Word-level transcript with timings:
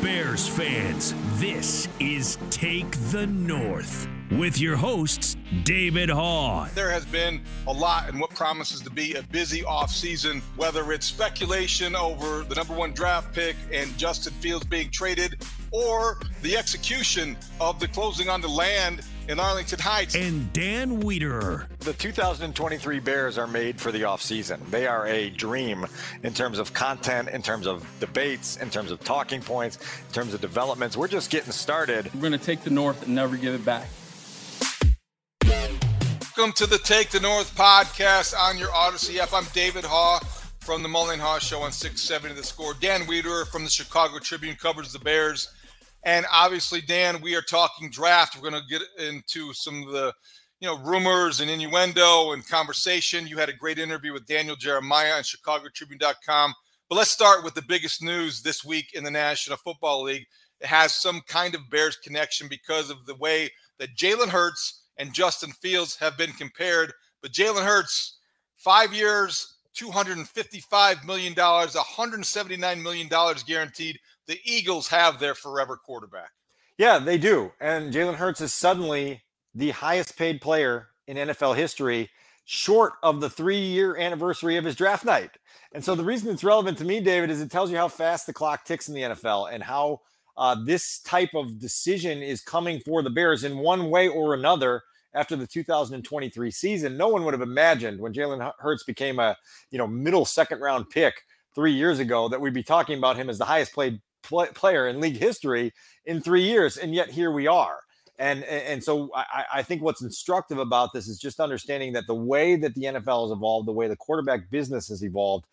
Bears 0.00 0.48
fans, 0.48 1.14
this 1.34 1.86
is 1.98 2.38
Take 2.48 2.90
the 3.10 3.26
North 3.26 4.08
with 4.30 4.58
your 4.58 4.76
hosts, 4.76 5.36
David 5.64 6.08
Haugh. 6.08 6.72
There 6.72 6.90
has 6.90 7.04
been 7.04 7.42
a 7.66 7.72
lot 7.72 8.08
in 8.08 8.18
what 8.18 8.30
promises 8.30 8.80
to 8.80 8.90
be 8.90 9.14
a 9.14 9.22
busy 9.24 9.60
offseason, 9.62 10.40
whether 10.56 10.92
it's 10.92 11.04
speculation 11.04 11.94
over 11.96 12.44
the 12.44 12.54
number 12.54 12.74
one 12.74 12.92
draft 12.92 13.34
pick 13.34 13.56
and 13.72 13.96
Justin 13.98 14.32
Fields 14.34 14.64
being 14.64 14.90
traded, 14.90 15.44
or 15.72 16.18
the 16.40 16.56
execution 16.56 17.36
of 17.60 17.80
the 17.80 17.88
closing 17.88 18.30
on 18.30 18.40
the 18.40 18.48
land 18.48 19.02
in 19.30 19.38
Arlington 19.38 19.78
Heights. 19.78 20.16
And 20.16 20.52
Dan 20.52 21.00
Wiederer. 21.02 21.68
The 21.78 21.92
2023 21.92 22.98
Bears 22.98 23.38
are 23.38 23.46
made 23.46 23.80
for 23.80 23.92
the 23.92 24.00
offseason. 24.02 24.58
They 24.70 24.88
are 24.88 25.06
a 25.06 25.30
dream 25.30 25.86
in 26.24 26.34
terms 26.34 26.58
of 26.58 26.72
content, 26.72 27.28
in 27.28 27.40
terms 27.40 27.68
of 27.68 27.86
debates, 28.00 28.56
in 28.56 28.70
terms 28.70 28.90
of 28.90 28.98
talking 29.04 29.40
points, 29.40 29.78
in 30.08 30.12
terms 30.12 30.34
of 30.34 30.40
developments. 30.40 30.96
We're 30.96 31.06
just 31.06 31.30
getting 31.30 31.52
started. 31.52 32.12
We're 32.12 32.20
going 32.20 32.32
to 32.32 32.38
take 32.38 32.62
the 32.62 32.70
North 32.70 33.04
and 33.04 33.14
never 33.14 33.36
give 33.36 33.54
it 33.54 33.64
back. 33.64 33.86
Welcome 36.36 36.52
to 36.54 36.66
the 36.66 36.78
Take 36.78 37.10
the 37.10 37.20
North 37.20 37.54
podcast 37.54 38.34
on 38.36 38.58
your 38.58 38.70
Audacy 38.70 39.18
app. 39.18 39.32
I'm 39.32 39.46
David 39.52 39.84
Haugh 39.84 40.24
from 40.58 40.82
the 40.82 40.88
Mullen 40.88 41.20
Haugh 41.20 41.38
Show 41.38 41.60
on 41.60 41.70
670 41.70 42.34
The 42.34 42.42
Score. 42.42 42.74
Dan 42.80 43.02
Wiederer 43.02 43.46
from 43.46 43.62
the 43.62 43.70
Chicago 43.70 44.18
Tribune 44.18 44.56
covers 44.56 44.92
the 44.92 44.98
Bears. 44.98 45.50
And 46.02 46.24
obviously, 46.32 46.80
Dan, 46.80 47.20
we 47.20 47.34
are 47.36 47.42
talking 47.42 47.90
draft. 47.90 48.34
We're 48.34 48.50
going 48.50 48.62
to 48.62 48.68
get 48.68 48.82
into 48.98 49.52
some 49.52 49.82
of 49.82 49.92
the, 49.92 50.12
you 50.60 50.68
know, 50.68 50.78
rumors 50.78 51.40
and 51.40 51.50
innuendo 51.50 52.32
and 52.32 52.46
conversation. 52.46 53.26
You 53.26 53.36
had 53.36 53.48
a 53.48 53.54
great 53.54 53.78
interview 53.78 54.12
with 54.12 54.26
Daniel 54.26 54.56
Jeremiah 54.56 55.12
on 55.12 55.22
ChicagoTribune.com. 55.22 56.54
But 56.88 56.96
let's 56.96 57.10
start 57.10 57.44
with 57.44 57.54
the 57.54 57.62
biggest 57.62 58.02
news 58.02 58.42
this 58.42 58.64
week 58.64 58.94
in 58.94 59.04
the 59.04 59.10
National 59.10 59.58
Football 59.58 60.02
League. 60.02 60.26
It 60.60 60.66
has 60.66 60.94
some 60.94 61.20
kind 61.26 61.54
of 61.54 61.70
Bears 61.70 61.96
connection 61.96 62.48
because 62.48 62.90
of 62.90 63.06
the 63.06 63.14
way 63.16 63.50
that 63.78 63.96
Jalen 63.96 64.28
Hurts 64.28 64.82
and 64.96 65.12
Justin 65.12 65.52
Fields 65.52 65.96
have 65.96 66.18
been 66.18 66.32
compared. 66.32 66.92
But 67.22 67.32
Jalen 67.32 67.64
Hurts, 67.64 68.18
five 68.56 68.92
years, 68.92 69.56
$255 69.76 71.04
million, 71.04 71.34
$179 71.34 72.82
million 72.82 73.08
guaranteed. 73.46 73.98
The 74.26 74.38
Eagles 74.44 74.88
have 74.88 75.18
their 75.18 75.34
forever 75.34 75.76
quarterback. 75.76 76.30
Yeah, 76.78 76.98
they 76.98 77.18
do. 77.18 77.52
And 77.60 77.92
Jalen 77.92 78.14
Hurts 78.14 78.40
is 78.40 78.54
suddenly 78.54 79.22
the 79.54 79.70
highest 79.70 80.16
paid 80.16 80.40
player 80.40 80.88
in 81.06 81.16
NFL 81.16 81.56
history, 81.56 82.08
short 82.44 82.94
of 83.02 83.20
the 83.20 83.28
three 83.28 83.58
year 83.58 83.96
anniversary 83.96 84.56
of 84.56 84.64
his 84.64 84.76
draft 84.76 85.04
night. 85.04 85.30
And 85.72 85.84
so 85.84 85.94
the 85.94 86.04
reason 86.04 86.32
it's 86.32 86.44
relevant 86.44 86.78
to 86.78 86.84
me, 86.84 87.00
David, 87.00 87.30
is 87.30 87.40
it 87.40 87.50
tells 87.50 87.70
you 87.70 87.76
how 87.76 87.88
fast 87.88 88.26
the 88.26 88.32
clock 88.32 88.64
ticks 88.64 88.88
in 88.88 88.94
the 88.94 89.02
NFL 89.02 89.52
and 89.52 89.62
how 89.62 90.00
uh, 90.36 90.56
this 90.64 91.00
type 91.00 91.34
of 91.34 91.58
decision 91.58 92.22
is 92.22 92.40
coming 92.40 92.80
for 92.80 93.02
the 93.02 93.10
Bears 93.10 93.44
in 93.44 93.58
one 93.58 93.90
way 93.90 94.08
or 94.08 94.34
another 94.34 94.82
after 95.12 95.36
the 95.36 95.46
2023 95.46 96.50
season. 96.50 96.96
No 96.96 97.08
one 97.08 97.24
would 97.24 97.34
have 97.34 97.42
imagined 97.42 98.00
when 98.00 98.12
Jalen 98.12 98.52
Hurts 98.58 98.84
became 98.84 99.18
a 99.18 99.36
you 99.70 99.78
know 99.78 99.86
middle 99.86 100.24
second 100.24 100.60
round 100.60 100.88
pick 100.90 101.22
three 101.54 101.72
years 101.72 101.98
ago 101.98 102.28
that 102.28 102.40
we'd 102.40 102.54
be 102.54 102.62
talking 102.62 102.98
about 102.98 103.16
him 103.16 103.28
as 103.28 103.38
the 103.38 103.44
highest 103.44 103.72
played 103.72 104.00
play, 104.22 104.48
player 104.54 104.88
in 104.88 105.00
league 105.00 105.16
history 105.16 105.72
in 106.04 106.20
three 106.20 106.42
years, 106.42 106.76
and 106.76 106.94
yet 106.94 107.10
here 107.10 107.30
we 107.30 107.46
are. 107.46 107.80
And 108.18 108.44
and 108.44 108.84
so 108.84 109.10
I, 109.14 109.44
I 109.54 109.62
think 109.62 109.82
what's 109.82 110.02
instructive 110.02 110.58
about 110.58 110.92
this 110.92 111.08
is 111.08 111.18
just 111.18 111.40
understanding 111.40 111.94
that 111.94 112.06
the 112.06 112.14
way 112.14 112.56
that 112.56 112.74
the 112.74 112.82
NFL 112.82 113.28
has 113.28 113.36
evolved, 113.36 113.66
the 113.66 113.72
way 113.72 113.88
the 113.88 113.96
quarterback 113.96 114.50
business 114.50 114.88
has 114.88 115.02
evolved, 115.02 115.46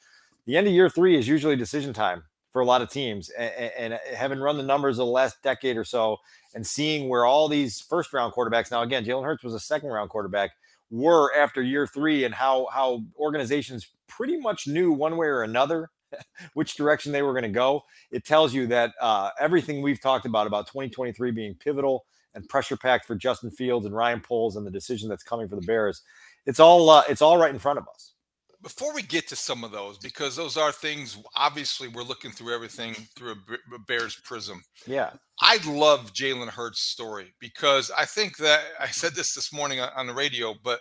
the 0.45 0.57
end 0.57 0.67
of 0.67 0.73
year 0.73 0.89
three 0.89 1.17
is 1.17 1.27
usually 1.27 1.55
decision 1.55 1.93
time 1.93 2.23
for 2.51 2.61
a 2.61 2.65
lot 2.65 2.81
of 2.81 2.89
teams. 2.89 3.29
And, 3.29 3.93
and, 3.93 3.99
having 4.15 4.39
run 4.39 4.57
the 4.57 4.63
numbers 4.63 4.97
of 4.97 5.05
the 5.05 5.11
last 5.11 5.41
decade 5.43 5.77
or 5.77 5.83
so 5.83 6.17
and 6.55 6.65
seeing 6.65 7.07
where 7.07 7.25
all 7.25 7.47
these 7.47 7.81
first 7.81 8.11
round 8.13 8.33
quarterbacks 8.33 8.71
now, 8.71 8.81
again, 8.81 9.05
Jalen 9.05 9.25
Hurts 9.25 9.43
was 9.43 9.53
a 9.53 9.59
second 9.59 9.89
round 9.89 10.09
quarterback, 10.09 10.51
were 10.89 11.31
after 11.35 11.61
year 11.61 11.85
three 11.85 12.23
and 12.23 12.33
how, 12.33 12.67
how 12.73 13.03
organizations 13.19 13.87
pretty 14.07 14.37
much 14.37 14.67
knew 14.67 14.91
one 14.91 15.17
way 15.17 15.27
or 15.27 15.43
another 15.43 15.89
which 16.53 16.75
direction 16.75 17.11
they 17.11 17.21
were 17.21 17.33
going 17.33 17.43
to 17.43 17.49
go. 17.49 17.83
It 18.11 18.25
tells 18.25 18.53
you 18.53 18.67
that 18.67 18.93
uh, 19.01 19.31
everything 19.39 19.81
we've 19.81 20.01
talked 20.01 20.25
about, 20.25 20.47
about 20.47 20.67
2023 20.67 21.31
being 21.31 21.55
pivotal 21.55 22.05
and 22.33 22.47
pressure 22.47 22.77
packed 22.77 23.05
for 23.05 23.15
Justin 23.15 23.51
Fields 23.51 23.85
and 23.85 23.95
Ryan 23.95 24.21
Poles 24.21 24.55
and 24.55 24.65
the 24.65 24.71
decision 24.71 25.09
that's 25.09 25.23
coming 25.23 25.47
for 25.47 25.55
the 25.55 25.65
Bears, 25.65 26.03
it's 26.45 26.59
all, 26.59 26.89
uh, 26.89 27.03
it's 27.09 27.21
all 27.21 27.37
right 27.37 27.51
in 27.51 27.59
front 27.59 27.79
of 27.79 27.85
us 27.93 28.13
before 28.61 28.93
we 28.93 29.01
get 29.01 29.27
to 29.27 29.35
some 29.35 29.63
of 29.63 29.71
those, 29.71 29.97
because 29.97 30.35
those 30.35 30.57
are 30.57 30.71
things, 30.71 31.17
obviously, 31.35 31.87
we're 31.87 32.03
looking 32.03 32.31
through 32.31 32.53
everything 32.53 32.95
through 33.15 33.35
a 33.73 33.79
Bears 33.87 34.19
prism. 34.23 34.63
Yeah. 34.85 35.11
I 35.41 35.59
love 35.67 36.13
Jalen 36.13 36.49
Hurts' 36.49 36.81
story 36.81 37.33
because 37.39 37.91
I 37.95 38.05
think 38.05 38.37
that 38.37 38.63
I 38.79 38.87
said 38.87 39.13
this 39.13 39.33
this 39.33 39.53
morning 39.53 39.79
on 39.79 40.07
the 40.07 40.13
radio, 40.13 40.55
but 40.63 40.79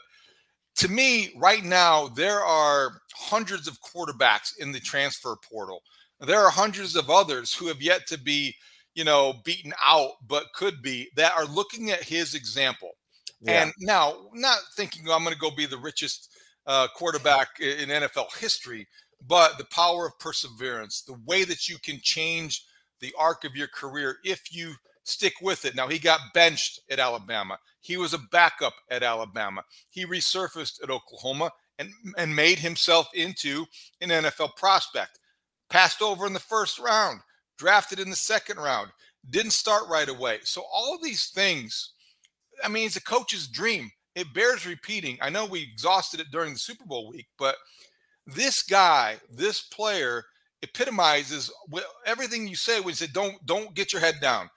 to 0.76 0.88
me, 0.88 1.32
right 1.37 1.64
now, 1.64 2.09
there 2.09 2.41
are 2.41 3.00
hundreds 3.14 3.66
of 3.66 3.81
quarterbacks 3.81 4.56
in 4.59 4.72
the 4.72 4.81
transfer 4.81 5.37
portal. 5.50 5.82
There 6.20 6.41
are 6.41 6.50
hundreds 6.50 6.97
of 6.97 7.10
others 7.10 7.54
who 7.54 7.66
have 7.69 7.81
yet 7.81 8.06
to 8.09 8.19
be, 8.19 8.54
you 8.94 9.04
know, 9.04 9.34
beaten 9.44 9.72
out, 9.84 10.12
but 10.26 10.53
could 10.54 10.82
be 10.82 11.10
that 11.16 11.32
are 11.37 11.47
looking 11.47 11.91
at 11.91 12.03
his 12.03 12.34
example. 12.34 12.92
Yeah. 13.41 13.62
And 13.62 13.72
now, 13.78 14.28
not 14.32 14.59
thinking 14.76 15.03
I'm 15.10 15.22
going 15.22 15.34
to 15.34 15.41
go 15.41 15.50
be 15.50 15.66
the 15.66 15.78
richest 15.78 16.34
uh, 16.66 16.88
quarterback 16.94 17.60
in 17.60 17.88
NFL 17.88 18.37
history, 18.38 18.87
but 19.26 19.58
the 19.58 19.66
power 19.66 20.06
of 20.06 20.19
perseverance, 20.19 21.03
the 21.03 21.19
way 21.26 21.44
that 21.44 21.69
you 21.69 21.76
can 21.78 22.00
change 22.03 22.64
the 23.00 23.12
arc 23.19 23.44
of 23.44 23.54
your 23.54 23.69
career 23.69 24.16
if 24.25 24.53
you 24.53 24.75
stick 25.06 25.34
with 25.41 25.65
it. 25.65 25.75
Now, 25.75 25.89
he 25.89 25.99
got 25.99 26.21
benched 26.34 26.81
at 26.91 26.99
Alabama. 26.99 27.59
He 27.81 27.97
was 27.97 28.12
a 28.12 28.19
backup 28.31 28.75
at 28.91 29.03
Alabama. 29.03 29.62
He 29.91 30.05
resurfaced 30.05 30.83
at 30.83 30.91
Oklahoma 30.91 31.50
and, 31.78 31.91
and 32.17 32.34
made 32.34 32.59
himself 32.59 33.09
into 33.15 33.65
an 34.00 34.11
NFL 34.11 34.56
prospect. 34.56 35.19
Passed 35.71 36.03
over 36.03 36.27
in 36.27 36.33
the 36.33 36.41
first 36.41 36.78
round, 36.78 37.21
drafted 37.59 38.00
in 38.00 38.11
the 38.11 38.17
second 38.17 38.59
round, 38.59 38.91
didn't 39.31 39.50
start 39.53 39.84
right 39.89 40.09
away. 40.09 40.39
So, 40.44 40.62
all 40.72 40.99
these 41.03 41.31
things, 41.31 41.93
I 42.62 42.69
mean, 42.69 42.87
it's 42.87 42.97
a 42.97 43.03
coach's 43.03 43.49
dream 43.49 43.91
it 44.17 44.33
bears 44.33 44.67
repeating. 44.67 45.19
I 45.21 45.28
know 45.28 45.44
we 45.44 45.62
exhausted 45.62 46.21
it 46.21 46.31
during 46.33 46.55
the 46.55 46.59
Super 46.59 46.87
Bowl 46.87 47.11
week, 47.11 47.27
but 47.38 47.55
this 48.26 48.62
guy, 48.62 49.19
this 49.31 49.61
player, 49.61 50.25
epitomizes 50.62 51.52
everything 52.06 52.49
you 52.49 52.56
say 52.56 52.81
when 52.81 52.88
you 52.88 52.94
say 52.94 53.06
don't 53.12 53.37
don't 53.44 53.75
get 53.75 53.93
your 53.93 54.00
head 54.00 54.17
down. 54.23 54.49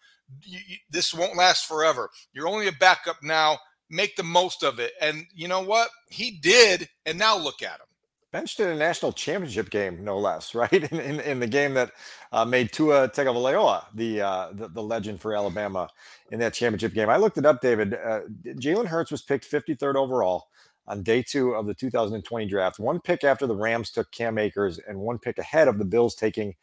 You, 0.44 0.60
you, 0.68 0.78
this 0.90 1.14
won't 1.14 1.38
last 1.38 1.66
forever. 1.66 2.10
You're 2.34 2.48
only 2.48 2.68
a 2.68 2.74
backup 2.74 3.18
now. 3.24 3.58
Make 3.90 4.16
the 4.16 4.24
most 4.24 4.64
of 4.64 4.80
it. 4.80 4.94
And 5.02 5.26
you 5.34 5.48
know 5.48 5.62
what? 5.62 5.90
He 6.10 6.32
did. 6.32 6.90
And 7.06 7.18
now 7.18 7.38
look 7.38 7.62
at 7.64 7.80
him 7.80 7.88
benched 8.32 8.60
in 8.60 8.70
a 8.70 8.76
national 8.76 9.12
championship 9.12 9.70
game, 9.70 10.04
no 10.04 10.18
less, 10.20 10.54
right? 10.56 10.72
In, 10.72 11.00
in, 11.00 11.20
in 11.22 11.40
the 11.40 11.48
game 11.48 11.74
that 11.76 11.92
uh, 12.32 12.46
made 12.46 12.72
Tua 12.72 13.10
Tagovailoa 13.10 13.86
the, 13.94 14.22
uh, 14.22 14.50
the, 14.54 14.68
the 14.70 14.84
legend 14.84 15.22
for 15.22 15.36
Alabama 15.36 15.90
in 16.32 16.40
that 16.40 16.54
championship 16.54 16.94
game. 16.94 17.10
I 17.10 17.18
looked 17.18 17.38
it 17.38 17.46
up, 17.46 17.62
David. 17.62 17.94
Uh, 17.94 18.22
Jalen 18.46 18.88
Hurts 18.88 19.12
was 19.12 19.22
picked 19.22 19.50
53rd 19.50 19.96
overall 19.96 20.48
on 20.88 21.04
day 21.04 21.22
two 21.24 21.54
of 21.54 21.66
the 21.66 21.74
2020 21.74 22.48
draft. 22.48 22.80
One 22.80 23.00
pick 23.00 23.24
after 23.24 23.48
the 23.48 23.56
Rams 23.56 23.92
took 23.92 24.12
Cam 24.12 24.38
Akers, 24.38 24.80
and 24.80 25.00
one 25.00 25.20
pick 25.20 25.38
ahead 25.38 25.68
of 25.68 25.78
the 25.78 25.86
Bills 25.86 26.16
taking 26.16 26.56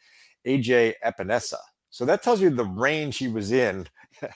AJ 0.47 0.95
Epenesa. 1.05 1.59
So 1.97 2.05
that 2.05 2.23
tells 2.23 2.43
you 2.43 2.51
the 2.51 2.63
range 2.63 3.17
he 3.17 3.27
was 3.27 3.53
in 3.53 3.87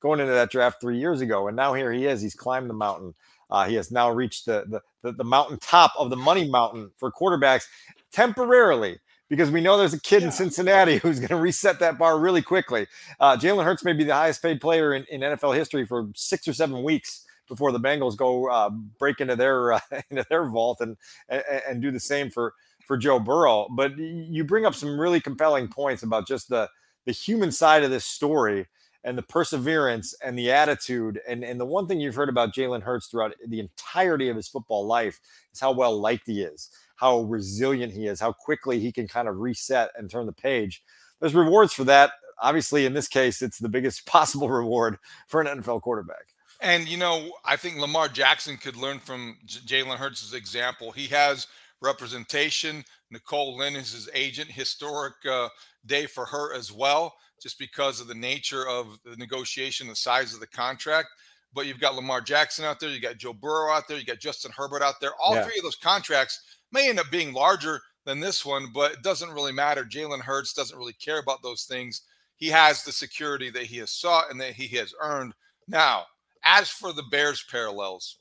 going 0.00 0.20
into 0.20 0.32
that 0.32 0.50
draft 0.50 0.80
three 0.80 0.98
years 0.98 1.20
ago. 1.20 1.48
And 1.48 1.56
now 1.56 1.74
here 1.74 1.92
he 1.92 2.06
is. 2.06 2.22
He's 2.22 2.34
climbed 2.34 2.70
the 2.70 2.74
mountain. 2.74 3.12
Uh, 3.50 3.66
he 3.66 3.74
has 3.74 3.90
now 3.90 4.10
reached 4.10 4.46
the, 4.46 4.64
the 4.66 4.80
the 5.02 5.12
the 5.12 5.24
mountaintop 5.24 5.92
of 5.98 6.08
the 6.08 6.16
money 6.16 6.48
mountain 6.48 6.92
for 6.96 7.12
quarterbacks 7.12 7.64
temporarily 8.10 9.00
because 9.28 9.50
we 9.50 9.60
know 9.60 9.76
there's 9.76 9.92
a 9.92 10.00
kid 10.00 10.22
yeah. 10.22 10.28
in 10.28 10.32
Cincinnati 10.32 10.96
who's 11.02 11.18
going 11.18 11.28
to 11.28 11.36
reset 11.36 11.78
that 11.80 11.98
bar 11.98 12.18
really 12.18 12.40
quickly. 12.40 12.86
Uh, 13.18 13.36
Jalen 13.36 13.64
Hurts 13.64 13.84
may 13.84 13.92
be 13.92 14.04
the 14.04 14.14
highest 14.14 14.40
paid 14.40 14.58
player 14.58 14.94
in, 14.94 15.04
in, 15.10 15.20
NFL 15.20 15.54
history 15.54 15.84
for 15.84 16.08
six 16.14 16.48
or 16.48 16.54
seven 16.54 16.82
weeks 16.82 17.26
before 17.48 17.70
the 17.70 17.80
Bengals 17.80 18.16
go 18.16 18.48
uh, 18.48 18.70
break 18.70 19.20
into 19.20 19.36
their 19.36 19.74
uh, 19.74 19.80
into 20.10 20.24
their 20.30 20.46
vault 20.46 20.80
and, 20.80 20.96
and, 21.28 21.44
and 21.68 21.82
do 21.82 21.90
the 21.90 22.00
same 22.00 22.30
for 22.30 22.54
for 22.86 22.96
Joe 22.96 23.18
Burrow. 23.18 23.68
But 23.70 23.98
you 23.98 24.42
bring 24.42 24.64
up 24.64 24.74
some 24.74 24.98
really 24.98 25.20
compelling 25.20 25.68
points 25.68 26.02
about 26.02 26.26
just 26.26 26.48
the 26.48 26.70
the 27.06 27.12
human 27.12 27.52
side 27.52 27.82
of 27.82 27.90
this 27.90 28.04
story 28.04 28.66
and 29.04 29.16
the 29.16 29.22
perseverance 29.22 30.14
and 30.22 30.38
the 30.38 30.52
attitude. 30.52 31.20
And, 31.26 31.42
and 31.42 31.58
the 31.58 31.66
one 31.66 31.86
thing 31.86 32.00
you've 32.00 32.14
heard 32.14 32.28
about 32.28 32.54
Jalen 32.54 32.82
Hurts 32.82 33.06
throughout 33.06 33.34
the 33.46 33.60
entirety 33.60 34.28
of 34.28 34.36
his 34.36 34.48
football 34.48 34.86
life 34.86 35.20
is 35.52 35.60
how 35.60 35.72
well 35.72 35.98
liked 35.98 36.26
he 36.26 36.42
is, 36.42 36.70
how 36.96 37.20
resilient 37.20 37.92
he 37.92 38.06
is, 38.06 38.20
how 38.20 38.32
quickly 38.32 38.78
he 38.78 38.92
can 38.92 39.08
kind 39.08 39.28
of 39.28 39.38
reset 39.38 39.90
and 39.96 40.10
turn 40.10 40.26
the 40.26 40.32
page. 40.32 40.82
There's 41.20 41.34
rewards 41.34 41.72
for 41.72 41.84
that. 41.84 42.12
Obviously, 42.42 42.86
in 42.86 42.94
this 42.94 43.08
case, 43.08 43.42
it's 43.42 43.58
the 43.58 43.68
biggest 43.68 44.06
possible 44.06 44.48
reward 44.48 44.98
for 45.26 45.40
an 45.40 45.46
NFL 45.46 45.82
quarterback. 45.82 46.26
And, 46.62 46.86
you 46.86 46.98
know, 46.98 47.30
I 47.42 47.56
think 47.56 47.78
Lamar 47.78 48.08
Jackson 48.08 48.58
could 48.58 48.76
learn 48.76 48.98
from 48.98 49.38
Jalen 49.46 49.96
Hurts' 49.96 50.34
example. 50.34 50.92
He 50.92 51.06
has 51.06 51.46
representation. 51.80 52.84
Nicole 53.10 53.56
Lynn 53.56 53.76
is 53.76 53.92
his 53.92 54.08
agent. 54.14 54.50
Historic 54.50 55.14
uh, 55.28 55.48
day 55.86 56.06
for 56.06 56.26
her 56.26 56.54
as 56.54 56.72
well 56.72 57.14
just 57.40 57.58
because 57.58 58.00
of 58.00 58.06
the 58.06 58.14
nature 58.14 58.68
of 58.68 58.98
the 59.04 59.16
negotiation, 59.16 59.88
the 59.88 59.96
size 59.96 60.34
of 60.34 60.40
the 60.40 60.46
contract. 60.46 61.08
But 61.52 61.66
you've 61.66 61.80
got 61.80 61.96
Lamar 61.96 62.20
Jackson 62.20 62.64
out 62.64 62.78
there, 62.78 62.90
you 62.90 63.00
got 63.00 63.16
Joe 63.16 63.32
Burrow 63.32 63.72
out 63.72 63.88
there, 63.88 63.98
you 63.98 64.04
got 64.04 64.20
Justin 64.20 64.52
Herbert 64.56 64.82
out 64.82 65.00
there. 65.00 65.12
All 65.20 65.34
yeah. 65.34 65.44
three 65.44 65.58
of 65.58 65.64
those 65.64 65.76
contracts 65.76 66.40
may 66.70 66.88
end 66.88 67.00
up 67.00 67.10
being 67.10 67.32
larger 67.32 67.80
than 68.04 68.20
this 68.20 68.44
one, 68.44 68.68
but 68.72 68.92
it 68.92 69.02
doesn't 69.02 69.32
really 69.32 69.52
matter. 69.52 69.84
Jalen 69.84 70.20
Hurts 70.20 70.52
doesn't 70.52 70.78
really 70.78 70.92
care 70.92 71.18
about 71.18 71.42
those 71.42 71.64
things. 71.64 72.02
He 72.36 72.48
has 72.48 72.84
the 72.84 72.92
security 72.92 73.50
that 73.50 73.64
he 73.64 73.78
has 73.78 73.90
sought 73.90 74.30
and 74.30 74.40
that 74.40 74.54
he 74.54 74.68
has 74.76 74.94
earned. 75.00 75.34
Now, 75.66 76.04
as 76.44 76.70
for 76.70 76.92
the 76.92 77.04
Bears 77.10 77.44
parallels, 77.50 78.18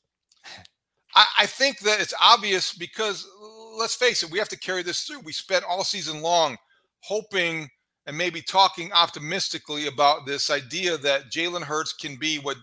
I, 1.15 1.25
I 1.39 1.45
think 1.45 1.79
that 1.79 2.01
it's 2.01 2.13
obvious 2.21 2.73
because 2.73 3.27
let's 3.79 3.95
face 3.95 4.21
it, 4.21 4.29
we 4.29 4.37
have 4.37 4.49
to 4.49 4.59
carry 4.59 4.83
this 4.83 5.03
through. 5.03 5.21
We 5.21 5.31
spent 5.31 5.63
all 5.67 5.83
season 5.83 6.21
long 6.21 6.57
hoping 6.99 7.69
and 8.05 8.17
maybe 8.17 8.41
talking 8.41 8.91
optimistically 8.91 9.87
about 9.87 10.25
this 10.25 10.51
idea 10.51 10.97
that 10.97 11.31
Jalen 11.31 11.63
Hurts 11.63 11.93
can 11.93 12.17
be 12.17 12.37
what, 12.37 12.57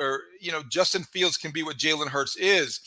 or 0.00 0.20
you 0.40 0.50
know, 0.50 0.62
Justin 0.70 1.04
Fields 1.04 1.36
can 1.36 1.52
be 1.52 1.62
what 1.62 1.76
Jalen 1.76 2.08
Hurts 2.08 2.36
is. 2.36 2.80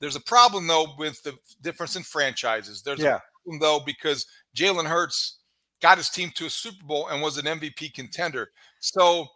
There's 0.00 0.16
a 0.16 0.20
problem 0.20 0.66
though 0.66 0.88
with 0.98 1.22
the 1.22 1.34
difference 1.62 1.96
in 1.96 2.02
franchises. 2.02 2.82
There's 2.82 3.00
yeah. 3.00 3.16
a 3.16 3.20
problem 3.42 3.60
though 3.60 3.80
because 3.84 4.26
Jalen 4.54 4.86
Hurts 4.86 5.38
got 5.80 5.98
his 5.98 6.10
team 6.10 6.30
to 6.34 6.46
a 6.46 6.50
Super 6.50 6.84
Bowl 6.84 7.08
and 7.08 7.22
was 7.22 7.38
an 7.38 7.46
MVP 7.46 7.94
contender. 7.94 8.50
So 8.80 9.26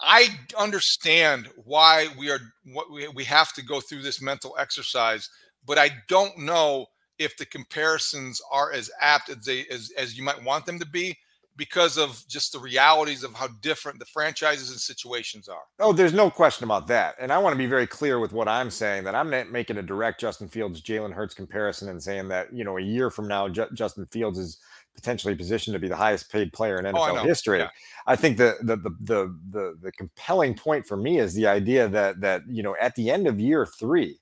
I 0.00 0.28
understand 0.58 1.48
why 1.64 2.08
we 2.18 2.30
are 2.30 2.38
what 2.64 2.90
we, 2.90 3.08
we 3.08 3.24
have 3.24 3.52
to 3.54 3.62
go 3.64 3.80
through 3.80 4.02
this 4.02 4.22
mental 4.22 4.56
exercise, 4.58 5.28
but 5.66 5.76
I 5.76 5.90
don't 6.08 6.38
know 6.38 6.86
if 7.18 7.36
the 7.36 7.46
comparisons 7.46 8.40
are 8.50 8.72
as 8.72 8.90
apt 9.00 9.28
as 9.28 9.44
they 9.44 9.66
as, 9.70 9.92
as 9.96 10.16
you 10.16 10.22
might 10.22 10.42
want 10.42 10.66
them 10.66 10.78
to 10.78 10.86
be 10.86 11.16
because 11.56 11.98
of 11.98 12.24
just 12.28 12.52
the 12.52 12.58
realities 12.58 13.22
of 13.22 13.34
how 13.34 13.48
different 13.60 13.98
the 13.98 14.06
franchises 14.06 14.70
and 14.70 14.80
situations 14.80 15.48
are. 15.48 15.62
Oh, 15.80 15.92
there's 15.92 16.14
no 16.14 16.30
question 16.30 16.64
about 16.64 16.86
that. 16.88 17.14
And 17.20 17.32
I 17.32 17.38
want 17.38 17.52
to 17.52 17.58
be 17.58 17.66
very 17.66 17.86
clear 17.86 18.18
with 18.18 18.32
what 18.32 18.48
I'm 18.48 18.70
saying 18.70 19.04
that 19.04 19.14
I'm 19.14 19.28
not 19.28 19.50
making 19.50 19.76
a 19.76 19.82
direct 19.82 20.20
Justin 20.20 20.48
Fields 20.48 20.80
Jalen 20.80 21.12
Hurts 21.12 21.34
comparison 21.34 21.90
and 21.90 22.02
saying 22.02 22.28
that, 22.28 22.52
you 22.54 22.64
know, 22.64 22.78
a 22.78 22.82
year 22.82 23.10
from 23.10 23.28
now, 23.28 23.48
J- 23.48 23.66
Justin 23.74 24.06
Fields 24.06 24.38
is 24.38 24.58
potentially 24.94 25.34
positioned 25.34 25.74
to 25.74 25.78
be 25.78 25.88
the 25.88 25.96
highest 25.96 26.30
paid 26.30 26.52
player 26.52 26.78
in 26.78 26.84
NFL 26.84 27.20
oh, 27.20 27.24
history. 27.24 27.58
Yeah. 27.58 27.68
I 28.06 28.16
think 28.16 28.36
the, 28.36 28.56
the, 28.62 28.76
the 28.76 28.90
the 29.00 29.38
the 29.50 29.78
the 29.82 29.92
compelling 29.92 30.54
point 30.54 30.86
for 30.86 30.96
me 30.96 31.18
is 31.18 31.34
the 31.34 31.46
idea 31.46 31.88
that 31.88 32.20
that 32.20 32.42
you 32.48 32.62
know 32.62 32.76
at 32.80 32.94
the 32.94 33.10
end 33.10 33.26
of 33.26 33.40
year 33.40 33.64
3 33.64 34.18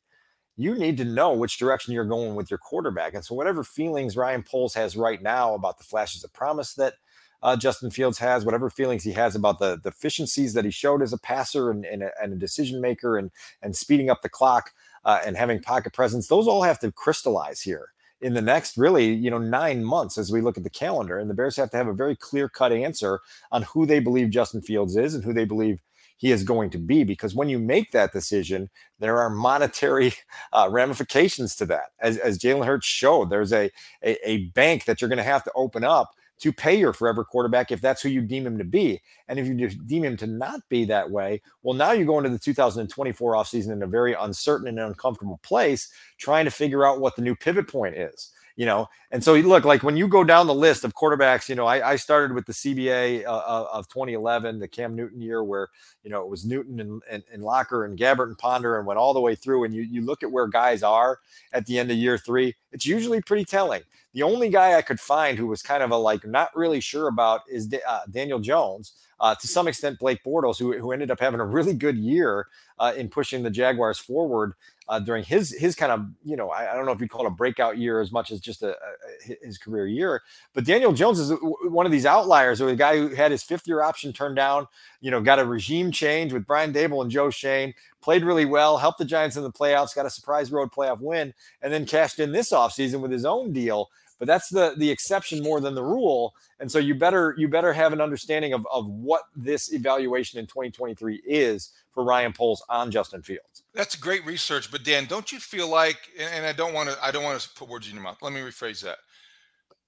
you 0.61 0.75
need 0.75 0.99
to 0.99 1.05
know 1.05 1.33
which 1.33 1.59
direction 1.59 1.95
you're 1.95 2.05
going 2.05 2.35
with 2.35 2.51
your 2.51 2.59
quarterback. 2.59 3.15
And 3.15 3.25
so 3.25 3.35
whatever 3.35 3.65
feelings 3.65 4.15
Ryan 4.15 4.43
Poles 4.43 4.75
has 4.75 4.95
right 4.95 5.23
now 5.23 5.55
about 5.55 5.79
the 5.79 5.85
flashes 5.85 6.23
of 6.23 6.33
promise 6.35 6.75
that 6.75 6.95
uh, 7.43 7.57
Justin 7.57 7.91
Fields 7.91 8.19
has, 8.19 8.45
whatever 8.45 8.69
feelings 8.69 9.03
he 9.03 9.13
has 9.13 9.35
about 9.35 9.59
the, 9.59 9.79
deficiencies 9.83 10.53
that 10.53 10.67
he 10.67 10.71
showed 10.71 11.01
as 11.01 11.15
a 11.15 11.19
passer 11.19 11.71
and, 11.71 11.87
and, 11.87 12.03
a, 12.03 12.11
and 12.23 12.35
a 12.35 12.37
decision 12.37 12.83
maker 12.83 13.17
and, 13.17 13.31
and 13.63 13.75
speeding 13.75 14.11
up 14.11 14.21
the 14.21 14.29
clock 14.29 14.73
uh, 15.07 15.21
and 15.25 15.39
having 15.39 15.63
pocket 15.63 15.95
presence, 15.95 16.29
those 16.29 16.47
all 16.47 16.63
have 16.63 16.79
to 16.81 16.93
crystallize 16.93 17.63
here 17.63 17.89
in 18.21 18.35
the 18.35 18.43
next 18.43 18.77
really 18.77 19.15
you 19.15 19.31
know 19.31 19.39
nine 19.39 19.83
months 19.83 20.19
as 20.19 20.31
we 20.31 20.43
look 20.43 20.59
at 20.59 20.63
the 20.63 20.69
calendar 20.69 21.19
and 21.19 21.31
the 21.31 21.35
bears 21.35 21.57
have 21.57 21.71
to 21.71 21.79
have 21.79 21.89
a 21.89 21.95
very 21.95 22.15
clear 22.15 22.51
cut 22.51 22.71
answer 22.71 23.21
on 23.51 23.63
who 23.63 23.87
they 23.87 23.99
believe 23.99 24.29
justin 24.29 24.61
fields 24.61 24.95
is 24.95 25.15
and 25.15 25.25
who 25.25 25.33
they 25.33 25.47
believe 25.47 25.81
he 26.21 26.31
is 26.31 26.45
going 26.45 26.69
to 26.71 26.79
be 26.79 27.03
because 27.03 27.35
when 27.35 27.49
you 27.49 27.59
make 27.59 27.91
that 27.91 28.13
decision 28.13 28.69
there 28.99 29.19
are 29.19 29.31
monetary 29.31 30.13
uh, 30.53 30.69
ramifications 30.71 31.57
to 31.57 31.67
that 31.67 31.87
as, 32.01 32.19
as 32.19 32.39
jalen 32.39 32.67
hurts 32.67 32.87
showed 32.87 33.31
there's 33.31 33.53
a, 33.53 33.71
a, 34.05 34.31
a 34.31 34.47
bank 34.49 34.85
that 34.85 35.01
you're 35.01 35.09
going 35.09 35.17
to 35.17 35.23
have 35.25 35.45
to 35.45 35.53
open 35.55 35.83
up 35.85 36.15
to 36.41 36.53
pay 36.53 36.75
your 36.75 36.93
forever 36.93 37.23
quarterback 37.23 37.71
if 37.71 37.81
that's 37.81 38.03
who 38.03 38.09
you 38.09 38.23
deem 38.23 38.47
him 38.47 38.59
to 38.59 38.65
be. 38.65 39.01
And 39.29 39.39
if 39.39 39.47
you 39.47 39.69
deem 39.69 40.05
him 40.05 40.17
to 40.17 40.27
not 40.27 40.61
be 40.69 40.85
that 40.87 41.11
way, 41.11 41.43
well, 41.63 41.75
now 41.75 41.93
you 41.93 42.05
go 42.05 42.19
into 42.19 42.31
the 42.31 42.39
2024 42.39 43.35
offseason 43.35 43.73
in 43.73 43.83
a 43.83 43.87
very 43.87 44.15
uncertain 44.15 44.67
and 44.67 44.79
uncomfortable 44.81 45.39
place, 45.43 45.93
trying 46.19 46.47
to 46.47 46.51
figure 46.51 46.85
out 46.85 47.01
what 47.01 47.15
the 47.15 47.23
new 47.23 47.37
pivot 47.37 47.69
point 47.69 47.97
is. 47.97 48.33
You 48.61 48.67
know, 48.67 48.91
and 49.11 49.25
so 49.25 49.33
look 49.37 49.65
like 49.65 49.83
when 49.83 49.97
you 49.97 50.07
go 50.07 50.23
down 50.23 50.47
the 50.47 50.53
list 50.53 50.85
of 50.85 50.93
quarterbacks, 50.93 51.49
you 51.49 51.55
know, 51.55 51.65
I, 51.65 51.93
I 51.93 51.97
started 51.97 52.35
with 52.35 52.45
the 52.45 52.53
CBA 52.53 53.25
uh, 53.25 53.31
uh 53.31 53.69
of 53.73 53.89
2011, 53.89 54.59
the 54.59 54.69
Cam 54.69 54.95
Newton 54.95 55.23
year, 55.23 55.43
where 55.43 55.69
you 56.03 56.11
know 56.11 56.21
it 56.21 56.29
was 56.29 56.45
Newton 56.45 56.79
and, 56.79 57.03
and, 57.11 57.23
and 57.33 57.43
Locker 57.43 57.87
and 57.87 57.99
Gabbert 57.99 58.27
and 58.27 58.37
Ponder, 58.37 58.77
and 58.77 58.87
went 58.87 58.99
all 58.99 59.15
the 59.15 59.21
way 59.21 59.35
through. 59.35 59.65
And 59.65 59.73
you 59.73 59.81
you 59.81 60.03
look 60.03 60.23
at 60.23 60.31
where 60.31 60.47
guys 60.47 60.83
are 60.83 61.21
at 61.55 61.65
the 61.65 61.79
end 61.79 61.91
of 61.91 61.97
year 61.97 62.19
three, 62.19 62.55
it's 62.71 62.85
usually 62.85 63.23
pretty 63.23 63.47
telling. 63.47 63.81
The 64.13 64.25
only 64.25 64.51
guy 64.51 64.75
I 64.75 64.83
could 64.83 65.01
find 65.01 65.39
who 65.39 65.47
was 65.47 65.63
kind 65.63 65.83
of 65.83 65.91
a 65.91 65.97
like 65.97 66.27
not 66.27 66.55
really 66.55 66.81
sure 66.81 67.09
about 67.09 67.41
is 67.49 67.73
uh, 67.89 68.01
Daniel 68.11 68.41
Jones. 68.41 68.93
Uh, 69.21 69.35
to 69.35 69.47
some 69.47 69.69
extent, 69.69 69.99
Blake 69.99 70.25
Bortles, 70.25 70.59
who, 70.59 70.77
who 70.79 70.93
ended 70.93 71.11
up 71.11 71.21
having 71.21 71.41
a 71.41 71.45
really 71.45 71.75
good 71.75 71.97
year 71.97 72.47
uh, 72.79 72.93
in 72.97 73.09
pushing 73.09 73.43
the 73.43 73.51
Jaguars 73.51 73.99
forward 73.99 74.55
uh, 74.91 74.99
during 74.99 75.23
his 75.23 75.57
his 75.57 75.77
kind 75.77 75.93
of 75.93 76.05
you 76.25 76.37
know 76.37 76.51
I, 76.51 76.73
I, 76.73 76.75
don't 76.75 76.85
know 76.85 76.91
if 76.91 77.01
you'd 77.01 77.11
call 77.11 77.25
it 77.25 77.29
a 77.29 77.31
breakout 77.31 77.79
year 77.79 78.01
as 78.01 78.11
much 78.11 78.33
as 78.33 78.41
just 78.41 78.65
a, 78.65 78.71
a, 78.71 79.37
his 79.41 79.57
career 79.57 79.87
year. 79.87 80.23
But 80.53 80.65
Daniel 80.65 80.93
Jones 80.93 81.21
is 81.21 81.33
one 81.63 81.87
of 81.87 81.93
these 81.93 82.05
outliers, 82.05 82.61
or 82.61 82.69
a 82.69 82.77
guy 82.77 82.99
who 82.99 83.09
had 83.15 83.31
his 83.31 83.45
fifth 83.45 83.69
year 83.69 83.83
option 83.83 84.13
turned 84.13 84.35
down. 84.35 84.67
You 85.01 85.13
know, 85.13 85.21
got 85.21 85.39
a 85.39 85.45
regime 85.45 85.93
change 85.93 86.33
with 86.33 86.45
Brian 86.45 86.73
Daboll 86.73 87.03
and 87.03 87.11
Joe 87.11 87.31
Schoen. 87.31 87.73
played 88.03 88.25
really 88.25 88.47
well, 88.47 88.79
helped 88.79 88.99
the 88.99 89.05
Giants 89.05 89.37
in 89.37 89.45
the 89.45 89.53
playoffs, 89.53 89.95
got 89.95 90.07
a 90.07 90.11
surprise 90.11 90.51
road 90.51 90.73
playoff 90.73 91.01
win, 91.01 91.33
and 91.63 91.73
then 91.73 91.87
cashed 91.87 92.19
in 92.19 92.33
this 92.33 92.51
offseason 92.51 93.01
with 93.01 93.13
his 93.13 93.25
own 93.25 93.53
deal 93.53 93.91
but 94.21 94.27
that's 94.27 94.51
the 94.51 94.75
the 94.77 94.89
exception 94.89 95.43
more 95.43 95.61
than 95.61 95.75
the 95.75 95.83
rule. 95.83 96.35
And 96.61 96.71
so 96.71 96.79
you 96.79 96.95
better 96.95 97.35
you 97.37 97.49
better 97.49 97.73
have 97.73 97.93
an 97.93 98.01
understanding 98.01 98.53
of, 98.53 98.65
of 98.71 98.87
what 98.87 99.23
this 99.35 99.73
evaluation 99.73 100.39
in 100.39 100.47
2023 100.47 101.23
is 101.27 101.73
for 101.91 102.05
ryan 102.05 102.33
poles 102.33 102.63
on 102.69 102.93
justin 102.93 103.23
fields. 103.23 103.65
That's 103.75 103.97
great 103.97 104.25
research 104.25 104.71
but 104.71 104.85
dan 104.85 105.07
don't 105.07 105.33
you 105.33 105.41
feel 105.41 105.69
like 105.69 105.99
and 106.19 106.47
i 106.47 106.53
don't 106.53 106.75
want 106.75 106.91
to 106.91 107.05
i 107.05 107.11
don't 107.11 107.25
want 107.25 107.41
to 107.41 107.49
put 107.57 107.69
words 107.69 107.89
in 107.89 107.95
your 107.95 108.05
mouth. 108.05 108.19
Let 108.23 108.33
me 108.33 108.41
rephrase 108.41 108.83
that. 108.83 108.99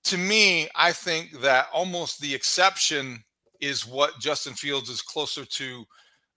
To 0.05 0.17
me 0.17 0.69
i 0.75 0.91
think 0.91 1.41
that 1.43 1.67
almost 1.73 2.21
the 2.21 2.35
exception 2.35 3.23
is 3.61 3.87
what 3.87 4.19
justin 4.19 4.55
fields 4.55 4.89
is 4.89 5.03
closer 5.03 5.45
to 5.45 5.85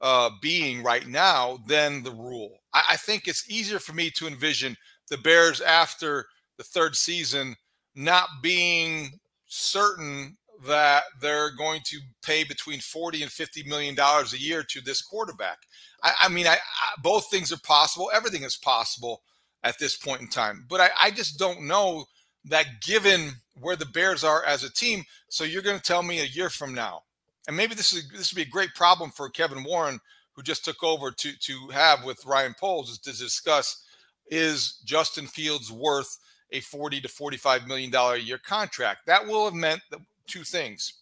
uh, 0.01 0.29
being 0.41 0.83
right 0.83 1.07
now 1.07 1.57
than 1.67 2.03
the 2.03 2.11
rule. 2.11 2.59
I, 2.73 2.83
I 2.91 2.95
think 2.97 3.27
it's 3.27 3.49
easier 3.49 3.79
for 3.79 3.93
me 3.93 4.11
to 4.11 4.27
envision 4.27 4.75
the 5.09 5.17
bears 5.17 5.61
after 5.61 6.25
the 6.57 6.63
third 6.63 6.95
season 6.95 7.55
not 7.95 8.27
being 8.41 9.19
certain 9.47 10.37
that 10.65 11.03
they're 11.21 11.51
going 11.51 11.81
to 11.85 11.99
pay 12.23 12.43
between 12.43 12.79
40 12.79 13.23
and 13.23 13.31
50 13.31 13.63
million 13.63 13.95
dollars 13.95 14.33
a 14.33 14.39
year 14.39 14.63
to 14.63 14.81
this 14.81 15.01
quarterback. 15.01 15.59
I, 16.03 16.13
I 16.21 16.29
mean, 16.29 16.47
I, 16.47 16.53
I, 16.55 17.01
both 17.01 17.29
things 17.29 17.51
are 17.51 17.59
possible. 17.63 18.09
Everything 18.13 18.43
is 18.43 18.57
possible 18.57 19.21
at 19.63 19.79
this 19.79 19.97
point 19.97 20.21
in 20.21 20.27
time, 20.27 20.65
but 20.69 20.91
I, 21.01 21.09
just 21.09 21.39
don't 21.39 21.63
know 21.63 22.05
that 22.45 22.67
given 22.81 23.31
where 23.59 23.75
the 23.75 23.87
Bears 23.87 24.23
are 24.23 24.43
as 24.45 24.63
a 24.63 24.71
team. 24.71 25.03
So 25.29 25.43
you're 25.43 25.63
going 25.63 25.77
to 25.77 25.83
tell 25.83 26.03
me 26.03 26.19
a 26.19 26.25
year 26.25 26.49
from 26.49 26.73
now, 26.73 27.01
and 27.47 27.57
maybe 27.57 27.73
this 27.73 27.91
is 27.91 28.07
this 28.09 28.31
would 28.31 28.37
be 28.37 28.47
a 28.47 28.51
great 28.51 28.75
problem 28.75 29.11
for 29.11 29.29
Kevin 29.29 29.63
Warren, 29.63 29.99
who 30.33 30.43
just 30.43 30.65
took 30.65 30.83
over 30.83 31.11
to 31.11 31.31
to 31.37 31.67
have 31.69 32.03
with 32.03 32.25
Ryan 32.25 32.53
Poles, 32.59 32.91
is 32.91 32.99
to 32.99 33.11
discuss 33.11 33.83
is 34.27 34.79
Justin 34.85 35.27
Fields 35.27 35.71
worth 35.71 36.17
a 36.51 36.59
40 36.59 37.01
to 37.01 37.07
45 37.07 37.67
million 37.67 37.91
dollar 37.91 38.15
a 38.15 38.19
year 38.19 38.37
contract. 38.37 39.05
That 39.07 39.25
will 39.25 39.45
have 39.45 39.53
meant 39.53 39.81
two 40.27 40.43
things. 40.43 41.01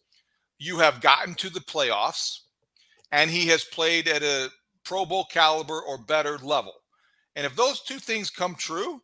You 0.57 0.79
have 0.79 1.01
gotten 1.01 1.35
to 1.35 1.49
the 1.49 1.59
playoffs 1.59 2.39
and 3.11 3.29
he 3.29 3.47
has 3.47 3.63
played 3.63 4.07
at 4.07 4.23
a 4.23 4.49
Pro 4.83 5.05
Bowl 5.05 5.25
caliber 5.25 5.81
or 5.81 5.97
better 5.97 6.37
level. 6.39 6.73
And 7.35 7.45
if 7.45 7.55
those 7.55 7.81
two 7.81 7.99
things 7.99 8.29
come 8.29 8.55
true, 8.55 9.01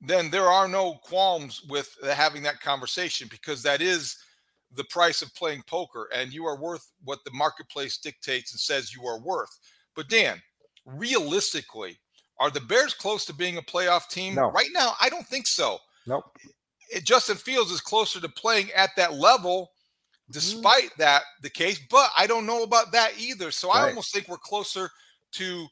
then 0.00 0.30
there 0.30 0.46
are 0.46 0.68
no 0.68 0.94
qualms 1.02 1.62
with 1.68 1.94
having 2.04 2.42
that 2.42 2.60
conversation 2.60 3.28
because 3.30 3.62
that 3.62 3.80
is 3.80 4.16
the 4.74 4.84
price 4.84 5.20
of 5.20 5.34
playing 5.34 5.62
poker 5.66 6.08
and 6.14 6.32
you 6.32 6.46
are 6.46 6.60
worth 6.60 6.90
what 7.04 7.18
the 7.24 7.30
marketplace 7.32 7.98
dictates 7.98 8.52
and 8.52 8.60
says 8.60 8.94
you 8.94 9.04
are 9.04 9.20
worth. 9.20 9.58
But 9.94 10.08
Dan, 10.08 10.40
realistically, 10.86 11.98
are 12.40 12.50
the 12.50 12.60
Bears 12.60 12.94
close 12.94 13.24
to 13.26 13.32
being 13.34 13.58
a 13.58 13.62
playoff 13.62 14.08
team? 14.08 14.34
No. 14.34 14.50
Right 14.50 14.70
now, 14.72 14.94
I 15.00 15.08
don't 15.08 15.26
think 15.26 15.46
so. 15.46 15.78
Nope. 16.06 16.24
It, 16.90 17.04
Justin 17.04 17.36
Fields 17.36 17.70
is 17.70 17.80
closer 17.80 18.20
to 18.20 18.28
playing 18.28 18.70
at 18.72 18.90
that 18.96 19.14
level 19.14 19.70
Mm-hmm. 20.30 20.38
despite 20.38 20.96
that 20.98 21.22
the 21.42 21.50
case, 21.50 21.80
but 21.90 22.10
I 22.16 22.26
don't 22.26 22.46
know 22.46 22.62
about 22.62 22.92
that 22.92 23.12
either. 23.18 23.50
So 23.50 23.70
I 23.70 23.88
almost 23.88 24.12
think 24.12 24.28
we're 24.28 24.36
closer 24.36 24.90
to 25.32 25.66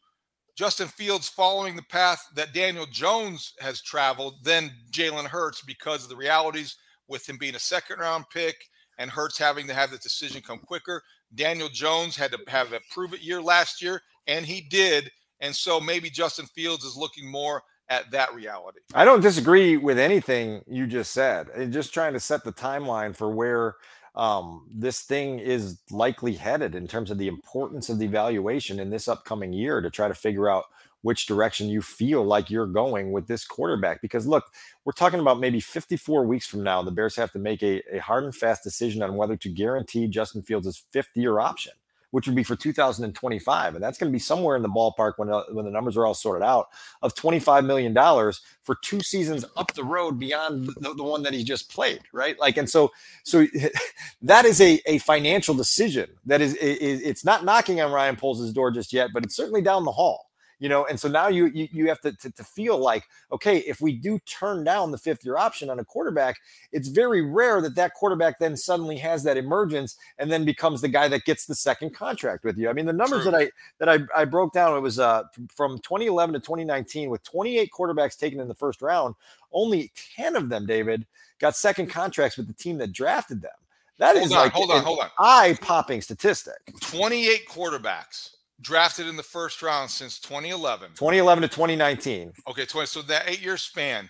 Justin 0.56 0.88
Fields 0.88 1.28
following 1.28 1.76
the 1.76 1.82
path 1.82 2.20
that 2.34 2.52
Daniel 2.52 2.86
Jones 2.86 3.52
has 3.60 3.80
traveled 3.80 4.42
than 4.42 4.72
Jalen 4.90 5.26
Hurts 5.26 5.62
because 5.62 6.02
of 6.02 6.08
the 6.08 6.16
realities 6.16 6.76
with 7.06 7.28
him 7.28 7.38
being 7.38 7.54
a 7.54 7.60
second 7.60 8.00
round 8.00 8.24
pick 8.32 8.56
and 8.98 9.10
Hurts 9.10 9.38
having 9.38 9.68
to 9.68 9.74
have 9.74 9.92
the 9.92 9.98
decision 9.98 10.42
come 10.42 10.58
quicker. 10.58 11.02
Daniel 11.36 11.68
Jones 11.68 12.16
had 12.16 12.32
to 12.32 12.38
have 12.48 12.72
a 12.72 12.80
prove 12.90 13.14
it 13.14 13.20
year 13.20 13.40
last 13.40 13.80
year, 13.80 14.02
and 14.26 14.44
he 14.44 14.62
did. 14.62 15.08
And 15.40 15.54
so 15.54 15.80
maybe 15.80 16.10
Justin 16.10 16.46
Fields 16.46 16.84
is 16.84 16.96
looking 16.96 17.30
more 17.30 17.62
at 17.88 18.10
that 18.10 18.34
reality. 18.34 18.80
I 18.94 19.04
don't 19.04 19.20
disagree 19.20 19.76
with 19.76 19.98
anything 19.98 20.62
you 20.66 20.86
just 20.86 21.12
said. 21.12 21.48
And 21.48 21.72
just 21.72 21.94
trying 21.94 22.12
to 22.12 22.20
set 22.20 22.44
the 22.44 22.52
timeline 22.52 23.16
for 23.16 23.30
where 23.30 23.76
um, 24.14 24.66
this 24.70 25.02
thing 25.02 25.38
is 25.38 25.78
likely 25.90 26.34
headed 26.34 26.74
in 26.74 26.86
terms 26.86 27.10
of 27.10 27.18
the 27.18 27.28
importance 27.28 27.88
of 27.88 27.98
the 27.98 28.04
evaluation 28.04 28.80
in 28.80 28.90
this 28.90 29.08
upcoming 29.08 29.52
year 29.52 29.80
to 29.80 29.90
try 29.90 30.08
to 30.08 30.14
figure 30.14 30.50
out 30.50 30.64
which 31.02 31.26
direction 31.26 31.68
you 31.68 31.80
feel 31.80 32.24
like 32.24 32.50
you're 32.50 32.66
going 32.66 33.12
with 33.12 33.28
this 33.28 33.44
quarterback. 33.44 34.02
Because 34.02 34.26
look, 34.26 34.44
we're 34.84 34.92
talking 34.92 35.20
about 35.20 35.38
maybe 35.38 35.60
54 35.60 36.26
weeks 36.26 36.46
from 36.46 36.64
now, 36.64 36.82
the 36.82 36.90
Bears 36.90 37.14
have 37.16 37.30
to 37.32 37.38
make 37.38 37.62
a, 37.62 37.80
a 37.96 38.00
hard 38.00 38.24
and 38.24 38.34
fast 38.34 38.64
decision 38.64 39.02
on 39.02 39.14
whether 39.14 39.36
to 39.36 39.48
guarantee 39.48 40.08
Justin 40.08 40.42
Fields' 40.42 40.84
fifth 40.90 41.16
year 41.16 41.38
option 41.38 41.72
which 42.12 42.26
would 42.26 42.36
be 42.36 42.44
for 42.44 42.56
2025, 42.56 43.74
and 43.74 43.84
that's 43.84 43.98
going 43.98 44.10
to 44.10 44.14
be 44.14 44.20
somewhere 44.20 44.56
in 44.56 44.62
the 44.62 44.68
ballpark 44.68 45.14
when 45.18 45.30
uh, 45.30 45.42
when 45.52 45.64
the 45.66 45.70
numbers 45.72 45.96
are 45.96 46.06
all 46.06 46.14
sorted 46.14 46.42
out 46.44 46.68
of 47.02 47.14
25 47.14 47.64
million 47.64 47.94
dollars 47.94 48.40
for 48.62 48.76
two 48.82 49.00
seasons 49.00 49.44
up 49.56 49.74
the 49.74 49.84
road 49.84 50.18
beyond 50.18 50.68
the, 50.80 50.94
the 50.94 51.04
one 51.04 51.22
that 51.24 51.34
he 51.34 51.44
just 51.44 51.70
played, 51.70 52.02
right? 52.12 52.38
Like, 52.40 52.56
and 52.58 52.70
so 52.70 52.92
so 53.24 53.46
that 54.22 54.44
is 54.46 54.60
a 54.60 54.80
a 54.86 54.98
financial 54.98 55.54
decision 55.54 56.10
that 56.26 56.40
is, 56.40 56.54
is 56.56 57.02
it's 57.02 57.24
not 57.24 57.44
knocking 57.44 57.80
on 57.80 57.92
Ryan 57.92 58.16
Poles' 58.16 58.52
door 58.52 58.70
just 58.70 58.92
yet, 58.92 59.10
but 59.14 59.24
it's 59.24 59.36
certainly 59.36 59.62
down 59.62 59.84
the 59.84 59.92
hall 59.92 60.27
you 60.58 60.68
know 60.68 60.84
and 60.86 60.98
so 60.98 61.08
now 61.08 61.28
you 61.28 61.46
you, 61.46 61.68
you 61.70 61.88
have 61.88 62.00
to, 62.00 62.12
to, 62.12 62.30
to 62.30 62.44
feel 62.44 62.78
like 62.78 63.04
okay 63.32 63.58
if 63.58 63.80
we 63.80 63.92
do 63.92 64.18
turn 64.20 64.64
down 64.64 64.90
the 64.90 64.98
fifth 64.98 65.24
year 65.24 65.36
option 65.36 65.70
on 65.70 65.78
a 65.78 65.84
quarterback 65.84 66.36
it's 66.72 66.88
very 66.88 67.22
rare 67.22 67.60
that 67.60 67.74
that 67.74 67.94
quarterback 67.94 68.38
then 68.38 68.56
suddenly 68.56 68.96
has 68.96 69.22
that 69.22 69.36
emergence 69.36 69.96
and 70.18 70.30
then 70.30 70.44
becomes 70.44 70.80
the 70.80 70.88
guy 70.88 71.08
that 71.08 71.24
gets 71.24 71.46
the 71.46 71.54
second 71.54 71.90
contract 71.94 72.44
with 72.44 72.58
you 72.58 72.68
i 72.68 72.72
mean 72.72 72.86
the 72.86 72.92
numbers 72.92 73.22
True. 73.22 73.30
that 73.30 73.40
i 73.40 73.50
that 73.78 73.88
I, 73.88 74.20
I 74.22 74.24
broke 74.24 74.52
down 74.52 74.76
it 74.76 74.80
was 74.80 74.98
uh 74.98 75.24
from 75.54 75.78
2011 75.78 76.34
to 76.34 76.40
2019 76.40 77.10
with 77.10 77.22
28 77.24 77.70
quarterbacks 77.76 78.18
taken 78.18 78.40
in 78.40 78.48
the 78.48 78.54
first 78.54 78.82
round 78.82 79.14
only 79.52 79.92
10 80.16 80.36
of 80.36 80.48
them 80.48 80.66
david 80.66 81.06
got 81.38 81.56
second 81.56 81.88
contracts 81.88 82.36
with 82.36 82.46
the 82.46 82.52
team 82.54 82.78
that 82.78 82.92
drafted 82.92 83.42
them 83.42 83.52
That 83.98 84.16
is 84.16 84.32
Hold 84.32 84.32
on, 84.32 84.38
like 84.44 84.52
hold 84.52 84.70
on, 84.70 84.78
an 84.78 84.84
hold 84.84 84.98
on. 85.00 85.10
eye-popping 85.18 86.00
statistic 86.00 86.58
28 86.80 87.48
quarterbacks 87.48 88.30
drafted 88.60 89.06
in 89.06 89.16
the 89.16 89.22
first 89.22 89.62
round 89.62 89.90
since 89.90 90.18
2011. 90.20 90.90
2011 90.90 91.42
to 91.42 91.48
2019 91.48 92.32
Okay, 92.48 92.64
20. 92.66 92.86
So 92.86 93.02
that 93.02 93.28
eight 93.28 93.40
year 93.42 93.56
span. 93.56 94.08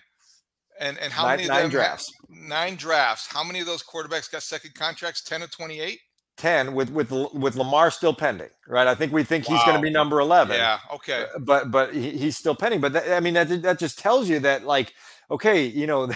And 0.79 0.97
and 0.97 1.11
how 1.11 1.23
Nine- 1.25 1.31
many 1.37 1.43
of 1.43 1.49
nine 1.49 1.61
them 1.63 1.71
drafts. 1.71 2.11
Nine 2.29 2.75
drafts. 2.75 3.27
How 3.27 3.43
many 3.43 3.59
of 3.59 3.65
those 3.65 3.83
quarterbacks 3.83 4.31
got 4.31 4.43
second 4.43 4.73
contracts? 4.75 5.21
10 5.23 5.41
of 5.41 5.51
28? 5.51 5.99
10 6.37 6.73
with 6.73 6.89
with 6.89 7.11
with 7.33 7.57
Lamar 7.57 7.91
still 7.91 8.13
pending, 8.13 8.47
right? 8.65 8.87
I 8.87 8.95
think 8.95 9.11
we 9.11 9.25
think 9.25 9.45
he's 9.45 9.61
going 9.65 9.75
to 9.75 9.81
be 9.81 9.89
number 9.89 10.21
11. 10.21 10.55
Yeah, 10.55 10.79
okay. 10.93 11.25
Uh, 11.35 11.39
But 11.39 11.69
but 11.69 11.93
he, 11.93 12.11
he's 12.11 12.37
still 12.37 12.55
pending. 12.55 12.79
But 12.79 12.93
that, 12.93 13.11
I 13.11 13.19
mean 13.19 13.33
that 13.33 13.61
that 13.63 13.77
just 13.77 13.99
tells 13.99 14.29
you 14.29 14.39
that 14.39 14.63
like 14.63 14.93
okay, 15.29 15.65
you 15.65 15.85
know, 15.85 16.09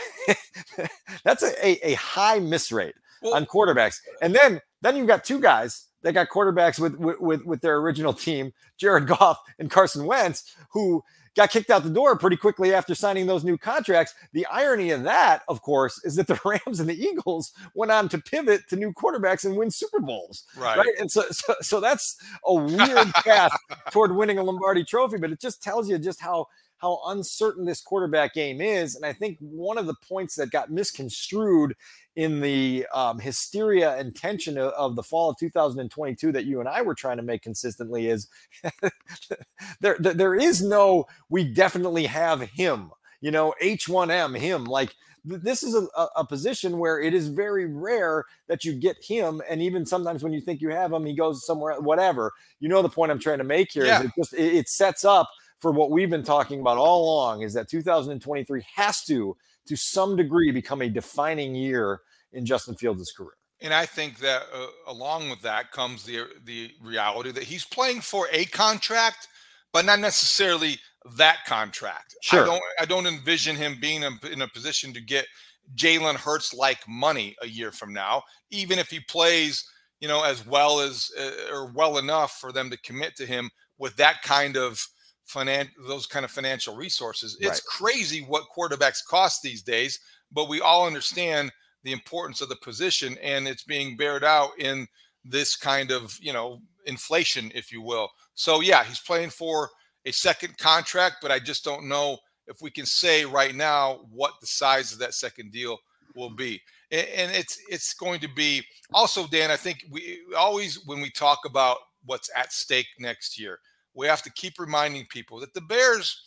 that's 1.26 1.44
a, 1.44 1.66
a, 1.68 1.92
a 1.92 1.94
high 1.96 2.40
miss 2.40 2.72
rate 2.72 2.96
Well- 3.22 3.34
on 3.36 3.46
quarterbacks. 3.46 3.96
And 4.22 4.34
then 4.34 4.62
then 4.82 4.96
you've 4.96 5.08
got 5.08 5.24
two 5.26 5.40
guys 5.42 5.88
that 6.04 6.14
got 6.14 6.30
quarterbacks 6.30 6.80
with 6.80 6.96
with 6.96 7.46
with, 7.46 7.62
their 7.62 7.78
original 7.78 8.14
team, 8.14 8.54
Jared 8.78 9.08
Goff 9.08 9.42
and 9.58 9.72
Carson 9.72 10.06
Wentz, 10.06 10.56
who 10.70 11.04
got 11.36 11.50
kicked 11.50 11.70
out 11.70 11.84
the 11.84 11.90
door 11.90 12.18
pretty 12.18 12.38
quickly 12.38 12.74
after 12.74 12.94
signing 12.94 13.26
those 13.26 13.44
new 13.44 13.58
contracts. 13.58 14.14
The 14.34 14.46
irony 14.48 14.92
of 14.92 15.04
that, 15.04 15.42
of 15.48 15.62
course, 15.62 16.04
is 16.04 16.16
that 16.16 16.28
the 16.28 16.40
Rams 16.46 16.80
and 16.80 16.90
the 16.90 17.02
Eagles 17.02 17.52
went 17.74 17.92
on 17.92 18.10
to 18.10 18.18
pivot 18.20 18.68
to 18.70 18.76
new 18.76 18.94
quarterbacks 18.94 19.46
and 19.46 19.56
win 19.56 19.72
Super 19.72 20.00
Bowls. 20.00 20.44
Right. 20.56 20.78
Right. 20.78 20.96
And 21.00 21.12
so, 21.12 21.24
so, 21.32 21.56
so 21.62 21.80
that's 21.80 22.18
a 22.46 22.54
weird 22.54 23.14
path 23.16 23.58
toward 23.92 24.16
winning 24.16 24.38
a 24.38 24.44
Lombardi 24.44 24.84
trophy, 24.84 25.18
but 25.18 25.32
it 25.32 25.40
just 25.40 25.64
tells 25.64 25.90
you 25.90 25.98
just 25.98 26.22
how 26.22 26.48
how 26.78 27.00
uncertain 27.08 27.64
this 27.64 27.80
quarterback 27.80 28.34
game 28.34 28.60
is. 28.60 28.96
And 28.96 29.06
I 29.06 29.14
think 29.14 29.38
one 29.40 29.78
of 29.78 29.86
the 29.86 29.96
points 30.06 30.36
that 30.36 30.52
got 30.52 30.70
misconstrued 30.70 31.78
in 32.16 32.40
the 32.40 32.86
um, 32.94 33.20
hysteria 33.20 33.96
and 33.98 34.16
tension 34.16 34.58
of, 34.58 34.72
of 34.74 34.96
the 34.96 35.04
fall 35.04 35.32
of 35.32 35.38
2022 35.38 36.32
that 36.32 36.46
you 36.46 36.60
and 36.60 36.70
I 36.70 36.82
were 36.82 36.96
trying 36.96 37.18
to 37.18 37.24
make 37.24 37.42
consistently 37.42 38.08
is 38.08 38.28
there, 39.82 39.98
there 40.00 40.14
there 40.14 40.36
is 40.36 40.62
no 40.62 41.06
we 41.30 41.44
definitely 41.44 42.06
have 42.06 42.42
him. 42.42 42.92
You 43.22 43.32
know, 43.32 43.54
H1M 43.62 44.38
him 44.38 44.66
like 44.66 44.94
this 45.26 45.64
is 45.64 45.74
a, 45.76 46.08
a, 46.18 46.26
position 46.26 46.78
where 46.80 47.00
it 47.00 47.14
is 47.14 47.30
very 47.30 47.66
rare 47.66 48.26
that 48.48 48.66
you 48.66 48.74
get 48.74 48.98
him 49.02 49.42
and 49.50 49.62
even 49.62 49.86
sometimes 49.86 50.24
when 50.24 50.34
you 50.34 50.42
think 50.42 50.62
you 50.62 50.70
have 50.70 50.92
him 50.92 51.06
he 51.06 51.16
goes 51.16 51.46
somewhere 51.46 51.80
whatever 51.80 52.32
you 52.60 52.68
know 52.68 52.82
the 52.82 52.90
point 52.90 53.12
i'm 53.12 53.20
trying 53.20 53.38
to 53.38 53.44
make 53.44 53.72
here 53.72 53.84
is 53.84 53.90
Yeah. 53.90 54.04
it 54.04 54.12
just 54.18 54.34
it, 54.34 54.56
it 54.56 54.70
sets 54.70 55.06
up 55.06 55.30
for 55.60 55.72
what 55.72 55.92
we've 55.92 56.10
been 56.10 56.24
talking 56.24 56.60
about 56.60 56.78
all 56.78 57.06
along 57.06 57.42
is 57.42 57.54
that 57.54 57.70
2023 57.70 58.66
has 58.76 59.04
to 59.06 59.38
to 59.68 59.76
some 59.76 60.16
degree 60.16 60.52
become 60.52 60.82
a 60.82 60.90
defining 60.90 61.56
year 61.56 62.02
in 62.34 62.46
justin 62.46 62.76
fields' 62.76 63.12
career 63.16 63.34
And 63.62 63.74
I 63.74 63.86
think 63.86 64.20
that 64.20 64.44
uh, 64.54 64.68
along 64.88 65.30
with 65.30 65.42
that 65.42 65.72
comes 65.72 66.04
the 66.04 66.28
the 66.44 66.72
reality 66.82 67.32
that 67.32 67.44
he's 67.44 67.66
playing 67.66 68.02
for 68.02 68.28
a 68.32 68.46
contract, 68.46 69.28
but 69.72 69.86
not 69.86 70.00
necessarily 70.00 70.80
that 71.18 71.40
contract. 71.46 72.16
Sure. 72.22 72.44
I 72.44 72.46
don't 72.46 72.64
I 72.80 72.86
don't 72.86 73.08
envision 73.08 73.56
him 73.56 73.78
being 73.80 74.04
in, 74.04 74.20
in 74.32 74.42
a 74.42 74.48
position 74.48 74.94
to 74.94 75.02
get 75.02 75.26
Jalen 75.76 76.16
Hurts 76.16 76.54
like 76.54 76.86
money 76.88 77.36
a 77.42 77.48
year 77.48 77.72
from 77.72 77.94
now, 77.94 78.24
even 78.52 78.80
if 78.80 78.90
he 78.90 79.00
plays, 79.00 79.64
you 80.02 80.08
know, 80.08 80.24
as 80.24 80.46
well 80.46 80.82
as 80.82 81.10
uh, 81.18 81.54
or 81.54 81.72
well 81.72 81.98
enough 81.98 82.38
for 82.42 82.52
them 82.52 82.70
to 82.70 82.78
commit 82.80 83.16
to 83.16 83.26
him 83.26 83.50
with 83.78 83.96
that 83.96 84.22
kind 84.24 84.58
of 84.58 84.86
finan- 85.28 85.70
those 85.88 86.06
kind 86.06 86.26
of 86.26 86.32
financial 86.32 86.76
resources. 86.76 87.36
It's 87.40 87.50
Right. 87.50 87.64
crazy 87.66 88.22
what 88.22 88.46
quarterbacks 88.56 89.04
cost 89.06 89.42
these 89.42 89.62
days, 89.62 90.00
but 90.32 90.50
we 90.50 90.62
all 90.62 90.86
understand 90.88 91.52
the 91.84 91.92
importance 91.92 92.40
of 92.42 92.50
the 92.50 92.56
position 92.58 93.18
and 93.22 93.48
it's 93.48 93.64
being 93.64 93.98
bared 93.98 94.24
out 94.24 94.52
in 94.58 94.88
this 95.26 95.56
kind 95.56 95.92
of 95.92 96.18
you 96.22 96.32
know 96.34 96.62
inflation 96.86 97.52
if 97.56 97.72
you 97.72 97.82
will 97.82 98.10
so 98.36 98.60
yeah 98.62 98.84
he's 98.84 99.00
playing 99.00 99.30
for 99.30 99.70
a 100.06 100.12
second 100.12 100.58
contract 100.58 101.18
but 101.22 101.32
i 101.32 101.40
just 101.40 101.64
don't 101.64 101.88
know 101.88 102.18
if 102.48 102.62
we 102.62 102.70
can 102.70 102.86
say 102.86 103.24
right 103.26 103.56
now 103.56 104.06
what 104.12 104.34
the 104.42 104.48
size 104.48 104.92
of 104.94 105.00
that 105.00 105.14
second 105.14 105.52
deal 105.52 105.78
will 106.16 106.30
be 106.30 106.62
A- 106.92 107.20
and 107.20 107.32
it's 107.34 107.58
it's 107.70 107.94
going 107.94 108.20
to 108.22 108.28
be 108.30 108.64
also 108.94 109.28
dan 109.28 109.50
i 109.52 109.58
think 109.58 109.86
we 109.92 110.20
always 110.38 110.86
when 110.86 111.02
we 111.02 111.10
talk 111.10 111.40
about 111.46 111.78
what's 112.06 112.30
at 112.36 112.52
stake 112.54 112.88
next 113.00 113.38
year 113.40 113.60
we 113.96 114.08
have 114.08 114.22
to 114.24 114.32
keep 114.32 114.60
reminding 114.60 115.06
people 115.08 115.40
that 115.40 115.54
the 115.54 115.62
bears 115.62 116.22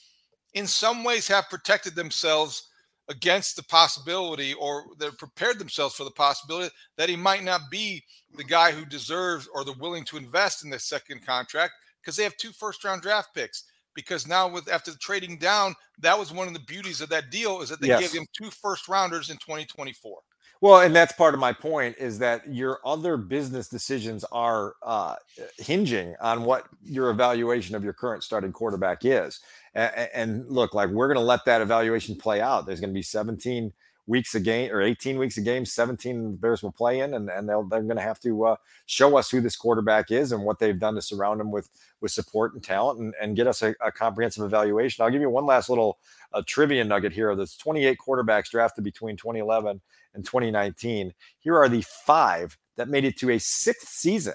in 0.54 0.66
some 0.66 1.04
ways 1.04 1.28
have 1.28 1.48
protected 1.50 1.94
themselves 1.94 2.68
against 3.08 3.54
the 3.56 3.62
possibility 3.64 4.54
or 4.54 4.86
they've 4.98 5.16
prepared 5.18 5.58
themselves 5.58 5.94
for 5.94 6.04
the 6.04 6.10
possibility 6.10 6.74
that 6.96 7.08
he 7.08 7.16
might 7.16 7.44
not 7.44 7.60
be 7.70 8.02
the 8.36 8.44
guy 8.44 8.72
who 8.72 8.84
deserves 8.84 9.46
or 9.54 9.64
they're 9.64 9.74
willing 9.78 10.04
to 10.04 10.16
invest 10.16 10.64
in 10.64 10.70
the 10.70 10.78
second 10.78 11.24
contract 11.24 11.72
because 12.02 12.16
they 12.16 12.24
have 12.24 12.36
two 12.36 12.52
first 12.52 12.82
round 12.84 13.02
draft 13.02 13.28
picks 13.34 13.64
because 13.94 14.26
now 14.26 14.48
with 14.48 14.68
after 14.68 14.92
trading 14.98 15.38
down 15.38 15.74
that 15.98 16.18
was 16.18 16.32
one 16.32 16.48
of 16.48 16.52
the 16.54 16.60
beauties 16.60 17.00
of 17.00 17.08
that 17.08 17.30
deal 17.30 17.60
is 17.62 17.68
that 17.68 17.80
they 17.80 17.88
Yes. 17.88 18.02
gave 18.02 18.12
him 18.12 18.26
two 18.32 18.50
first 18.50 18.88
rounders 18.88 19.30
in 19.30 19.36
2024 19.38 20.20
Well, 20.60 20.80
and 20.80 20.96
that's 20.96 21.12
part 21.12 21.34
of 21.34 21.40
my 21.40 21.52
point 21.52 21.96
is 21.98 22.18
that 22.20 22.48
your 22.52 22.80
other 22.84 23.16
business 23.16 23.68
decisions 23.68 24.24
are 24.32 24.74
uh, 24.82 25.16
hinging 25.58 26.14
on 26.20 26.44
what 26.44 26.64
your 26.82 27.10
evaluation 27.10 27.74
of 27.74 27.84
your 27.84 27.92
current 27.92 28.22
starting 28.22 28.52
quarterback 28.52 29.04
is. 29.04 29.40
And, 29.74 30.08
and 30.14 30.48
look, 30.48 30.74
like 30.74 30.88
we're 30.88 31.08
going 31.08 31.18
to 31.18 31.24
let 31.24 31.44
that 31.44 31.60
evaluation 31.60 32.16
play 32.16 32.40
out. 32.40 32.66
There's 32.66 32.80
going 32.80 32.90
to 32.90 32.94
be 32.94 33.02
17 33.02 33.72
weeks 34.06 34.34
a 34.34 34.40
game 34.40 34.72
or 34.72 34.80
18 34.80 35.18
weeks 35.18 35.36
a 35.36 35.40
game, 35.40 35.66
17 35.66 36.22
the 36.22 36.36
Bears 36.36 36.62
will 36.62 36.72
play 36.72 37.00
in, 37.00 37.14
and, 37.14 37.28
and 37.28 37.48
they'll, 37.48 37.64
they're 37.64 37.82
going 37.82 37.96
to 37.96 38.02
have 38.02 38.20
to 38.20 38.46
uh, 38.46 38.56
show 38.86 39.16
us 39.16 39.30
who 39.30 39.40
this 39.40 39.56
quarterback 39.56 40.10
is 40.10 40.32
and 40.32 40.42
what 40.44 40.58
they've 40.58 40.78
done 40.78 40.94
to 40.94 41.02
surround 41.02 41.40
him 41.40 41.50
with 41.50 41.68
with 42.00 42.12
support 42.12 42.54
and 42.54 42.62
talent 42.62 43.00
and, 43.00 43.14
and 43.20 43.36
get 43.36 43.46
us 43.46 43.62
a, 43.62 43.74
a 43.84 43.90
comprehensive 43.90 44.44
evaluation. 44.44 45.02
I'll 45.02 45.10
give 45.10 45.22
you 45.22 45.30
one 45.30 45.46
last 45.46 45.68
little 45.68 45.98
uh, 46.32 46.42
trivia 46.46 46.84
nugget 46.84 47.12
here. 47.12 47.34
There's 47.34 47.56
28 47.56 47.98
quarterbacks 47.98 48.50
drafted 48.50 48.84
between 48.84 49.16
2011 49.16 49.80
and 50.16 50.24
2019. 50.24 51.12
Here 51.40 51.56
are 51.56 51.68
the 51.68 51.84
five 52.04 52.56
that 52.76 52.88
made 52.88 53.04
it 53.04 53.16
to 53.18 53.30
a 53.30 53.38
sixth 53.38 53.88
season, 53.88 54.34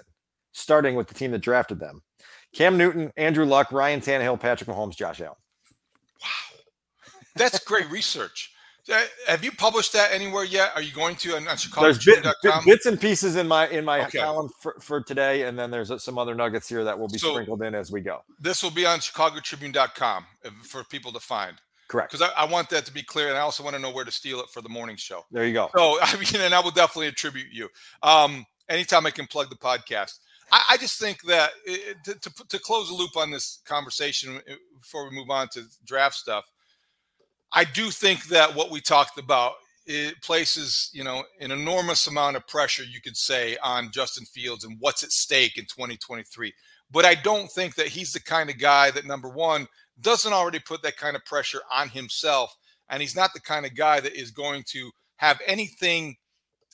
starting 0.51 0.95
with 0.95 1.07
the 1.07 1.13
team 1.13 1.31
that 1.31 1.41
drafted 1.41 1.79
them. 1.79 2.01
Cam 2.53 2.77
Newton, 2.77 3.11
Andrew 3.17 3.45
Luck, 3.45 3.71
Ryan 3.71 4.01
Tannehill, 4.01 4.39
Patrick 4.39 4.69
Mahomes, 4.69 4.95
Josh 4.95 5.21
Allen. 5.21 5.35
Wow. 6.21 6.59
That's 7.35 7.59
great 7.59 7.89
research. 7.89 8.51
Uh, 8.91 9.03
have 9.27 9.43
you 9.43 9.51
published 9.51 9.93
that 9.93 10.11
anywhere 10.11 10.43
yet? 10.43 10.71
Are 10.75 10.81
you 10.81 10.91
going 10.91 11.15
to 11.17 11.35
on, 11.35 11.47
on 11.47 11.57
There's 11.79 12.03
bit, 12.03 12.25
bit, 12.41 12.53
bits 12.65 12.85
and 12.88 13.00
pieces 13.00 13.35
in 13.35 13.47
my 13.47 13.67
in 13.67 13.85
my 13.85 14.05
okay. 14.05 14.19
column 14.19 14.50
for, 14.59 14.75
for, 14.81 15.01
today, 15.01 15.43
and 15.43 15.57
then 15.57 15.69
there's 15.69 15.91
some 16.03 16.17
other 16.17 16.33
nuggets 16.33 16.67
here 16.67 16.83
that 16.83 16.97
will 16.97 17.07
be 17.07 17.19
so 17.19 17.31
sprinkled 17.31 17.61
in 17.61 17.75
as 17.75 17.91
we 17.91 18.01
go. 18.01 18.21
This 18.39 18.63
will 18.63 18.71
be 18.71 18.85
on 18.85 19.00
ChicagoTribune.com 19.00 20.25
for 20.63 20.83
people 20.83 21.11
to 21.11 21.19
find. 21.19 21.57
Correct. 21.91 22.12
Because 22.12 22.29
I, 22.36 22.43
I, 22.43 22.45
want 22.45 22.69
that 22.69 22.86
to 22.86 22.93
be 22.93 23.03
clear, 23.03 23.27
and 23.27 23.38
I 23.38 23.41
also 23.41 23.63
want 23.63 23.75
to 23.75 23.81
know 23.81 23.91
where 23.91 24.05
to 24.05 24.12
steal 24.12 24.39
it 24.39 24.50
for 24.50 24.62
the 24.62 24.69
morning 24.69 24.95
show. 24.95 25.25
There 25.29 25.45
you 25.45 25.53
go. 25.53 25.69
So 25.75 25.98
I 26.01 26.15
mean, 26.15 26.41
and 26.41 26.53
I 26.53 26.60
will 26.62 26.71
definitely 26.71 27.07
attribute 27.07 27.48
you. 27.51 27.69
Um, 28.01 28.45
anytime 28.69 29.05
I 29.05 29.12
can 29.12 29.27
plug 29.27 29.50
the 29.50 29.57
podcast. 29.57 30.19
I, 30.51 30.63
I 30.71 30.77
just 30.77 31.00
think 31.00 31.21
that 31.24 31.51
it, 31.65 31.98
to, 32.05 32.19
to, 32.19 32.48
to 32.48 32.60
close 32.60 32.88
the 32.88 32.95
loop 32.95 33.17
on 33.17 33.31
this 33.31 33.62
conversation 33.65 34.38
uh, 34.38 34.53
before 34.79 35.10
we 35.10 35.15
move 35.15 35.29
on 35.29 35.50
to 35.50 35.63
draft 35.86 36.15
stuff 36.15 36.45
I 37.53 37.63
do 37.65 37.89
think 37.89 38.25
that 38.25 38.55
what 38.55 38.71
we 38.71 38.81
talked 38.81 39.17
about 39.17 39.53
it 39.86 40.21
places, 40.21 40.89
you 40.93 41.03
know, 41.03 41.24
an 41.39 41.51
enormous 41.51 42.07
amount 42.07 42.38
of 42.38 42.48
pressure, 42.48 42.83
you 42.83 43.01
could 43.01 43.17
say, 43.17 43.57
on 43.63 43.91
Justin 43.91 44.25
Fields 44.25 44.63
and 44.63 44.77
what's 44.79 45.03
at 45.03 45.12
stake 45.12 45.57
in 45.57 45.65
2023. 45.65 46.53
But 46.91 47.03
I 47.03 47.15
don't 47.15 47.51
think 47.51 47.75
that 47.75 47.88
he's 47.88 48.13
the 48.13 48.19
kind 48.19 48.50
of 48.50 48.60
guy 48.60 48.91
that, 48.91 49.05
number 49.05 49.27
one, 49.27 49.67
doesn't 50.00 50.33
already 50.33 50.60
put 50.60 50.81
that 50.83 50.98
kind 50.98 51.15
of 51.15 51.25
pressure 51.25 51.62
on 51.74 51.89
himself. 51.89 52.55
And 52.89 53.01
he's 53.01 53.15
not 53.15 53.33
the 53.33 53.39
kind 53.39 53.65
of 53.65 53.75
guy 53.75 54.00
that 54.00 54.19
is 54.19 54.31
going 54.31 54.63
to 54.67 54.91
have 55.17 55.39
anything, 55.45 56.15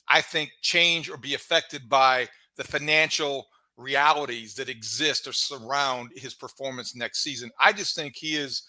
I 0.08 0.20
think, 0.20 0.50
change 0.62 1.08
or 1.08 1.16
be 1.16 1.34
affected 1.34 1.88
by 1.88 2.28
the 2.56 2.64
financial 2.64 3.46
realities 3.76 4.54
that 4.54 4.68
exist 4.68 5.26
or 5.26 5.32
surround 5.32 6.10
his 6.16 6.34
performance 6.34 6.96
next 6.96 7.22
season. 7.22 7.50
I 7.60 7.72
just 7.72 7.94
think 7.94 8.14
he 8.16 8.34
is 8.34 8.64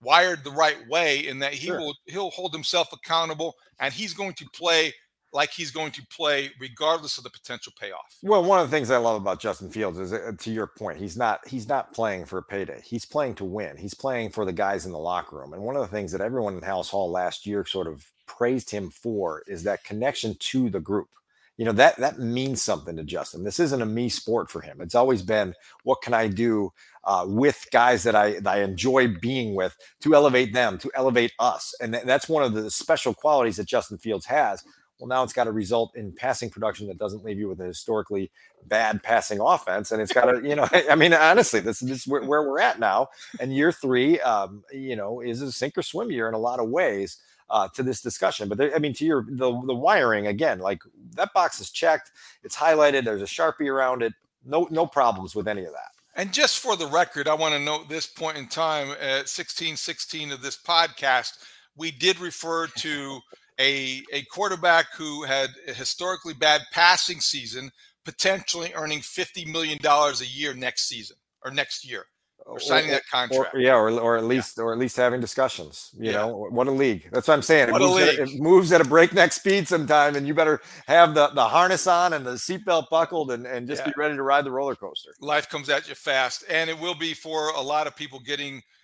wired 0.00 0.44
the 0.44 0.50
right 0.50 0.78
way 0.88 1.26
in 1.26 1.38
that 1.38 1.54
he 1.54 1.66
sure. 1.66 1.78
will 1.78 1.94
he'll 2.06 2.30
hold 2.30 2.52
himself 2.52 2.92
accountable 2.92 3.54
and 3.78 3.92
he's 3.92 4.14
going 4.14 4.34
to 4.34 4.46
play 4.54 4.92
like 5.34 5.50
he's 5.50 5.70
going 5.70 5.92
to 5.92 6.06
play 6.06 6.50
regardless 6.58 7.18
of 7.18 7.24
the 7.24 7.30
potential 7.30 7.72
payoff. 7.78 8.16
Well, 8.22 8.44
one 8.44 8.60
of 8.60 8.70
the 8.70 8.74
things 8.74 8.90
I 8.90 8.96
love 8.96 9.20
about 9.20 9.40
Justin 9.40 9.68
Fields 9.68 9.98
is 9.98 10.12
uh, 10.12 10.32
to 10.38 10.50
your 10.50 10.68
point, 10.68 10.98
he's 10.98 11.16
not 11.16 11.46
he's 11.46 11.68
not 11.68 11.92
playing 11.92 12.24
for 12.24 12.38
a 12.38 12.42
payday. 12.42 12.80
He's 12.84 13.04
playing 13.04 13.34
to 13.36 13.44
win. 13.44 13.76
He's 13.76 13.94
playing 13.94 14.30
for 14.30 14.46
the 14.46 14.52
guys 14.52 14.86
in 14.86 14.92
the 14.92 14.98
locker 14.98 15.36
room. 15.36 15.52
And 15.52 15.62
one 15.62 15.76
of 15.76 15.82
the 15.82 15.88
things 15.88 16.12
that 16.12 16.20
everyone 16.22 16.54
in 16.54 16.60
Halas 16.60 16.88
Hall 16.88 17.10
last 17.10 17.44
year 17.44 17.66
sort 17.66 17.88
of 17.88 18.10
praised 18.26 18.70
him 18.70 18.90
for 18.90 19.42
is 19.46 19.64
that 19.64 19.84
connection 19.84 20.34
to 20.38 20.70
the 20.70 20.80
group 20.80 21.08
you 21.56 21.64
know 21.64 21.72
that 21.72 21.96
that 21.98 22.18
means 22.18 22.62
something 22.62 22.96
to 22.96 23.04
Justin. 23.04 23.44
This 23.44 23.60
isn't 23.60 23.82
a 23.82 23.86
me 23.86 24.08
sport 24.08 24.50
for 24.50 24.60
him. 24.60 24.80
It's 24.80 24.96
always 24.96 25.22
been 25.22 25.54
what 25.84 26.02
can 26.02 26.12
I 26.12 26.26
do 26.26 26.72
uh, 27.04 27.26
with 27.28 27.66
guys 27.70 28.02
that 28.02 28.16
I 28.16 28.40
that 28.40 28.48
I 28.48 28.62
enjoy 28.62 29.08
being 29.08 29.54
with 29.54 29.76
to 30.00 30.14
elevate 30.14 30.52
them, 30.52 30.78
to 30.78 30.90
elevate 30.94 31.32
us, 31.38 31.72
and 31.80 31.92
th- 31.92 32.04
that's 32.04 32.28
one 32.28 32.42
of 32.42 32.54
the 32.54 32.70
special 32.70 33.14
qualities 33.14 33.56
that 33.56 33.66
Justin 33.68 33.98
Fields 33.98 34.26
has. 34.26 34.64
Well, 35.04 35.18
now 35.18 35.22
it's 35.22 35.34
got 35.34 35.44
to 35.44 35.52
result 35.52 35.94
in 35.96 36.12
passing 36.12 36.48
production 36.48 36.86
that 36.86 36.96
doesn't 36.96 37.26
leave 37.26 37.38
you 37.38 37.46
with 37.46 37.60
a 37.60 37.66
historically 37.66 38.30
bad 38.64 39.02
passing 39.02 39.38
offense, 39.38 39.92
and 39.92 40.00
it's 40.00 40.14
got 40.14 40.32
to, 40.32 40.40
you 40.48 40.56
know, 40.56 40.66
I 40.90 40.94
mean, 40.94 41.12
honestly, 41.12 41.60
this, 41.60 41.80
this 41.80 41.98
is 41.98 42.06
where, 42.06 42.22
where 42.22 42.42
we're 42.42 42.60
at 42.60 42.80
now. 42.80 43.08
And 43.38 43.54
year 43.54 43.70
three, 43.70 44.18
um, 44.20 44.64
you 44.72 44.96
know, 44.96 45.20
is 45.20 45.42
a 45.42 45.52
sink 45.52 45.76
or 45.76 45.82
swim 45.82 46.10
year 46.10 46.26
in 46.26 46.32
a 46.32 46.38
lot 46.38 46.58
of 46.58 46.70
ways 46.70 47.18
uh, 47.50 47.68
to 47.74 47.82
this 47.82 48.00
discussion. 48.00 48.48
But 48.48 48.56
there, 48.56 48.74
I 48.74 48.78
mean, 48.78 48.94
to 48.94 49.04
your 49.04 49.26
the 49.28 49.52
the 49.66 49.74
wiring 49.74 50.26
again, 50.28 50.60
like 50.60 50.80
that 51.16 51.34
box 51.34 51.60
is 51.60 51.70
checked, 51.70 52.10
it's 52.42 52.56
highlighted. 52.56 53.04
There's 53.04 53.20
a 53.20 53.26
sharpie 53.26 53.70
around 53.70 54.02
it. 54.02 54.14
No 54.42 54.68
no 54.70 54.86
problems 54.86 55.34
with 55.34 55.46
any 55.46 55.66
of 55.66 55.72
that. 55.72 55.90
And 56.14 56.32
just 56.32 56.60
for 56.60 56.76
the 56.76 56.86
record, 56.86 57.28
I 57.28 57.34
want 57.34 57.52
to 57.52 57.60
note 57.60 57.90
this 57.90 58.06
point 58.06 58.38
in 58.38 58.48
time 58.48 58.88
at 58.92 59.28
1616 59.28 60.32
of 60.32 60.40
this 60.40 60.56
podcast, 60.56 61.44
we 61.76 61.90
did 61.90 62.20
refer 62.20 62.68
to 62.68 63.20
a, 63.60 64.02
a 64.12 64.22
quarterback 64.30 64.86
who 64.96 65.24
had 65.24 65.50
a 65.68 65.74
historically 65.74 66.34
bad 66.34 66.62
passing 66.72 67.20
season, 67.20 67.70
potentially 68.04 68.72
earning 68.74 69.00
$50 69.00 69.50
million 69.50 69.78
a 69.84 70.24
year 70.24 70.54
next 70.54 70.88
season 70.88 71.16
or 71.44 71.50
next 71.50 71.88
year 71.88 72.06
or 72.46 72.60
signing 72.60 72.90
eh, 72.90 72.94
that 72.94 73.06
contract. 73.10 73.54
Or, 73.54 73.58
yeah, 73.58 73.74
or, 73.74 73.90
or 73.90 74.16
at 74.16 74.24
least 74.24 74.58
yeah. 74.58 74.64
or 74.64 74.72
at 74.72 74.78
least 74.78 74.96
having 74.96 75.20
discussions. 75.20 75.90
You 75.94 76.06
yeah. 76.06 76.12
know, 76.12 76.48
what 76.50 76.66
a 76.66 76.70
league. 76.70 77.08
That's 77.12 77.28
what 77.28 77.34
I'm 77.34 77.42
saying. 77.42 77.68
It 77.70 77.78
moves, 77.78 78.02
at, 78.02 78.14
it 78.14 78.40
moves, 78.40 78.72
at, 78.72 78.80
a 78.80 78.84
breakneck 78.84 79.32
speed 79.32 79.66
sometime, 79.66 80.16
and 80.16 80.26
you 80.26 80.34
better 80.34 80.60
have 80.86 81.14
the, 81.14 81.28
the 81.28 81.44
harness 81.44 81.86
on 81.86 82.12
and 82.12 82.26
the 82.26 82.32
seatbelt 82.32 82.88
buckled 82.90 83.30
and, 83.30 83.46
and 83.46 83.66
just 83.66 83.82
yeah. 83.82 83.86
be 83.86 83.92
ready 83.96 84.16
to 84.16 84.22
ride 84.22 84.44
the 84.44 84.50
roller 84.50 84.74
coaster. 84.74 85.10
Life 85.20 85.48
comes 85.48 85.68
at 85.68 85.88
you 85.88 85.94
fast, 85.94 86.44
and 86.50 86.68
it 86.68 86.78
will 86.78 86.94
be 86.94 87.14
for 87.14 87.50
a 87.50 87.62
lot 87.62 87.86
of 87.86 87.96
people 87.96 88.20
getting 88.20 88.62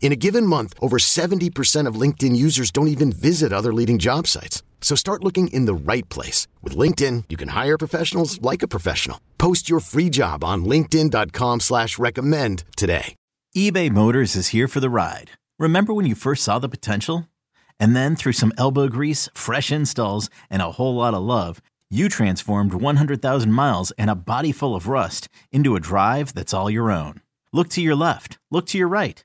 In 0.00 0.12
a 0.12 0.16
given 0.16 0.46
month, 0.46 0.74
over 0.80 0.98
70% 0.98 1.86
of 1.88 2.00
LinkedIn 2.00 2.36
users 2.36 2.70
don't 2.70 2.88
even 2.88 3.10
visit 3.10 3.52
other 3.52 3.74
leading 3.74 3.98
job 3.98 4.26
sites. 4.28 4.62
So 4.80 4.94
start 4.94 5.24
looking 5.24 5.48
in 5.48 5.64
the 5.66 5.74
right 5.74 6.08
place. 6.08 6.46
With 6.62 6.76
LinkedIn, 6.76 7.24
you 7.28 7.36
can 7.36 7.48
hire 7.48 7.76
professionals 7.76 8.40
like 8.40 8.62
a 8.62 8.68
professional. 8.68 9.20
Post 9.36 9.68
your 9.68 9.80
free 9.80 10.08
job 10.08 10.44
on 10.44 10.64
linkedin.com 10.64 11.60
slash 11.60 11.98
recommend 11.98 12.64
today. 12.76 13.16
eBay 13.56 13.90
Motors 13.90 14.36
is 14.36 14.48
here 14.48 14.68
for 14.68 14.80
the 14.80 14.90
ride. 14.90 15.32
Remember 15.58 15.92
when 15.92 16.06
you 16.06 16.14
first 16.14 16.44
saw 16.44 16.58
the 16.58 16.68
potential? 16.68 17.28
And 17.80 17.96
then 17.96 18.16
through 18.16 18.34
some 18.34 18.52
elbow 18.58 18.88
grease, 18.88 19.28
fresh 19.34 19.72
installs, 19.72 20.30
and 20.50 20.62
a 20.62 20.72
whole 20.72 20.94
lot 20.94 21.14
of 21.14 21.22
love, 21.22 21.62
you 21.90 22.08
transformed 22.08 22.74
100,000 22.74 23.52
miles 23.52 23.92
and 23.92 24.10
a 24.10 24.14
body 24.14 24.52
full 24.52 24.74
of 24.74 24.88
rust 24.88 25.28
into 25.52 25.74
a 25.74 25.80
drive 25.80 26.34
that's 26.34 26.52
all 26.52 26.68
your 26.68 26.90
own. 26.90 27.22
Look 27.52 27.68
to 27.70 27.80
your 27.80 27.96
left, 27.96 28.38
look 28.50 28.66
to 28.66 28.78
your 28.78 28.88
right. 28.88 29.24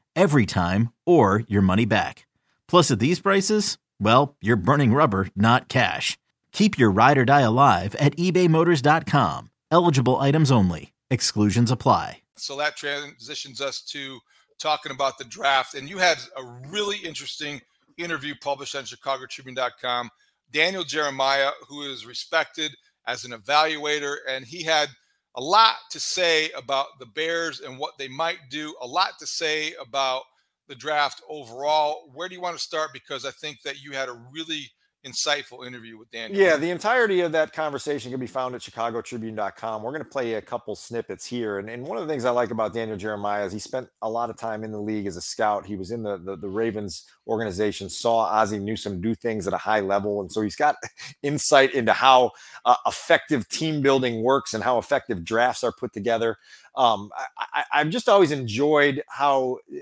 every 0.15 0.45
time, 0.45 0.93
or 1.05 1.43
your 1.47 1.61
money 1.61 1.85
back. 1.85 2.27
Plus, 2.67 2.91
at 2.91 2.99
these 2.99 3.19
prices, 3.19 3.77
well, 3.99 4.35
you're 4.41 4.55
burning 4.55 4.93
rubber, 4.93 5.27
not 5.35 5.67
cash. 5.67 6.17
Keep 6.51 6.77
your 6.77 6.91
ride 6.91 7.17
or 7.17 7.25
die 7.25 7.41
alive 7.41 7.95
at 7.95 8.15
ebaymotors.com. 8.17 9.49
Eligible 9.71 10.17
items 10.17 10.51
only. 10.51 10.93
Exclusions 11.09 11.71
apply. 11.71 12.21
So 12.37 12.57
that 12.57 12.75
transitions 12.75 13.61
us 13.61 13.81
to 13.81 14.19
talking 14.57 14.91
about 14.91 15.17
the 15.17 15.25
draft. 15.25 15.75
And 15.75 15.89
you 15.89 15.97
had 15.97 16.17
a 16.37 16.43
really 16.69 16.97
interesting 16.97 17.61
interview 17.97 18.33
published 18.41 18.75
on 18.75 18.83
ChicagoTribune.com 18.83 20.09
Daniel 20.51 20.83
Jeremiah, 20.83 21.51
who 21.67 21.83
is 21.83 22.05
respected 22.05 22.75
as 23.07 23.25
an 23.25 23.31
evaluator, 23.31 24.17
and 24.27 24.45
he 24.45 24.63
had 24.63 24.89
a 25.35 25.41
lot 25.41 25.75
to 25.91 25.99
say 25.99 26.49
about 26.51 26.99
the 26.99 27.05
Bears 27.05 27.61
and 27.61 27.77
what 27.77 27.97
they 27.97 28.07
might 28.07 28.39
do, 28.49 28.75
a 28.81 28.87
lot 28.87 29.19
to 29.19 29.27
say 29.27 29.73
about 29.79 30.23
the 30.67 30.75
draft 30.75 31.21
overall. 31.29 32.11
Where 32.13 32.27
do 32.27 32.35
you 32.35 32.41
want 32.41 32.57
to 32.57 32.61
start? 32.61 32.91
Because 32.93 33.25
I 33.25 33.31
think 33.31 33.61
that 33.63 33.83
you 33.83 33.91
had 33.91 34.09
a 34.09 34.21
really 34.33 34.69
insightful 35.05 35.65
interview 35.65 35.97
with 35.97 36.11
Daniel. 36.11 36.39
Yeah, 36.39 36.57
the 36.57 36.69
entirety 36.69 37.21
of 37.21 37.31
that 37.31 37.53
conversation 37.53 38.11
can 38.11 38.19
be 38.19 38.27
found 38.27 38.53
at 38.55 38.61
chicagotribune.com. 38.61 39.81
We're 39.81 39.91
going 39.91 40.03
to 40.03 40.09
play 40.09 40.35
a 40.35 40.41
couple 40.41 40.75
snippets 40.75 41.25
here. 41.25 41.59
And, 41.59 41.69
and 41.69 41.85
one 41.85 41.97
of 41.97 42.07
the 42.07 42.11
things 42.11 42.25
I 42.25 42.29
like 42.31 42.51
about 42.51 42.73
Daniel 42.73 42.97
Jeremiah 42.97 43.45
is 43.45 43.53
he 43.53 43.59
spent 43.59 43.89
a 44.01 44.09
lot 44.09 44.29
of 44.29 44.37
time 44.37 44.63
in 44.63 44.71
the 44.71 44.79
league 44.79 45.07
as 45.07 45.17
a 45.17 45.21
scout. 45.21 45.65
He 45.65 45.75
was 45.75 45.91
in 45.91 46.03
the, 46.03 46.17
the, 46.17 46.35
the 46.35 46.49
Ravens 46.49 47.05
organization, 47.27 47.89
saw 47.89 48.25
Ozzie 48.25 48.59
Newsome 48.59 49.01
do 49.01 49.15
things 49.15 49.47
at 49.47 49.53
a 49.53 49.57
high 49.57 49.79
level. 49.79 50.21
And 50.21 50.31
so 50.31 50.41
he's 50.41 50.55
got 50.55 50.75
insight 51.23 51.73
into 51.73 51.93
how 51.93 52.31
uh, 52.65 52.75
effective 52.85 53.49
team 53.49 53.81
building 53.81 54.21
works 54.21 54.53
and 54.53 54.63
how 54.63 54.77
effective 54.77 55.23
drafts 55.23 55.63
are 55.63 55.71
put 55.71 55.93
together. 55.93 56.37
Um, 56.75 57.09
I, 57.37 57.45
I, 57.53 57.63
I've 57.73 57.89
just 57.89 58.07
always 58.07 58.31
enjoyed 58.31 59.03
how 59.07 59.57
uh, 59.73 59.77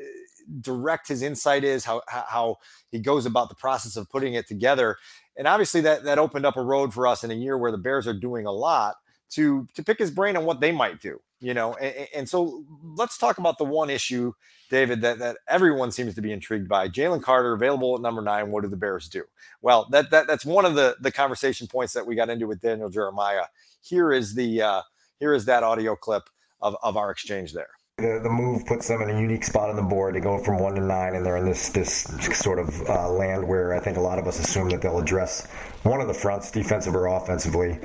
direct 0.62 1.08
his 1.08 1.22
insight 1.22 1.64
is, 1.64 1.86
how 1.86 2.02
how 2.08 2.58
he 2.92 3.00
goes 3.00 3.26
about 3.26 3.50
the 3.50 3.56
process 3.56 3.96
of 3.96 4.10
putting 4.10 4.34
it 4.34 4.48
together. 4.48 4.98
And 5.38 5.48
obviously 5.48 5.82
that 5.82 6.04
that 6.04 6.20
opened 6.20 6.46
up 6.46 6.58
a 6.58 6.64
road 6.64 6.94
for 6.94 7.08
us 7.08 7.24
in 7.24 7.32
a 7.32 7.36
year 7.36 7.58
where 7.58 7.72
the 7.72 7.78
Bears 7.78 8.08
are 8.08 8.14
doing 8.14 8.46
a 8.46 8.52
lot 8.52 8.96
to 9.32 9.68
to 9.76 9.84
pick 9.84 10.00
his 10.00 10.12
brain 10.12 10.36
on 10.38 10.46
what 10.46 10.60
they 10.60 10.72
might 10.72 11.02
do, 11.02 11.22
you 11.40 11.54
know. 11.54 11.74
And, 11.76 12.08
and 12.16 12.30
so 12.30 12.64
let's 12.84 13.18
talk 13.18 13.38
about 13.38 13.58
the 13.58 13.64
one 13.64 13.90
issue, 13.90 14.34
David, 14.70 15.02
that 15.02 15.20
that 15.20 15.38
everyone 15.48 15.92
seems 15.92 16.16
to 16.16 16.22
be 16.22 16.32
intrigued 16.32 16.68
by. 16.68 16.90
Jalen 16.90 17.22
Carter 17.22 17.54
available 17.54 17.96
at 17.96 18.02
number 18.02 18.22
nine. 18.22 18.52
What 18.52 18.64
do 18.64 18.70
the 18.70 18.78
Bears 18.78 19.08
do? 19.08 19.24
Well, 19.62 19.88
that 19.92 20.10
that 20.12 20.28
that's 20.28 20.46
one 20.46 20.66
of 20.66 20.76
the 20.76 20.98
the 21.00 21.12
conversation 21.12 21.68
points 21.68 21.94
that 21.94 22.08
we 22.08 22.16
got 22.16 22.30
into 22.30 22.48
with 22.48 22.62
Daniel 22.62 22.90
Jeremiah. 22.90 23.46
Here 23.82 24.12
is 24.12 24.36
the 24.36 24.62
uh, 24.62 24.82
here 25.20 25.34
is 25.34 25.46
that 25.46 25.64
audio 25.64 25.96
clip 25.96 26.30
of 26.62 26.76
of 26.82 26.98
our 26.98 27.12
exchange 27.12 27.54
there. 27.54 27.70
The, 28.02 28.20
the 28.24 28.30
move 28.30 28.66
puts 28.66 28.88
them 28.88 29.02
in 29.02 29.10
a 29.10 29.20
unique 29.20 29.44
spot 29.44 29.70
on 29.70 29.76
the 29.76 29.82
board. 29.82 30.16
They 30.16 30.20
go 30.20 30.38
from 30.38 30.60
one 30.60 30.76
to 30.76 30.82
nine, 30.82 31.16
and 31.16 31.26
they're 31.26 31.38
in 31.38 31.46
this 31.46 31.70
this 31.70 32.04
sort 32.34 32.60
of 32.60 32.90
uh, 32.90 33.10
land 33.10 33.48
where 33.48 33.74
I 33.74 33.80
think 33.80 33.98
a 33.98 34.02
lot 34.02 34.20
of 34.20 34.28
us 34.28 34.40
assume 34.40 34.70
that 34.70 34.82
they'll 34.82 35.00
address 35.00 35.46
one 35.84 36.02
of 36.02 36.08
the 36.08 36.14
fronts, 36.14 36.52
defensive 36.52 36.96
or 36.96 37.08
offensively. 37.08 37.80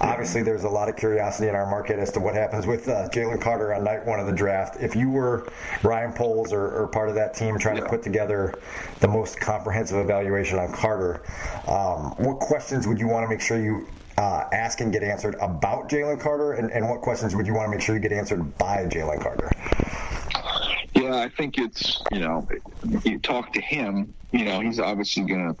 Obviously, 0.00 0.42
there's 0.42 0.64
a 0.64 0.68
lot 0.68 0.88
of 0.88 0.96
curiosity 0.96 1.48
in 1.48 1.54
our 1.54 1.68
market 1.68 1.98
as 1.98 2.12
to 2.12 2.20
what 2.20 2.34
happens 2.34 2.66
with 2.66 2.88
uh, 2.88 3.08
Jalen 3.08 3.40
Carter 3.40 3.74
on 3.74 3.84
night 3.84 4.04
one 4.04 4.20
of 4.20 4.26
the 4.26 4.32
draft. 4.32 4.76
If 4.80 4.94
you 4.94 5.10
were 5.10 5.50
Ryan 5.82 6.12
Poles 6.12 6.52
or, 6.52 6.68
or 6.70 6.88
part 6.88 7.08
of 7.08 7.14
that 7.14 7.34
team 7.34 7.58
trying 7.58 7.76
yeah. 7.76 7.84
to 7.84 7.88
put 7.88 8.02
together 8.02 8.54
the 9.00 9.08
most 9.08 9.40
comprehensive 9.40 9.98
evaluation 9.98 10.58
on 10.58 10.72
Carter, 10.72 11.22
um, 11.66 12.14
what 12.18 12.38
questions 12.38 12.86
would 12.86 12.98
you 12.98 13.08
want 13.08 13.24
to 13.24 13.28
make 13.28 13.40
sure 13.40 13.58
you 13.60 13.86
uh, 14.18 14.44
ask 14.52 14.80
and 14.80 14.92
get 14.92 15.04
answered 15.04 15.36
about 15.40 15.88
Jalen 15.88 16.20
Carter, 16.20 16.54
and, 16.54 16.70
and 16.72 16.88
what 16.88 17.00
questions 17.00 17.36
would 17.36 17.46
you 17.46 17.54
want 17.54 17.66
to 17.66 17.70
make 17.70 17.80
sure 17.80 17.94
you 17.94 18.00
get 18.00 18.12
answered 18.12 18.58
by 18.58 18.84
Jalen 18.86 19.22
Carter? 19.22 19.50
Yeah, 20.94 21.16
I 21.16 21.28
think 21.28 21.58
it's 21.58 22.02
you 22.12 22.20
know, 22.20 22.46
you 23.04 23.20
talk 23.20 23.52
to 23.52 23.60
him. 23.60 24.14
You 24.32 24.44
know, 24.44 24.60
he's 24.60 24.80
obviously 24.80 25.22
gonna, 25.24 25.56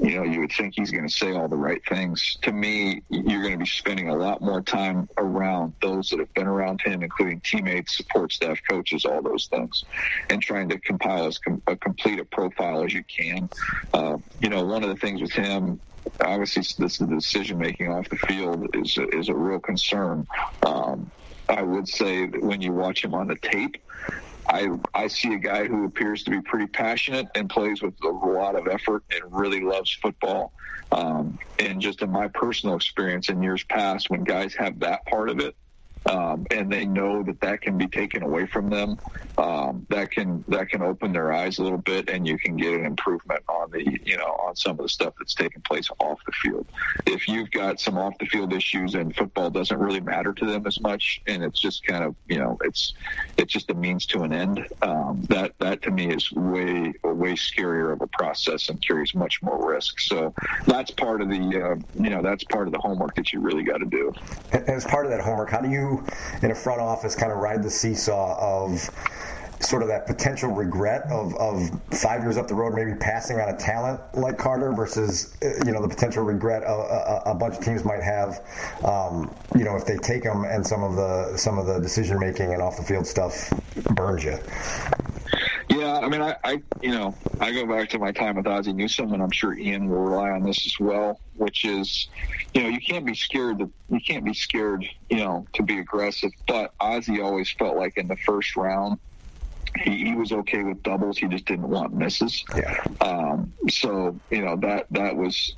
you 0.00 0.16
know, 0.16 0.24
you 0.24 0.40
would 0.40 0.52
think 0.52 0.72
he's 0.74 0.90
gonna 0.90 1.08
say 1.10 1.32
all 1.34 1.48
the 1.48 1.56
right 1.56 1.82
things. 1.86 2.38
To 2.42 2.52
me, 2.52 3.02
you're 3.10 3.42
gonna 3.42 3.58
be 3.58 3.66
spending 3.66 4.08
a 4.08 4.16
lot 4.16 4.40
more 4.40 4.62
time 4.62 5.06
around 5.18 5.74
those 5.82 6.08
that 6.08 6.18
have 6.18 6.32
been 6.34 6.46
around 6.46 6.80
him, 6.82 7.02
including 7.02 7.42
teammates, 7.44 7.96
support 7.96 8.32
staff, 8.32 8.58
coaches, 8.68 9.04
all 9.04 9.22
those 9.22 9.46
things, 9.46 9.84
and 10.30 10.40
trying 10.42 10.68
to 10.70 10.80
compile 10.80 11.26
as 11.26 11.38
com- 11.38 11.62
a 11.66 11.76
complete 11.76 12.18
a 12.18 12.24
profile 12.24 12.82
as 12.84 12.94
you 12.94 13.04
can. 13.04 13.50
Uh, 13.92 14.16
you 14.40 14.48
know, 14.48 14.64
one 14.64 14.82
of 14.82 14.88
the 14.88 14.96
things 14.96 15.20
with 15.20 15.32
him, 15.32 15.80
obviously 16.20 16.62
this 16.78 16.98
the 16.98 17.06
decision 17.06 17.58
making 17.58 17.88
off 17.88 18.08
the 18.08 18.16
field 18.16 18.66
is 18.74 18.96
a, 18.98 19.08
is 19.16 19.28
a 19.28 19.34
real 19.34 19.60
concern. 19.60 20.26
Um, 20.64 21.10
I 21.48 21.62
would 21.62 21.88
say 21.88 22.26
that 22.26 22.42
when 22.42 22.60
you 22.60 22.72
watch 22.72 23.04
him 23.04 23.14
on 23.14 23.28
the 23.28 23.36
tape, 23.36 23.76
I 24.48 24.68
I 24.94 25.06
see 25.08 25.34
a 25.34 25.38
guy 25.38 25.66
who 25.66 25.84
appears 25.84 26.24
to 26.24 26.30
be 26.30 26.40
pretty 26.40 26.66
passionate 26.66 27.26
and 27.34 27.48
plays 27.48 27.82
with 27.82 27.94
a 28.04 28.08
lot 28.08 28.56
of 28.56 28.66
effort 28.68 29.04
and 29.10 29.22
really 29.30 29.60
loves 29.60 29.92
football. 30.02 30.52
Um, 30.90 31.38
and 31.58 31.80
just 31.80 32.02
in 32.02 32.10
my 32.10 32.28
personal 32.28 32.76
experience 32.76 33.28
in 33.30 33.42
years 33.42 33.64
past, 33.64 34.10
when 34.10 34.24
guys 34.24 34.54
have 34.54 34.80
that 34.80 35.06
part 35.06 35.30
of 35.30 35.40
it, 35.40 35.56
um, 36.06 36.46
and 36.50 36.70
they 36.70 36.84
know 36.84 37.22
that 37.22 37.40
that 37.40 37.60
can 37.60 37.78
be 37.78 37.86
taken 37.86 38.22
away 38.22 38.46
from 38.46 38.70
them. 38.70 38.98
Um, 39.38 39.86
that 39.88 40.10
can 40.10 40.44
that 40.48 40.68
can 40.68 40.82
open 40.82 41.12
their 41.12 41.32
eyes 41.32 41.58
a 41.58 41.62
little 41.62 41.78
bit, 41.78 42.10
and 42.10 42.26
you 42.26 42.38
can 42.38 42.56
get 42.56 42.74
an 42.74 42.84
improvement 42.84 43.42
on 43.48 43.70
the 43.70 43.98
you 44.04 44.16
know 44.16 44.36
on 44.46 44.56
some 44.56 44.72
of 44.72 44.78
the 44.78 44.88
stuff 44.88 45.14
that's 45.18 45.34
taking 45.34 45.62
place 45.62 45.88
off 46.00 46.18
the 46.26 46.32
field. 46.32 46.66
If 47.06 47.28
you've 47.28 47.50
got 47.50 47.80
some 47.80 47.96
off 47.96 48.18
the 48.18 48.26
field 48.26 48.52
issues 48.52 48.94
and 48.94 49.14
football 49.14 49.50
doesn't 49.50 49.78
really 49.78 50.00
matter 50.00 50.32
to 50.32 50.46
them 50.46 50.66
as 50.66 50.80
much, 50.80 51.22
and 51.26 51.42
it's 51.42 51.60
just 51.60 51.84
kind 51.84 52.04
of 52.04 52.14
you 52.28 52.38
know 52.38 52.58
it's 52.62 52.94
it's 53.38 53.52
just 53.52 53.70
a 53.70 53.74
means 53.74 54.04
to 54.06 54.22
an 54.22 54.32
end. 54.32 54.66
Um, 54.82 55.22
that 55.28 55.58
that 55.60 55.82
to 55.82 55.90
me 55.90 56.12
is 56.12 56.30
way 56.32 56.92
way 57.02 57.32
scarier 57.32 57.92
of 57.92 58.02
a 58.02 58.06
process 58.08 58.68
and 58.68 58.80
carries 58.82 59.14
much 59.14 59.42
more 59.42 59.70
risk. 59.70 60.00
So 60.00 60.34
that's 60.66 60.90
part 60.90 61.22
of 61.22 61.28
the 61.28 61.36
uh, 61.36 61.76
you 62.02 62.10
know 62.10 62.22
that's 62.22 62.44
part 62.44 62.66
of 62.66 62.72
the 62.72 62.80
homework 62.80 63.14
that 63.14 63.32
you 63.32 63.40
really 63.40 63.62
got 63.62 63.78
to 63.78 63.86
do. 63.86 64.12
As 64.52 64.84
part 64.84 65.06
of 65.06 65.12
that 65.12 65.20
homework, 65.20 65.50
how 65.50 65.60
do 65.60 65.70
you 65.70 65.91
in 66.42 66.50
a 66.50 66.54
front 66.54 66.80
office 66.80 67.14
kind 67.14 67.32
of 67.32 67.38
ride 67.38 67.62
the 67.62 67.70
seesaw 67.70 68.36
of 68.38 68.90
sort 69.62 69.82
of 69.82 69.88
that 69.88 70.06
potential 70.06 70.50
regret 70.50 71.02
of, 71.10 71.34
of 71.36 71.70
five 71.92 72.22
years 72.22 72.36
up 72.36 72.48
the 72.48 72.54
road 72.54 72.74
maybe 72.74 72.94
passing 72.98 73.40
on 73.40 73.48
a 73.48 73.56
talent 73.56 74.00
like 74.14 74.36
Carter 74.36 74.72
versus 74.72 75.36
uh, 75.42 75.50
you 75.64 75.72
know 75.72 75.80
the 75.80 75.88
potential 75.88 76.24
regret 76.24 76.62
a, 76.64 76.66
a, 76.66 77.22
a 77.30 77.34
bunch 77.34 77.56
of 77.56 77.64
teams 77.64 77.84
might 77.84 78.02
have 78.02 78.40
um, 78.84 79.32
you 79.56 79.64
know 79.64 79.76
if 79.76 79.86
they 79.86 79.96
take 79.98 80.24
him 80.24 80.44
and 80.44 80.66
some 80.66 80.82
of 80.82 80.96
the 80.96 81.36
some 81.36 81.58
of 81.58 81.66
the 81.66 81.78
decision 81.78 82.18
making 82.18 82.52
and 82.52 82.62
off 82.62 82.76
the 82.76 82.82
field 82.82 83.06
stuff 83.06 83.52
burns 83.94 84.24
you. 84.24 84.38
Yeah, 85.68 85.98
I 85.98 86.08
mean, 86.08 86.22
I, 86.22 86.36
I, 86.44 86.62
you 86.80 86.90
know, 86.90 87.16
I 87.40 87.52
go 87.52 87.66
back 87.66 87.88
to 87.90 87.98
my 87.98 88.12
time 88.12 88.36
with 88.36 88.46
Ozzie 88.46 88.72
Newsome, 88.72 89.12
and 89.12 89.22
I'm 89.22 89.30
sure 89.30 89.56
Ian 89.56 89.88
will 89.88 90.02
rely 90.02 90.30
on 90.30 90.42
this 90.44 90.66
as 90.66 90.74
well. 90.78 91.20
Which 91.34 91.64
is, 91.64 92.08
you 92.54 92.62
know, 92.62 92.68
you 92.68 92.80
can't 92.80 93.06
be 93.06 93.14
scared. 93.14 93.58
To, 93.58 93.70
you 93.88 94.00
can't 94.06 94.24
be 94.24 94.34
scared, 94.34 94.84
you 95.10 95.18
know, 95.18 95.46
to 95.54 95.62
be 95.62 95.78
aggressive. 95.78 96.30
But 96.46 96.72
Ozzie 96.80 97.20
always 97.20 97.50
felt 97.50 97.76
like 97.76 97.96
in 97.96 98.06
the 98.06 98.16
first 98.16 98.56
round, 98.56 98.98
he, 99.80 100.04
he 100.04 100.14
was 100.14 100.32
okay 100.32 100.62
with 100.62 100.82
doubles. 100.82 101.18
He 101.18 101.26
just 101.28 101.46
didn't 101.46 101.68
want 101.68 101.94
misses. 101.94 102.44
Yeah. 102.54 102.84
Um, 103.00 103.52
so 103.68 104.20
you 104.30 104.42
know 104.42 104.56
that 104.56 104.86
that 104.90 105.16
was 105.16 105.56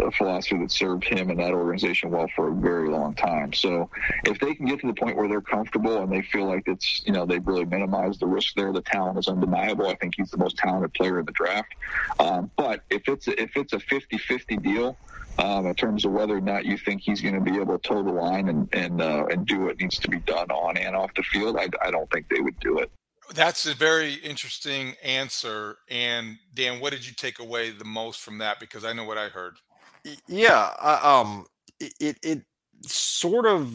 a 0.00 0.10
philosophy 0.12 0.58
that 0.58 0.70
served 0.70 1.04
him 1.04 1.30
and 1.30 1.38
that 1.38 1.52
organization 1.52 2.10
well 2.10 2.28
for 2.34 2.48
a 2.48 2.54
very 2.54 2.88
long 2.88 3.14
time. 3.14 3.52
So 3.52 3.90
if 4.24 4.38
they 4.38 4.54
can 4.54 4.66
get 4.66 4.80
to 4.80 4.86
the 4.86 4.94
point 4.94 5.16
where 5.16 5.28
they're 5.28 5.40
comfortable 5.40 6.02
and 6.02 6.12
they 6.12 6.22
feel 6.22 6.46
like 6.46 6.64
it's, 6.66 7.02
you 7.04 7.12
know, 7.12 7.26
they've 7.26 7.46
really 7.46 7.64
minimized 7.64 8.20
the 8.20 8.26
risk 8.26 8.54
there, 8.54 8.72
the 8.72 8.80
talent 8.82 9.18
is 9.18 9.28
undeniable. 9.28 9.88
I 9.88 9.94
think 9.96 10.14
he's 10.16 10.30
the 10.30 10.38
most 10.38 10.56
talented 10.56 10.92
player 10.94 11.20
in 11.20 11.26
the 11.26 11.32
draft. 11.32 11.74
Um, 12.18 12.50
but 12.56 12.82
if 12.90 13.02
it's 13.08 13.28
if 13.28 13.56
it's 13.56 13.72
a 13.72 13.78
50-50 13.78 14.62
deal, 14.62 14.96
um, 15.38 15.66
in 15.66 15.74
terms 15.74 16.04
of 16.04 16.12
whether 16.12 16.36
or 16.36 16.40
not 16.40 16.64
you 16.64 16.76
think 16.76 17.00
he's 17.02 17.20
going 17.20 17.34
to 17.34 17.40
be 17.40 17.56
able 17.58 17.78
to 17.78 17.88
toe 17.88 18.02
the 18.02 18.12
line 18.12 18.48
and 18.48 18.68
and 18.74 19.00
uh, 19.00 19.26
and 19.30 19.46
do 19.46 19.60
what 19.60 19.80
needs 19.80 19.98
to 19.98 20.08
be 20.08 20.18
done 20.20 20.50
on 20.50 20.76
and 20.76 20.94
off 20.94 21.12
the 21.14 21.22
field, 21.22 21.56
I, 21.56 21.68
I 21.82 21.90
don't 21.90 22.10
think 22.10 22.28
they 22.28 22.40
would 22.40 22.58
do 22.60 22.78
it. 22.78 22.90
That's 23.34 23.66
a 23.66 23.74
very 23.74 24.14
interesting 24.14 24.94
answer. 25.02 25.78
And 25.88 26.38
Dan, 26.54 26.80
what 26.80 26.92
did 26.92 27.06
you 27.06 27.12
take 27.14 27.38
away 27.38 27.70
the 27.70 27.84
most 27.84 28.20
from 28.20 28.38
that? 28.38 28.58
Because 28.60 28.84
I 28.84 28.92
know 28.92 29.04
what 29.04 29.18
I 29.18 29.28
heard. 29.28 29.56
Yeah, 30.26 30.72
uh, 30.80 31.00
um, 31.02 31.46
it 31.78 32.18
it 32.22 32.42
sort 32.86 33.46
of 33.46 33.72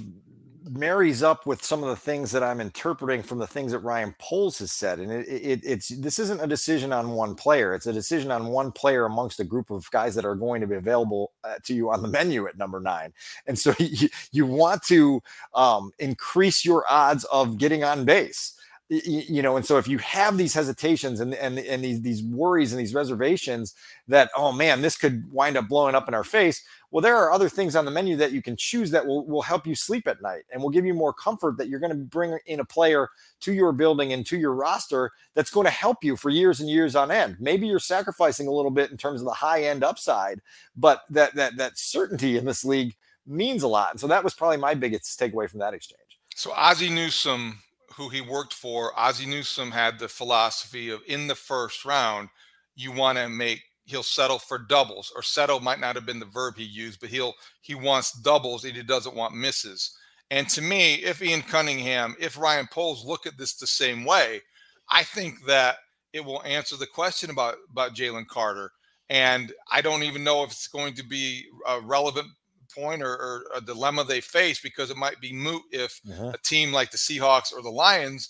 marries 0.67 1.21
up 1.21 1.45
with 1.45 1.63
some 1.63 1.83
of 1.83 1.89
the 1.89 1.95
things 1.95 2.31
that 2.31 2.41
I'm 2.41 2.59
interpreting 2.59 3.21
from 3.21 3.37
the 3.37 3.45
things 3.45 3.71
that 3.71 3.79
Ryan 3.79 4.15
Poles 4.17 4.57
has 4.59 4.71
said, 4.71 4.99
and 4.99 5.11
it, 5.11 5.27
it, 5.27 5.59
it's 5.63 5.89
this 5.89 6.17
isn't 6.17 6.41
a 6.41 6.47
decision 6.47 6.91
on 6.91 7.11
one 7.11 7.35
player; 7.35 7.75
it's 7.75 7.85
a 7.85 7.93
decision 7.93 8.31
on 8.31 8.47
one 8.47 8.71
player 8.71 9.05
amongst 9.05 9.39
a 9.39 9.43
group 9.43 9.69
of 9.69 9.89
guys 9.91 10.15
that 10.15 10.25
are 10.25 10.35
going 10.35 10.61
to 10.61 10.67
be 10.67 10.75
available 10.75 11.33
uh, 11.43 11.55
to 11.63 11.73
you 11.73 11.91
on 11.91 12.01
the 12.01 12.07
menu 12.07 12.47
at 12.47 12.57
number 12.57 12.79
nine. 12.79 13.13
And 13.45 13.57
so 13.57 13.73
you, 13.79 14.09
you 14.31 14.45
want 14.45 14.81
to 14.83 15.21
um, 15.53 15.91
increase 15.99 16.65
your 16.65 16.83
odds 16.89 17.23
of 17.25 17.57
getting 17.57 17.83
on 17.83 18.05
base 18.05 18.54
you 18.87 19.41
know 19.41 19.57
and 19.57 19.65
so 19.65 19.77
if 19.77 19.87
you 19.87 19.97
have 19.97 20.37
these 20.37 20.53
hesitations 20.53 21.19
and 21.19 21.33
and, 21.33 21.57
and 21.57 21.83
these 21.83 22.01
these 22.01 22.21
worries 22.23 22.71
and 22.71 22.79
these 22.79 22.93
reservations 22.93 23.73
that 24.07 24.29
oh 24.37 24.51
man 24.51 24.81
this 24.81 24.95
could 24.95 25.23
wind 25.31 25.57
up 25.57 25.67
blowing 25.67 25.95
up 25.95 26.07
in 26.07 26.13
our 26.13 26.23
face 26.23 26.63
well 26.91 27.01
there 27.01 27.15
are 27.15 27.31
other 27.31 27.49
things 27.49 27.75
on 27.75 27.83
the 27.83 27.89
menu 27.89 28.15
that 28.15 28.31
you 28.31 28.43
can 28.43 28.55
choose 28.55 28.91
that 28.91 29.03
will, 29.03 29.25
will 29.25 29.41
help 29.41 29.65
you 29.65 29.73
sleep 29.73 30.07
at 30.07 30.21
night 30.21 30.43
and 30.51 30.61
will 30.61 30.69
give 30.69 30.85
you 30.85 30.93
more 30.93 31.13
comfort 31.13 31.57
that 31.57 31.67
you're 31.67 31.79
going 31.79 31.91
to 31.91 31.97
bring 31.97 32.37
in 32.45 32.59
a 32.59 32.65
player 32.65 33.09
to 33.39 33.53
your 33.53 33.71
building 33.71 34.13
and 34.13 34.23
to 34.23 34.37
your 34.37 34.53
roster 34.53 35.11
that's 35.33 35.49
going 35.49 35.65
to 35.65 35.71
help 35.71 36.03
you 36.03 36.15
for 36.15 36.29
years 36.29 36.59
and 36.59 36.69
years 36.69 36.95
on 36.95 37.09
end. 37.09 37.35
Maybe 37.39 37.65
you're 37.65 37.79
sacrificing 37.79 38.47
a 38.47 38.51
little 38.51 38.71
bit 38.71 38.91
in 38.91 38.97
terms 38.97 39.19
of 39.19 39.25
the 39.25 39.33
high 39.33 39.63
end 39.63 39.83
upside 39.83 40.41
but 40.75 41.01
that 41.09 41.33
that 41.35 41.57
that 41.57 41.77
certainty 41.77 42.37
in 42.37 42.45
this 42.45 42.63
league 42.63 42.95
means 43.25 43.63
a 43.63 43.67
lot. 43.67 43.91
And 43.91 43.99
so 43.99 44.07
that 44.07 44.23
was 44.23 44.35
probably 44.35 44.57
my 44.57 44.75
biggest 44.75 45.19
takeaway 45.19 45.49
from 45.49 45.59
that 45.59 45.73
exchange. 45.73 46.01
So 46.35 46.51
ozzie 46.55 46.89
newsome 46.89 47.59
who 47.95 48.09
he 48.09 48.21
worked 48.21 48.53
for, 48.53 48.97
Ozzie 48.97 49.25
Newsome 49.25 49.71
had 49.71 49.99
the 49.99 50.07
philosophy 50.07 50.89
of 50.89 51.01
in 51.07 51.27
the 51.27 51.35
first 51.35 51.85
round, 51.85 52.29
you 52.75 52.91
want 52.91 53.17
to 53.17 53.29
make 53.29 53.61
he'll 53.85 54.03
settle 54.03 54.39
for 54.39 54.57
doubles 54.57 55.13
or 55.15 55.21
settle 55.21 55.59
might 55.59 55.79
not 55.79 55.95
have 55.95 56.05
been 56.05 56.19
the 56.19 56.25
verb 56.25 56.55
he 56.57 56.63
used, 56.63 56.99
but 56.99 57.09
he'll 57.09 57.33
he 57.61 57.75
wants 57.75 58.11
doubles 58.19 58.65
and 58.65 58.75
he 58.75 58.83
doesn't 58.83 59.15
want 59.15 59.35
misses. 59.35 59.95
And 60.31 60.49
to 60.49 60.61
me, 60.61 60.95
if 60.95 61.21
Ian 61.21 61.43
Cunningham, 61.43 62.15
if 62.19 62.37
Ryan 62.37 62.67
Poles 62.71 63.05
look 63.05 63.25
at 63.25 63.37
this 63.37 63.55
the 63.55 63.67
same 63.67 64.03
way, 64.03 64.41
I 64.89 65.03
think 65.03 65.45
that 65.45 65.77
it 66.13 66.23
will 66.23 66.41
answer 66.43 66.77
the 66.77 66.87
question 66.87 67.29
about 67.29 67.55
about 67.71 67.95
Jalen 67.95 68.27
Carter. 68.27 68.71
And 69.09 69.53
I 69.71 69.81
don't 69.81 70.03
even 70.03 70.23
know 70.23 70.43
if 70.43 70.51
it's 70.51 70.67
going 70.67 70.95
to 70.95 71.03
be 71.03 71.45
a 71.67 71.79
relevant 71.79 72.27
point 72.75 73.01
or, 73.01 73.11
or 73.13 73.45
a 73.55 73.61
dilemma 73.61 74.03
they 74.03 74.21
face 74.21 74.59
because 74.59 74.89
it 74.91 74.97
might 74.97 75.19
be 75.21 75.31
moot 75.33 75.63
if 75.71 75.99
Uh-huh. 76.11 76.31
a 76.33 76.37
team 76.39 76.71
like 76.73 76.91
the 76.91 76.97
Seahawks 76.97 77.53
or 77.53 77.61
the 77.61 77.69
Lions 77.69 78.29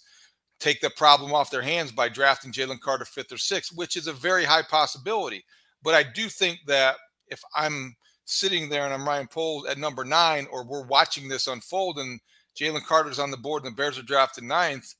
take 0.60 0.80
the 0.82 0.90
problem 0.92 1.34
off 1.34 1.52
their 1.52 1.62
hands 1.62 1.92
by 1.92 2.08
drafting 2.08 2.52
Jalen 2.52 2.80
Carter 2.80 3.06
fifth 3.06 3.32
or 3.32 3.38
sixth, 3.38 3.72
which 3.76 3.98
is 3.98 4.08
a 4.08 4.14
very 4.14 4.46
high 4.46 4.62
possibility. 4.64 5.44
But 5.84 5.96
I 5.96 6.04
do 6.04 6.30
think 6.30 6.60
that 6.68 6.96
if 7.28 7.42
I'm 7.56 7.96
sitting 8.26 8.70
there 8.70 8.86
and 8.86 8.94
I'm 8.94 9.08
Ryan 9.08 9.28
Poles 9.28 9.68
at 9.68 9.78
number 9.78 10.04
nine, 10.06 10.48
or 10.52 10.66
we're 10.66 10.86
watching 10.88 11.28
this 11.28 11.48
unfold 11.48 11.98
and 12.00 12.20
Jalen 12.60 12.86
Carter's 12.86 13.20
on 13.20 13.32
the 13.32 13.38
board 13.38 13.64
and 13.64 13.72
the 13.74 13.76
Bears 13.76 14.00
are 14.00 14.04
drafted 14.04 14.44
ninth, 14.46 14.94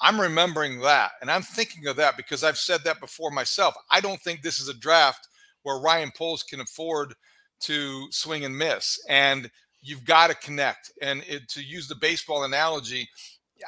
I'm 0.00 0.20
remembering 0.20 0.80
that. 0.80 1.12
And 1.20 1.30
I'm 1.30 1.42
thinking 1.42 1.86
of 1.86 1.96
that 1.96 2.16
because 2.16 2.42
I've 2.42 2.58
said 2.58 2.80
that 2.84 2.98
before 3.00 3.30
myself. 3.30 3.74
I 3.90 4.00
don't 4.00 4.20
think 4.22 4.42
this 4.42 4.58
is 4.58 4.68
a 4.68 4.74
draft 4.74 5.28
where 5.62 5.78
Ryan 5.78 6.10
Poles 6.16 6.42
can 6.42 6.60
afford 6.60 7.14
to 7.64 8.06
swing 8.10 8.44
and 8.44 8.56
miss. 8.56 8.98
And 9.08 9.50
you've 9.82 10.04
got 10.04 10.28
to 10.28 10.34
connect. 10.34 10.92
And 11.02 11.22
it, 11.28 11.48
to 11.50 11.62
use 11.62 11.88
the 11.88 11.94
baseball 11.94 12.44
analogy, 12.44 13.08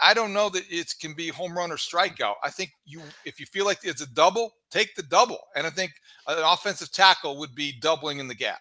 I 0.02 0.14
don't 0.14 0.32
know 0.32 0.48
that 0.50 0.64
it 0.70 0.94
can 1.00 1.14
be 1.14 1.28
home 1.28 1.56
run 1.56 1.70
or 1.70 1.76
strikeout. 1.76 2.34
I 2.42 2.50
think 2.50 2.70
you, 2.84 3.00
if 3.24 3.38
you 3.38 3.46
feel 3.46 3.64
like 3.64 3.78
it's 3.82 4.02
a 4.02 4.14
double, 4.14 4.52
take 4.70 4.94
the 4.94 5.02
double. 5.02 5.38
And 5.54 5.66
I 5.66 5.70
think 5.70 5.92
an 6.26 6.42
offensive 6.42 6.92
tackle 6.92 7.38
would 7.38 7.54
be 7.54 7.72
doubling 7.80 8.18
in 8.18 8.28
the 8.28 8.34
gap. 8.34 8.60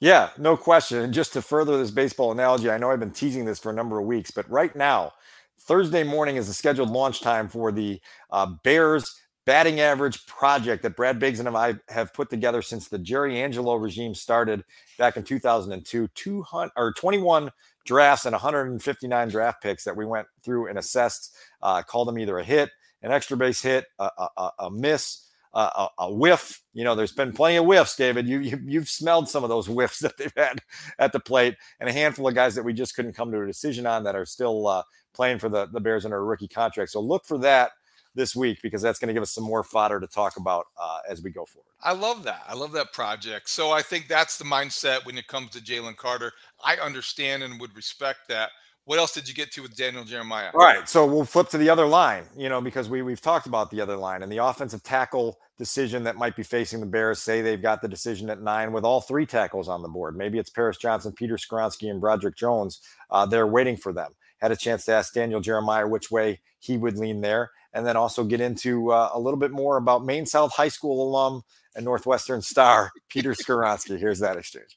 Yeah, 0.00 0.30
no 0.38 0.56
question. 0.56 0.98
And 0.98 1.12
just 1.12 1.34
to 1.34 1.42
further 1.42 1.76
this 1.76 1.90
baseball 1.90 2.32
analogy, 2.32 2.70
I 2.70 2.78
know 2.78 2.90
I've 2.90 3.00
been 3.00 3.10
teasing 3.10 3.44
this 3.44 3.58
for 3.58 3.70
a 3.70 3.74
number 3.74 3.98
of 3.98 4.06
weeks, 4.06 4.30
but 4.30 4.50
right 4.50 4.74
now, 4.74 5.12
Thursday 5.60 6.02
morning 6.02 6.36
is 6.36 6.46
the 6.46 6.54
scheduled 6.54 6.88
launch 6.88 7.20
time 7.20 7.48
for 7.48 7.70
the 7.70 8.00
uh, 8.30 8.46
Bears 8.64 9.14
batting 9.50 9.80
average 9.80 10.24
project 10.26 10.84
that 10.84 10.94
Brad 10.94 11.18
Biggs 11.18 11.40
and 11.40 11.48
I 11.48 11.74
have 11.88 12.14
put 12.14 12.30
together 12.30 12.62
since 12.62 12.86
the 12.86 13.00
Jerry 13.00 13.42
Angelo 13.42 13.74
regime 13.74 14.14
started 14.14 14.62
back 14.96 15.16
in 15.16 15.24
2002. 15.24 16.06
200 16.14 16.70
or 16.76 16.92
21 16.92 17.50
drafts 17.84 18.26
and 18.26 18.32
159 18.32 19.28
draft 19.28 19.60
picks 19.60 19.82
that 19.82 19.96
we 19.96 20.06
went 20.06 20.28
through 20.44 20.68
and 20.68 20.78
assessed. 20.78 21.34
Uh, 21.60 21.82
called 21.82 22.06
them 22.06 22.16
either 22.16 22.38
a 22.38 22.44
hit, 22.44 22.70
an 23.02 23.10
extra 23.10 23.36
base 23.36 23.60
hit, 23.60 23.86
a, 23.98 24.08
a, 24.36 24.50
a- 24.60 24.70
miss, 24.70 25.26
a, 25.52 25.88
a 25.98 26.14
whiff. 26.14 26.62
You 26.72 26.84
know, 26.84 26.94
there's 26.94 27.10
been 27.10 27.32
plenty 27.32 27.56
of 27.56 27.64
whiffs, 27.64 27.96
David. 27.96 28.28
You, 28.28 28.38
you 28.38 28.60
you've 28.64 28.88
smelled 28.88 29.28
some 29.28 29.42
of 29.42 29.50
those 29.50 29.66
whiffs 29.66 29.98
that 29.98 30.16
they've 30.16 30.32
had 30.36 30.60
at 31.00 31.10
the 31.10 31.18
plate, 31.18 31.56
and 31.80 31.88
a 31.88 31.92
handful 31.92 32.28
of 32.28 32.36
guys 32.36 32.54
that 32.54 32.62
we 32.64 32.72
just 32.72 32.94
couldn't 32.94 33.14
come 33.14 33.32
to 33.32 33.42
a 33.42 33.46
decision 33.48 33.84
on 33.84 34.04
that 34.04 34.14
are 34.14 34.26
still 34.26 34.68
uh, 34.68 34.84
playing 35.12 35.40
for 35.40 35.48
the 35.48 35.66
the 35.66 35.80
Bears 35.80 36.04
under 36.04 36.18
a 36.18 36.22
rookie 36.24 36.46
contract. 36.46 36.92
So 36.92 37.00
look 37.00 37.26
for 37.26 37.38
that 37.38 37.72
this 38.14 38.34
week 38.34 38.58
because 38.62 38.82
that's 38.82 38.98
going 38.98 39.08
to 39.08 39.14
give 39.14 39.22
us 39.22 39.32
some 39.32 39.44
more 39.44 39.62
fodder 39.62 40.00
to 40.00 40.06
talk 40.06 40.36
about 40.36 40.66
uh, 40.80 40.98
as 41.08 41.22
we 41.22 41.30
go 41.30 41.44
forward. 41.44 41.66
I 41.82 41.92
love 41.92 42.24
that. 42.24 42.42
I 42.48 42.54
love 42.54 42.72
that 42.72 42.92
project. 42.92 43.48
So 43.48 43.70
I 43.70 43.82
think 43.82 44.08
that's 44.08 44.36
the 44.36 44.44
mindset 44.44 45.04
when 45.06 45.16
it 45.16 45.26
comes 45.26 45.50
to 45.50 45.60
Jalen 45.60 45.96
Carter. 45.96 46.32
I 46.64 46.76
understand 46.76 47.42
and 47.42 47.60
would 47.60 47.74
respect 47.76 48.28
that. 48.28 48.50
What 48.84 48.98
else 48.98 49.12
did 49.12 49.28
you 49.28 49.34
get 49.34 49.52
to 49.52 49.62
with 49.62 49.76
Daniel 49.76 50.04
Jeremiah? 50.04 50.50
All 50.52 50.60
right, 50.60 50.88
so 50.88 51.06
we'll 51.06 51.24
flip 51.24 51.48
to 51.50 51.58
the 51.58 51.68
other 51.68 51.86
line, 51.86 52.24
you 52.36 52.48
know, 52.48 52.60
because 52.60 52.88
we 52.88 53.02
we've 53.02 53.20
talked 53.20 53.46
about 53.46 53.70
the 53.70 53.80
other 53.80 53.96
line 53.96 54.22
and 54.22 54.32
the 54.32 54.38
offensive 54.38 54.82
tackle 54.82 55.38
decision 55.58 56.02
that 56.04 56.16
might 56.16 56.34
be 56.34 56.42
facing 56.42 56.80
the 56.80 56.86
Bears. 56.86 57.20
Say 57.20 57.40
they've 57.40 57.62
got 57.62 57.82
the 57.82 57.88
decision 57.88 58.30
at 58.30 58.42
nine 58.42 58.72
with 58.72 58.84
all 58.84 59.00
three 59.00 59.26
tackles 59.26 59.68
on 59.68 59.82
the 59.82 59.88
board. 59.88 60.16
Maybe 60.16 60.38
it's 60.38 60.50
Paris 60.50 60.76
Johnson, 60.78 61.12
Peter 61.12 61.36
Skoronski, 61.36 61.90
and 61.90 62.00
Broderick 62.00 62.36
Jones. 62.36 62.80
Uh, 63.10 63.26
they're 63.26 63.46
waiting 63.46 63.76
for 63.76 63.92
them. 63.92 64.12
Had 64.38 64.50
a 64.50 64.56
chance 64.56 64.86
to 64.86 64.92
ask 64.92 65.12
Daniel 65.12 65.40
Jeremiah 65.40 65.86
which 65.86 66.10
way 66.10 66.40
he 66.58 66.76
would 66.76 66.98
lean 66.98 67.20
there, 67.20 67.50
and 67.72 67.86
then 67.86 67.96
also 67.96 68.24
get 68.24 68.40
into 68.40 68.90
uh, 68.90 69.10
a 69.12 69.20
little 69.20 69.38
bit 69.38 69.50
more 69.50 69.76
about 69.76 70.04
Maine 70.04 70.26
South 70.26 70.52
High 70.52 70.68
School 70.68 71.08
alum 71.08 71.42
and 71.74 71.84
Northwestern 71.84 72.42
star 72.42 72.90
Peter 73.08 73.32
Skoronski. 73.32 73.98
Here's 73.98 74.20
that 74.20 74.36
exchange. 74.36 74.76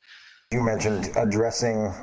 You 0.52 0.62
mentioned 0.62 1.10
addressing 1.16 1.94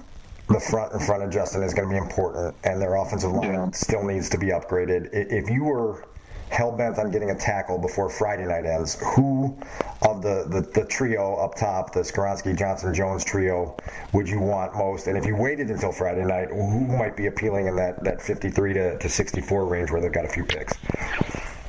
the 0.48 0.58
front 0.58 0.92
in 0.92 0.98
front 1.00 1.22
of 1.22 1.30
Justin 1.30 1.62
is 1.62 1.72
going 1.72 1.88
to 1.88 1.92
be 1.92 1.98
important, 1.98 2.56
and 2.64 2.82
their 2.82 2.96
offensive 2.96 3.30
line 3.30 3.72
still 3.72 4.04
needs 4.04 4.28
to 4.30 4.38
be 4.38 4.48
upgraded. 4.48 5.08
If 5.12 5.48
you 5.48 5.64
were 5.64 6.04
hell 6.50 6.72
bent 6.72 6.98
on 6.98 7.10
getting 7.10 7.30
a 7.30 7.34
tackle 7.34 7.78
before 7.78 8.10
Friday 8.10 8.44
night 8.44 8.66
ends, 8.66 8.98
who 9.14 9.56
of 10.02 10.22
the, 10.22 10.44
the, 10.48 10.60
the 10.80 10.86
trio 10.86 11.36
up 11.36 11.54
top, 11.54 11.92
the 11.92 12.00
Skoronski, 12.00 12.56
Johnson, 12.56 12.92
Jones 12.92 13.24
trio, 13.24 13.76
would 14.12 14.28
you 14.28 14.40
want 14.40 14.74
most? 14.74 15.06
And 15.06 15.16
if 15.16 15.24
you 15.24 15.36
waited 15.36 15.70
until 15.70 15.92
Friday 15.92 16.24
night, 16.24 16.48
who 16.48 16.86
might 16.86 17.16
be 17.16 17.26
appealing 17.26 17.66
in 17.66 17.76
that, 17.76 18.02
that 18.04 18.20
53 18.20 18.74
to, 18.74 18.98
to 18.98 19.08
64 19.08 19.64
range 19.66 19.90
where 19.90 20.00
they've 20.00 20.12
got 20.12 20.24
a 20.24 20.28
few 20.28 20.44
picks? 20.44 20.74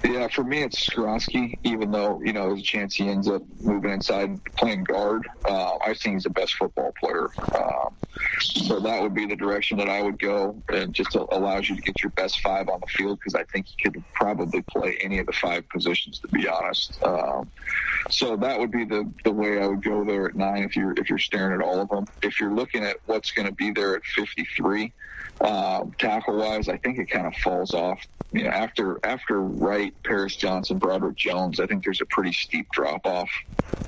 Yeah, 0.04 0.28
for 0.30 0.44
me, 0.44 0.64
it's 0.64 0.90
Skoronski, 0.90 1.60
even 1.64 1.92
though, 1.92 2.22
you 2.24 2.34
know, 2.34 2.48
there's 2.48 2.62
a 2.62 2.64
chance 2.64 2.96
he 2.96 3.08
ends 3.08 3.28
up 3.28 3.44
moving 3.60 3.92
inside 3.92 4.40
playing 4.58 4.84
guard. 4.84 5.28
Uh, 5.46 5.78
I 5.86 5.94
think 5.94 6.16
he's 6.16 6.24
the 6.24 6.32
best 6.32 6.56
football 6.56 6.92
player. 7.00 7.30
Um, 7.54 7.96
so 8.40 8.80
that 8.80 9.02
would 9.02 9.14
be 9.14 9.26
the 9.28 9.36
direction 9.36 9.78
that 9.78 9.90
I 9.90 10.02
would 10.02 10.18
go. 10.18 10.62
And 10.70 10.94
just 10.94 11.16
allows 11.16 11.70
you 11.70 11.76
to 11.76 11.82
get 11.82 12.02
your 12.02 12.12
best 12.12 12.40
five 12.42 12.68
on 12.70 12.80
the 12.80 12.88
field 12.88 13.20
because 13.20 13.36
I 13.36 13.44
think 13.52 13.68
he 13.68 13.84
could 13.84 14.04
probably 14.14 14.64
play 14.64 14.98
any 15.02 15.20
of 15.20 15.28
the 15.28 15.34
five 15.34 15.68
positions, 15.70 16.20
to 16.20 16.28
be 16.30 16.48
honest. 16.48 16.98
Um, 17.04 17.52
so 18.10 18.36
that 18.38 18.60
would 18.60 18.72
be 18.72 18.86
the, 18.86 19.10
the 19.24 19.32
way 19.32 19.62
I 19.62 19.68
would 19.68 19.84
go 19.84 20.04
there 20.04 20.28
at 20.28 20.36
nine 20.36 20.64
if 20.64 20.76
you're 20.76 20.94
if 20.94 21.10
you're 21.10 21.20
staring 21.20 21.62
at 21.62 21.66
all 21.66 21.80
of 21.80 21.90
them. 21.90 22.08
If 22.24 22.40
you're 22.40 22.54
looking 22.54 22.84
at 22.84 22.98
what's 23.06 23.32
going 23.32 23.48
to 23.48 23.54
be 23.54 23.72
there 23.72 23.96
at 23.96 24.04
53, 24.04 24.92
um, 25.42 25.92
tackle 25.98 26.38
wise, 26.38 26.70
I 26.70 26.78
think 26.78 27.00
it 27.00 27.10
kind 27.10 27.28
of 27.28 27.36
falls 27.36 27.74
off. 27.74 28.00
You 28.32 28.44
know, 28.46 28.50
after 28.50 29.00
after 29.04 29.42
Wright, 29.42 29.90
Paris 30.06 30.36
Johnson, 30.36 30.77
Broderick 30.77 31.17
Jones, 31.17 31.60
I 31.60 31.67
think 31.67 31.84
there's 31.84 32.01
a 32.01 32.06
pretty 32.08 32.32
steep 32.34 32.67
drop 32.71 33.06
off. 33.06 33.30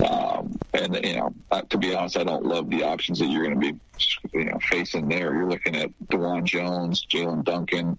Um, 0.08 0.60
and 0.74 0.96
you 1.06 1.16
know, 1.16 1.34
to 1.70 1.78
be 1.78 1.96
honest, 1.96 2.18
I 2.18 2.24
don't 2.24 2.46
love 2.46 2.70
the 2.70 2.84
options 2.84 3.20
that 3.20 3.28
you're 3.28 3.44
going 3.44 3.60
to 3.60 3.74
be 3.74 3.80
you 4.34 4.46
know 4.46 4.60
facing 4.70 5.08
there. 5.08 5.34
You're 5.36 5.50
looking 5.50 5.76
at 5.76 5.90
Dawand 6.12 6.46
Jones, 6.46 7.06
Jaelyn 7.12 7.44
Duncan. 7.44 7.98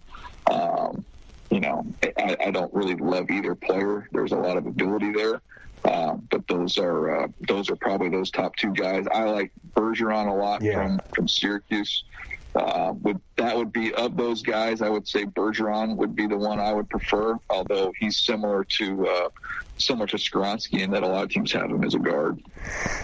Um, 0.51 1.05
you 1.51 1.61
know, 1.61 1.87
I, 2.19 2.37
I 2.47 2.51
don't 2.51 2.73
really 2.75 2.97
love 2.97 3.31
either 3.31 3.55
player. 3.55 4.09
There's 4.13 4.33
a 4.33 4.37
lot 4.37 4.57
of 4.57 4.67
ability 4.67 5.13
there. 5.13 5.41
Uh, 5.85 6.15
but 6.31 6.47
those 6.49 6.79
are 6.79 7.25
uh, 7.25 7.29
those 7.47 7.69
are 7.71 7.77
probably 7.77 8.09
those 8.09 8.31
top 8.31 8.57
two 8.57 8.73
guys. 8.73 9.05
I 9.13 9.25
like 9.25 9.53
Bergeron 9.77 10.29
a 10.29 10.35
lot 10.35 10.63
Yeah. 10.63 10.75
from 10.75 11.01
from 11.15 11.29
Syracuse. 11.29 12.05
Uh, 12.55 12.93
would 13.03 13.21
that 13.37 13.57
would 13.57 13.73
be 13.73 13.93
of 13.95 14.17
those 14.17 14.43
guys? 14.43 14.81
I 14.81 14.89
would 14.89 15.09
say 15.09 15.25
Bergeron 15.25 15.97
would 15.97 16.15
be 16.15 16.27
the 16.27 16.37
one 16.37 16.61
I 16.61 16.73
would 16.73 16.89
prefer. 16.89 17.37
Although 17.51 17.93
he's 17.99 18.17
similar 18.17 18.65
to 18.65 19.09
uh, 19.09 19.29
similar 19.79 20.07
to 20.07 20.17
Skoronski 20.17 20.81
in 20.81 20.91
that 20.93 21.03
a 21.03 21.07
lot 21.07 21.25
of 21.25 21.31
teams 21.31 21.53
have 21.53 21.71
him 21.71 21.83
as 21.85 21.95
a 21.95 21.99
guard. 21.99 22.41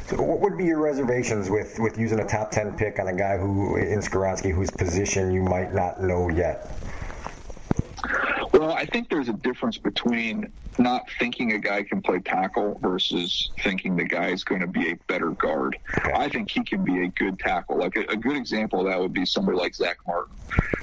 So 0.07 0.23
what 0.23 0.41
would 0.41 0.57
be 0.57 0.65
your 0.65 0.81
reservations 0.81 1.51
with, 1.51 1.79
with 1.79 1.99
using 1.99 2.21
a 2.21 2.27
top 2.27 2.51
10 2.51 2.77
pick 2.77 2.99
on 2.99 3.09
a 3.09 3.17
guy 3.17 3.37
who 3.39 3.77
in 3.77 3.99
Skoronski 4.01 4.55
whose 4.55 4.71
position 4.71 5.33
you 5.33 5.43
might 5.43 5.75
not 5.75 6.01
know 6.03 6.29
yet? 6.31 6.71
Well, 8.53 8.73
I 8.73 8.87
think 8.87 9.09
there's 9.09 9.29
a 9.29 9.35
difference 9.35 9.79
between 9.79 10.53
not 10.79 11.03
thinking 11.19 11.53
a 11.53 11.59
guy 11.59 11.83
can 11.83 12.01
play 12.03 12.21
tackle 12.21 12.79
versus 12.83 13.51
thinking 13.63 13.97
the 13.97 14.05
guy 14.05 14.29
is 14.29 14.45
going 14.45 14.63
to 14.63 14.67
be 14.67 14.91
a 14.91 14.97
better 15.09 15.31
guard. 15.31 15.77
I 16.15 16.29
think 16.29 16.51
he 16.51 16.65
can 16.65 16.85
be 16.85 17.05
a 17.05 17.09
good 17.09 17.39
tackle. 17.39 17.79
Like 17.79 17.97
a, 17.97 18.01
a 18.11 18.17
good 18.17 18.37
example 18.37 18.81
of 18.81 18.87
that 18.87 18.99
would 18.99 19.13
be 19.13 19.27
somebody 19.27 19.59
like 19.59 19.75
Zach 19.75 19.99
Martin. 20.07 20.37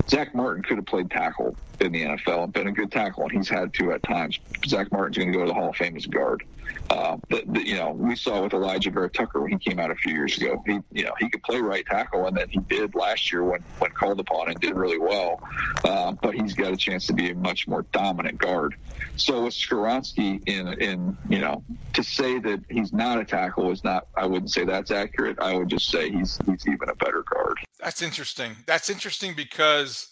Zach 0.09 0.35
Martin 0.35 0.63
could 0.63 0.77
have 0.77 0.85
played 0.85 1.09
tackle 1.09 1.57
in 1.79 1.91
the 1.91 2.03
NFL 2.03 2.43
and 2.45 2.53
been 2.53 2.67
a 2.67 2.71
good 2.71 2.91
tackle, 2.91 3.23
and 3.23 3.31
he's 3.31 3.49
had 3.49 3.73
to 3.75 3.91
at 3.91 4.03
times. 4.03 4.39
Zach 4.67 4.91
Martin's 4.91 5.17
going 5.17 5.31
to 5.31 5.37
go 5.37 5.43
to 5.43 5.49
the 5.49 5.53
Hall 5.53 5.69
of 5.69 5.75
Fame 5.75 5.95
as 5.97 6.05
a 6.05 6.09
guard. 6.09 6.43
Uh, 6.89 7.17
but, 7.29 7.51
but, 7.51 7.65
you 7.65 7.75
know, 7.75 7.91
we 7.91 8.15
saw 8.15 8.43
with 8.43 8.53
Alijah 8.53 8.93
Vera-Tucker 8.93 9.41
when 9.41 9.51
he 9.51 9.57
came 9.57 9.79
out 9.79 9.91
a 9.91 9.95
few 9.95 10.13
years 10.13 10.37
ago. 10.37 10.63
He, 10.65 10.79
you 10.91 11.03
know, 11.03 11.13
he 11.19 11.29
could 11.29 11.43
play 11.43 11.59
right 11.59 11.85
tackle, 11.85 12.27
and 12.27 12.37
then 12.37 12.49
he 12.49 12.59
did 12.59 12.95
last 12.95 13.31
year 13.31 13.43
when 13.43 13.61
when 13.79 13.91
called 13.91 14.19
upon 14.19 14.49
and 14.49 14.59
did 14.59 14.75
really 14.75 14.97
well. 14.97 15.41
Uh, 15.83 16.13
but 16.13 16.33
he's 16.33 16.53
got 16.53 16.71
a 16.71 16.77
chance 16.77 17.05
to 17.07 17.13
be 17.13 17.31
a 17.31 17.35
much 17.35 17.67
more 17.67 17.83
dominant 17.91 18.37
guard. 18.37 18.75
So 19.15 19.43
with 19.43 19.53
Skoronski 19.53 20.47
in 20.47 20.67
in 20.81 21.17
you 21.29 21.39
know 21.39 21.63
to 21.93 22.03
say 22.03 22.39
that 22.39 22.61
he's 22.69 22.93
not 22.93 23.19
a 23.19 23.25
tackle 23.25 23.71
is 23.71 23.83
not. 23.83 24.07
I 24.15 24.25
wouldn't 24.25 24.51
say 24.51 24.63
that's 24.63 24.91
accurate. 24.91 25.37
I 25.39 25.55
would 25.55 25.69
just 25.69 25.89
say 25.89 26.09
he's 26.09 26.39
he's 26.45 26.67
even 26.67 26.89
a 26.89 26.95
better 26.95 27.23
guard. 27.23 27.57
That's 27.79 28.01
interesting. 28.01 28.55
That's 28.65 28.89
interesting 28.89 29.33
because 29.35 30.09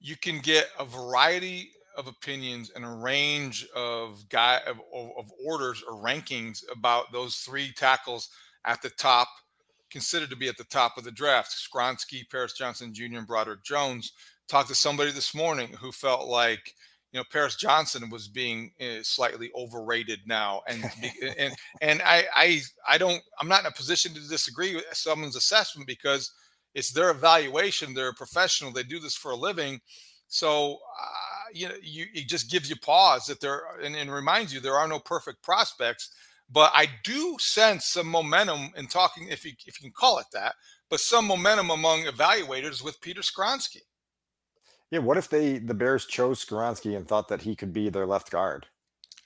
you 0.00 0.16
can 0.16 0.40
get 0.40 0.68
a 0.78 0.84
variety 0.84 1.70
of 1.96 2.06
opinions 2.06 2.70
and 2.74 2.84
a 2.84 2.90
range 2.90 3.66
of 3.74 4.28
guy 4.28 4.60
of, 4.66 4.78
of, 4.94 5.30
orders 5.44 5.82
or 5.88 6.02
rankings 6.02 6.62
about 6.70 7.12
those 7.12 7.36
three 7.36 7.72
tackles 7.72 8.28
at 8.64 8.80
the 8.82 8.90
top, 8.90 9.28
considered 9.90 10.30
to 10.30 10.36
be 10.36 10.48
at 10.48 10.56
the 10.56 10.64
top 10.64 10.96
of 10.96 11.04
the 11.04 11.10
draft. 11.10 11.52
Skoronski, 11.52 12.28
Paris 12.30 12.54
Johnson 12.54 12.94
Jr., 12.94 13.18
and 13.18 13.26
Broderick 13.26 13.62
Jones. 13.62 14.12
Talked 14.48 14.68
to 14.68 14.74
somebody 14.74 15.12
this 15.12 15.34
morning 15.34 15.74
who 15.80 15.92
felt 15.92 16.28
like 16.28 16.74
you 17.12 17.20
know 17.20 17.24
Paris 17.30 17.56
Johnson 17.56 18.10
was 18.10 18.28
being 18.28 18.72
uh, 18.80 19.02
slightly 19.02 19.50
overrated 19.54 20.20
now, 20.26 20.62
and 20.66 20.84
and 21.38 21.54
and 21.80 22.02
I 22.02 22.24
I 22.34 22.60
I 22.88 22.98
don't 22.98 23.22
I'm 23.38 23.48
not 23.48 23.60
in 23.60 23.66
a 23.66 23.72
position 23.72 24.12
to 24.14 24.28
disagree 24.28 24.74
with 24.74 24.84
someone's 24.92 25.36
assessment 25.36 25.86
because 25.86 26.32
it's 26.74 26.90
their 26.90 27.10
evaluation. 27.10 27.94
They're 27.94 28.08
a 28.08 28.14
professional. 28.14 28.72
They 28.72 28.82
do 28.82 28.98
this 28.98 29.14
for 29.14 29.32
a 29.32 29.36
living. 29.36 29.80
So 30.28 30.78
you 31.54 31.68
know, 31.68 31.74
you 31.82 32.06
it 32.14 32.28
just 32.28 32.50
gives 32.50 32.68
you 32.68 32.76
pause 32.76 33.26
that 33.26 33.40
there 33.40 33.62
and, 33.82 33.96
and 33.96 34.12
reminds 34.12 34.52
you 34.52 34.60
there 34.60 34.76
are 34.76 34.88
no 34.88 34.98
perfect 34.98 35.42
prospects. 35.42 36.10
But 36.50 36.70
I 36.74 36.86
do 37.02 37.36
sense 37.40 37.86
some 37.86 38.08
momentum 38.08 38.72
in 38.76 38.86
talking, 38.86 39.28
if 39.28 39.44
you 39.44 39.52
if 39.66 39.80
you 39.80 39.90
can 39.90 39.92
call 39.92 40.18
it 40.18 40.26
that, 40.32 40.54
but 40.90 41.00
some 41.00 41.26
momentum 41.26 41.70
among 41.70 42.04
evaluators 42.04 42.84
with 42.84 43.00
Peter 43.00 43.22
Skoronski. 43.22 43.80
Yeah, 44.90 44.98
what 44.98 45.16
if 45.16 45.30
they 45.30 45.58
the 45.58 45.72
Bears 45.72 46.04
chose 46.04 46.44
Skoronski 46.44 46.94
and 46.94 47.08
thought 47.08 47.28
that 47.28 47.42
he 47.42 47.56
could 47.56 47.72
be 47.72 47.88
their 47.88 48.06
left 48.06 48.30
guard? 48.30 48.66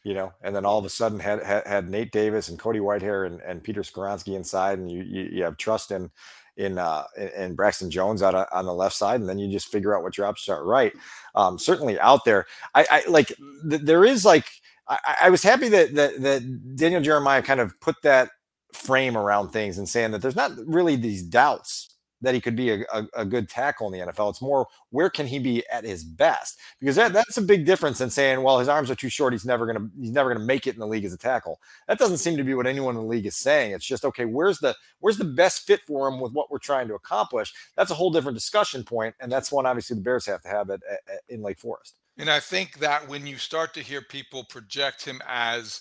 You 0.04 0.14
know, 0.14 0.32
and 0.40 0.54
then 0.54 0.64
all 0.64 0.78
of 0.78 0.84
a 0.84 0.88
sudden 0.88 1.18
had 1.18 1.42
had, 1.42 1.66
had 1.66 1.88
Nate 1.88 2.12
Davis 2.12 2.48
and 2.48 2.56
Cody 2.56 2.78
Whitehair 2.78 3.26
and, 3.26 3.40
and 3.40 3.64
Peter 3.64 3.82
Skoronski 3.82 4.36
inside, 4.36 4.78
and 4.78 4.88
you, 4.88 5.02
you 5.02 5.22
you 5.32 5.42
have 5.42 5.56
trust 5.56 5.90
in 5.90 6.12
in 6.56 6.78
uh 6.78 7.04
in 7.36 7.54
Braxton 7.54 7.90
Jones 7.90 8.22
out 8.22 8.48
on 8.52 8.66
the 8.66 8.74
left 8.74 8.96
side, 8.96 9.20
and 9.20 9.28
then 9.28 9.38
you 9.38 9.50
just 9.50 9.68
figure 9.68 9.96
out 9.96 10.02
what 10.02 10.16
your 10.16 10.26
options 10.26 10.48
are. 10.48 10.64
Right, 10.64 10.92
um, 11.34 11.58
certainly 11.58 11.98
out 12.00 12.24
there. 12.24 12.46
I, 12.74 12.86
I 12.90 13.10
like 13.10 13.28
th- 13.68 13.82
there 13.82 14.04
is 14.04 14.24
like 14.24 14.46
I, 14.88 15.16
I 15.22 15.30
was 15.30 15.42
happy 15.42 15.68
that, 15.68 15.94
that 15.94 16.20
that 16.22 16.76
Daniel 16.76 17.02
Jeremiah 17.02 17.42
kind 17.42 17.60
of 17.60 17.78
put 17.80 17.96
that 18.02 18.30
frame 18.72 19.16
around 19.16 19.50
things 19.50 19.78
and 19.78 19.88
saying 19.88 20.12
that 20.12 20.22
there's 20.22 20.36
not 20.36 20.52
really 20.66 20.96
these 20.96 21.22
doubts 21.22 21.95
that 22.26 22.34
he 22.34 22.40
could 22.40 22.56
be 22.56 22.70
a, 22.70 22.84
a, 22.92 23.06
a, 23.18 23.24
good 23.24 23.48
tackle 23.48 23.86
in 23.86 23.92
the 23.92 24.12
NFL. 24.12 24.30
It's 24.30 24.42
more 24.42 24.66
where 24.90 25.08
can 25.08 25.28
he 25.28 25.38
be 25.38 25.64
at 25.68 25.84
his 25.84 26.02
best? 26.02 26.58
Because 26.80 26.96
that, 26.96 27.06
mm-hmm. 27.06 27.14
that's 27.14 27.36
a 27.36 27.42
big 27.42 27.64
difference 27.64 28.00
in 28.00 28.10
saying, 28.10 28.42
well, 28.42 28.58
his 28.58 28.68
arms 28.68 28.90
are 28.90 28.96
too 28.96 29.08
short. 29.08 29.32
He's 29.32 29.44
never 29.44 29.64
gonna 29.64 29.88
he's 29.96 30.10
never 30.10 30.34
gonna 30.34 30.44
make 30.44 30.66
it 30.66 30.74
in 30.74 30.80
the 30.80 30.88
league 30.88 31.04
as 31.04 31.12
a 31.12 31.16
tackle. 31.18 31.60
That 31.86 32.00
doesn't 32.00 32.18
seem 32.18 32.36
to 32.36 32.42
be 32.42 32.52
what 32.54 32.66
anyone 32.66 32.96
in 32.96 33.02
the 33.02 33.06
league 33.06 33.26
is 33.26 33.36
saying. 33.36 33.70
It's 33.70 33.86
just 33.86 34.04
okay, 34.04 34.24
where's 34.24 34.58
the 34.58 34.74
where's 34.98 35.18
the 35.18 35.24
best 35.24 35.68
fit 35.68 35.82
for 35.82 36.08
him 36.08 36.18
with 36.18 36.32
what 36.32 36.50
we're 36.50 36.58
trying 36.58 36.88
to 36.88 36.94
accomplish? 36.94 37.54
That's 37.76 37.92
a 37.92 37.94
whole 37.94 38.10
different 38.10 38.36
discussion 38.36 38.82
point, 38.82 39.14
and 39.20 39.30
that's 39.30 39.52
one 39.52 39.64
obviously 39.64 39.94
the 39.94 40.02
Bears 40.02 40.26
have 40.26 40.42
to 40.42 40.48
have 40.48 40.68
it 40.70 40.82
at, 40.90 41.00
at, 41.14 41.20
in 41.28 41.42
Lake 41.42 41.60
Forest. 41.60 41.94
And 42.18 42.28
I 42.28 42.40
think 42.40 42.80
that 42.80 43.06
when 43.08 43.24
you 43.24 43.36
start 43.36 43.72
to 43.74 43.82
hear 43.82 44.02
people 44.02 44.42
project 44.42 45.04
him 45.04 45.22
as 45.28 45.80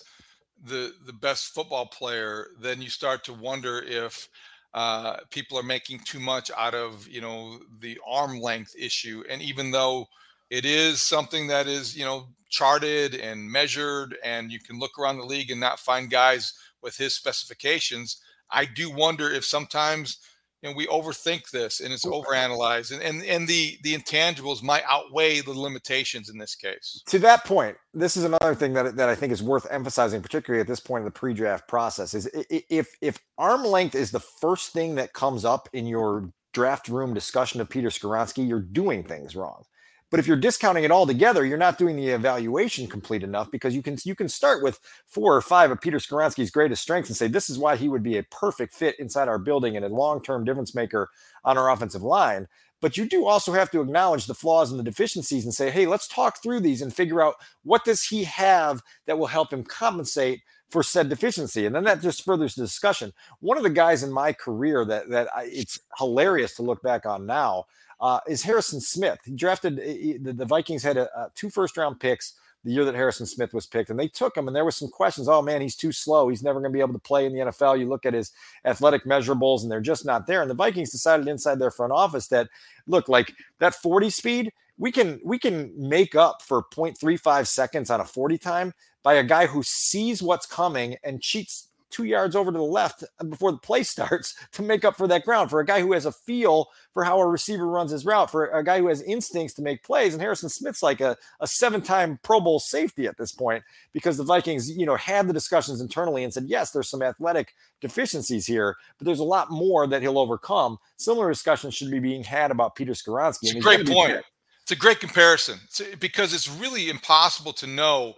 the 0.64 0.94
the 1.06 1.12
best 1.12 1.54
football 1.54 1.86
player, 1.86 2.50
then 2.60 2.80
you 2.80 2.88
start 2.88 3.24
to 3.24 3.32
wonder 3.32 3.82
if 3.84 4.28
uh, 4.76 5.16
people 5.30 5.58
are 5.58 5.62
making 5.64 5.98
too 6.00 6.20
much 6.20 6.50
out 6.56 6.74
of 6.74 7.08
you 7.08 7.22
know 7.22 7.58
the 7.80 7.98
arm 8.06 8.38
length 8.40 8.76
issue. 8.78 9.24
And 9.28 9.40
even 9.40 9.70
though 9.70 10.06
it 10.50 10.66
is 10.66 11.00
something 11.00 11.48
that 11.48 11.66
is 11.66 11.96
you 11.96 12.04
know 12.04 12.28
charted 12.50 13.14
and 13.14 13.50
measured, 13.50 14.16
and 14.22 14.52
you 14.52 14.60
can 14.60 14.78
look 14.78 14.98
around 14.98 15.16
the 15.16 15.24
league 15.24 15.50
and 15.50 15.58
not 15.58 15.80
find 15.80 16.10
guys 16.10 16.52
with 16.82 16.94
his 16.94 17.16
specifications, 17.16 18.20
I 18.50 18.66
do 18.66 18.90
wonder 18.90 19.30
if 19.30 19.46
sometimes 19.46 20.18
know 20.62 20.72
we 20.76 20.86
overthink 20.86 21.50
this 21.50 21.80
and 21.80 21.92
it's 21.92 22.04
overanalyzed 22.04 22.92
and, 22.92 23.02
and 23.02 23.22
and 23.24 23.48
the 23.48 23.78
the 23.82 23.94
intangibles 23.94 24.62
might 24.62 24.82
outweigh 24.88 25.40
the 25.40 25.52
limitations 25.52 26.28
in 26.28 26.38
this 26.38 26.54
case. 26.54 27.02
To 27.06 27.18
that 27.20 27.44
point 27.44 27.76
this 27.94 28.16
is 28.16 28.24
another 28.24 28.54
thing 28.54 28.74
that, 28.74 28.96
that 28.96 29.08
i 29.08 29.14
think 29.14 29.32
is 29.32 29.42
worth 29.42 29.66
emphasizing 29.70 30.22
particularly 30.22 30.60
at 30.60 30.66
this 30.66 30.80
point 30.80 31.02
in 31.02 31.04
the 31.06 31.10
pre-draft 31.10 31.68
process 31.68 32.14
is 32.14 32.28
if 32.50 32.96
if 33.00 33.18
arm 33.38 33.64
length 33.64 33.94
is 33.94 34.10
the 34.10 34.20
first 34.20 34.72
thing 34.72 34.94
that 34.96 35.12
comes 35.12 35.44
up 35.44 35.68
in 35.72 35.86
your 35.86 36.30
draft 36.52 36.88
room 36.88 37.14
discussion 37.14 37.60
of 37.60 37.68
peter 37.68 37.88
Skoronski, 37.88 38.46
you're 38.46 38.60
doing 38.60 39.02
things 39.02 39.36
wrong 39.36 39.64
but 40.10 40.20
if 40.20 40.26
you're 40.26 40.36
discounting 40.36 40.84
it 40.84 40.90
all 40.90 41.06
together, 41.06 41.44
you're 41.44 41.58
not 41.58 41.78
doing 41.78 41.96
the 41.96 42.08
evaluation 42.08 42.86
complete 42.86 43.22
enough 43.22 43.50
because 43.50 43.74
you 43.74 43.82
can 43.82 43.96
you 44.04 44.14
can 44.14 44.28
start 44.28 44.62
with 44.62 44.78
four 45.06 45.34
or 45.34 45.40
five 45.40 45.70
of 45.70 45.80
Peter 45.80 45.98
Skoronski's 45.98 46.50
greatest 46.50 46.82
strengths 46.82 47.10
and 47.10 47.16
say 47.16 47.26
this 47.26 47.50
is 47.50 47.58
why 47.58 47.76
he 47.76 47.88
would 47.88 48.02
be 48.02 48.18
a 48.18 48.22
perfect 48.24 48.74
fit 48.74 48.98
inside 48.98 49.28
our 49.28 49.38
building 49.38 49.76
and 49.76 49.84
a 49.84 49.88
long-term 49.88 50.44
difference 50.44 50.74
maker 50.74 51.08
on 51.44 51.58
our 51.58 51.70
offensive 51.70 52.02
line. 52.02 52.46
But 52.80 52.96
you 52.96 53.08
do 53.08 53.26
also 53.26 53.52
have 53.52 53.70
to 53.70 53.80
acknowledge 53.80 54.26
the 54.26 54.34
flaws 54.34 54.70
and 54.70 54.78
the 54.78 54.84
deficiencies 54.84 55.44
and 55.44 55.54
say, 55.54 55.70
hey, 55.70 55.86
let's 55.86 56.06
talk 56.06 56.42
through 56.42 56.60
these 56.60 56.82
and 56.82 56.94
figure 56.94 57.22
out 57.22 57.36
what 57.64 57.84
does 57.84 58.04
he 58.04 58.24
have 58.24 58.82
that 59.06 59.18
will 59.18 59.26
help 59.26 59.52
him 59.52 59.64
compensate 59.64 60.42
for 60.68 60.82
said 60.82 61.08
deficiency. 61.08 61.64
And 61.64 61.74
then 61.74 61.84
that 61.84 62.02
just 62.02 62.24
furthers 62.24 62.54
the 62.54 62.62
discussion. 62.62 63.12
One 63.40 63.56
of 63.56 63.62
the 63.62 63.70
guys 63.70 64.02
in 64.02 64.12
my 64.12 64.32
career 64.32 64.84
that 64.84 65.08
that 65.10 65.28
I, 65.34 65.48
it's 65.50 65.78
hilarious 65.98 66.54
to 66.56 66.62
look 66.62 66.82
back 66.82 67.06
on 67.06 67.26
now 67.26 67.64
uh, 68.00 68.20
is 68.28 68.42
Harrison 68.42 68.80
Smith. 68.80 69.18
He 69.24 69.32
drafted 69.32 69.78
he, 69.78 70.18
the, 70.18 70.32
the, 70.32 70.44
Vikings 70.44 70.82
had 70.82 70.96
a, 70.96 71.04
a 71.18 71.30
two 71.34 71.50
first 71.50 71.76
round 71.76 71.98
picks 71.98 72.34
the 72.64 72.72
year 72.72 72.84
that 72.84 72.94
Harrison 72.94 73.26
Smith 73.26 73.54
was 73.54 73.64
picked, 73.64 73.90
and 73.90 73.98
they 73.98 74.08
took 74.08 74.36
him. 74.36 74.48
And 74.48 74.56
there 74.56 74.64
was 74.64 74.76
some 74.76 74.88
questions. 74.88 75.28
Oh 75.28 75.40
man, 75.40 75.60
he's 75.60 75.76
too 75.76 75.92
slow. 75.92 76.28
He's 76.28 76.42
never 76.42 76.60
going 76.60 76.72
to 76.72 76.76
be 76.76 76.80
able 76.80 76.94
to 76.94 76.98
play 76.98 77.24
in 77.24 77.32
the 77.32 77.40
NFL. 77.40 77.78
You 77.78 77.88
look 77.88 78.04
at 78.04 78.14
his 78.14 78.32
athletic 78.64 79.04
measurables, 79.04 79.62
and 79.62 79.70
they're 79.70 79.80
just 79.80 80.04
not 80.04 80.26
there. 80.26 80.42
And 80.42 80.50
the 80.50 80.54
Vikings 80.54 80.90
decided 80.90 81.28
inside 81.28 81.58
their 81.58 81.70
front 81.70 81.92
office 81.92 82.26
that 82.28 82.48
look 82.86 83.08
like 83.08 83.32
that 83.60 83.74
40 83.74 84.10
speed. 84.10 84.52
We 84.78 84.92
can 84.92 85.20
we 85.24 85.38
can 85.38 85.72
make 85.76 86.14
up 86.14 86.42
for 86.42 86.64
0.35 86.64 87.46
seconds 87.46 87.88
on 87.88 88.00
a 88.00 88.04
40 88.04 88.36
time 88.36 88.74
by 89.02 89.14
a 89.14 89.24
guy 89.24 89.46
who 89.46 89.62
sees 89.62 90.20
what's 90.20 90.44
coming 90.44 90.96
and 91.04 91.22
cheats 91.22 91.68
two 91.90 92.04
yards 92.04 92.36
over 92.36 92.50
to 92.50 92.58
the 92.58 92.64
left 92.64 93.04
uh, 93.18 93.24
before 93.24 93.52
the 93.52 93.58
play 93.58 93.82
starts 93.84 94.34
to 94.52 94.62
make 94.62 94.84
up 94.84 94.96
for 94.96 95.06
that 95.08 95.24
ground. 95.24 95.50
For 95.50 95.60
a 95.60 95.66
guy 95.66 95.80
who 95.80 95.92
has 95.92 96.06
a 96.06 96.12
feel 96.12 96.68
for 96.92 97.04
how 97.04 97.20
a 97.20 97.26
receiver 97.26 97.66
runs 97.66 97.90
his 97.90 98.04
route, 98.04 98.30
for 98.30 98.46
a 98.46 98.64
guy 98.64 98.78
who 98.78 98.88
has 98.88 99.02
instincts 99.02 99.54
to 99.54 99.62
make 99.62 99.82
plays. 99.82 100.12
And 100.14 100.22
Harrison 100.22 100.48
Smith's 100.48 100.82
like 100.82 101.00
a, 101.00 101.16
a 101.40 101.46
seven 101.46 101.82
time 101.82 102.18
Pro 102.22 102.40
Bowl 102.40 102.60
safety 102.60 103.06
at 103.06 103.18
this 103.18 103.32
point 103.32 103.64
because 103.92 104.16
the 104.16 104.24
Vikings, 104.24 104.70
you 104.70 104.86
know, 104.86 104.96
had 104.96 105.28
the 105.28 105.32
discussions 105.32 105.80
internally 105.80 106.24
and 106.24 106.32
said, 106.32 106.44
yes, 106.46 106.70
there's 106.70 106.90
some 106.90 107.02
athletic 107.02 107.54
deficiencies 107.80 108.46
here, 108.46 108.76
but 108.98 109.04
there's 109.04 109.20
a 109.20 109.24
lot 109.24 109.50
more 109.50 109.86
that 109.86 110.02
he'll 110.02 110.18
overcome. 110.18 110.78
Similar 110.96 111.30
discussions 111.30 111.74
should 111.74 111.90
be 111.90 111.98
being 111.98 112.24
had 112.24 112.50
about 112.50 112.74
Peter 112.74 112.92
Skoronski. 112.92 113.44
It's 113.44 113.54
a 113.54 113.60
great 113.60 113.86
point. 113.86 114.22
It's 114.62 114.72
a 114.72 114.76
great 114.76 114.98
comparison 114.98 115.60
it's, 115.64 115.80
because 116.00 116.34
it's 116.34 116.48
really 116.48 116.90
impossible 116.90 117.52
to 117.52 117.68
know 117.68 118.14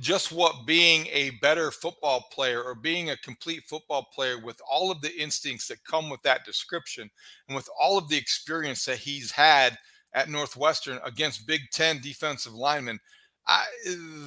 just 0.00 0.32
what 0.32 0.66
being 0.66 1.06
a 1.12 1.30
better 1.42 1.70
football 1.70 2.26
player 2.32 2.62
or 2.62 2.74
being 2.74 3.10
a 3.10 3.16
complete 3.18 3.64
football 3.68 4.08
player 4.14 4.38
with 4.38 4.60
all 4.70 4.90
of 4.90 5.00
the 5.02 5.14
instincts 5.14 5.68
that 5.68 5.84
come 5.84 6.08
with 6.08 6.22
that 6.22 6.44
description 6.44 7.10
and 7.46 7.54
with 7.54 7.68
all 7.78 7.98
of 7.98 8.08
the 8.08 8.16
experience 8.16 8.84
that 8.86 8.98
he's 8.98 9.30
had 9.30 9.76
at 10.14 10.30
Northwestern 10.30 10.98
against 11.04 11.46
Big 11.46 11.62
Ten 11.72 12.00
defensive 12.00 12.54
linemen, 12.54 13.00
I, 13.46 13.66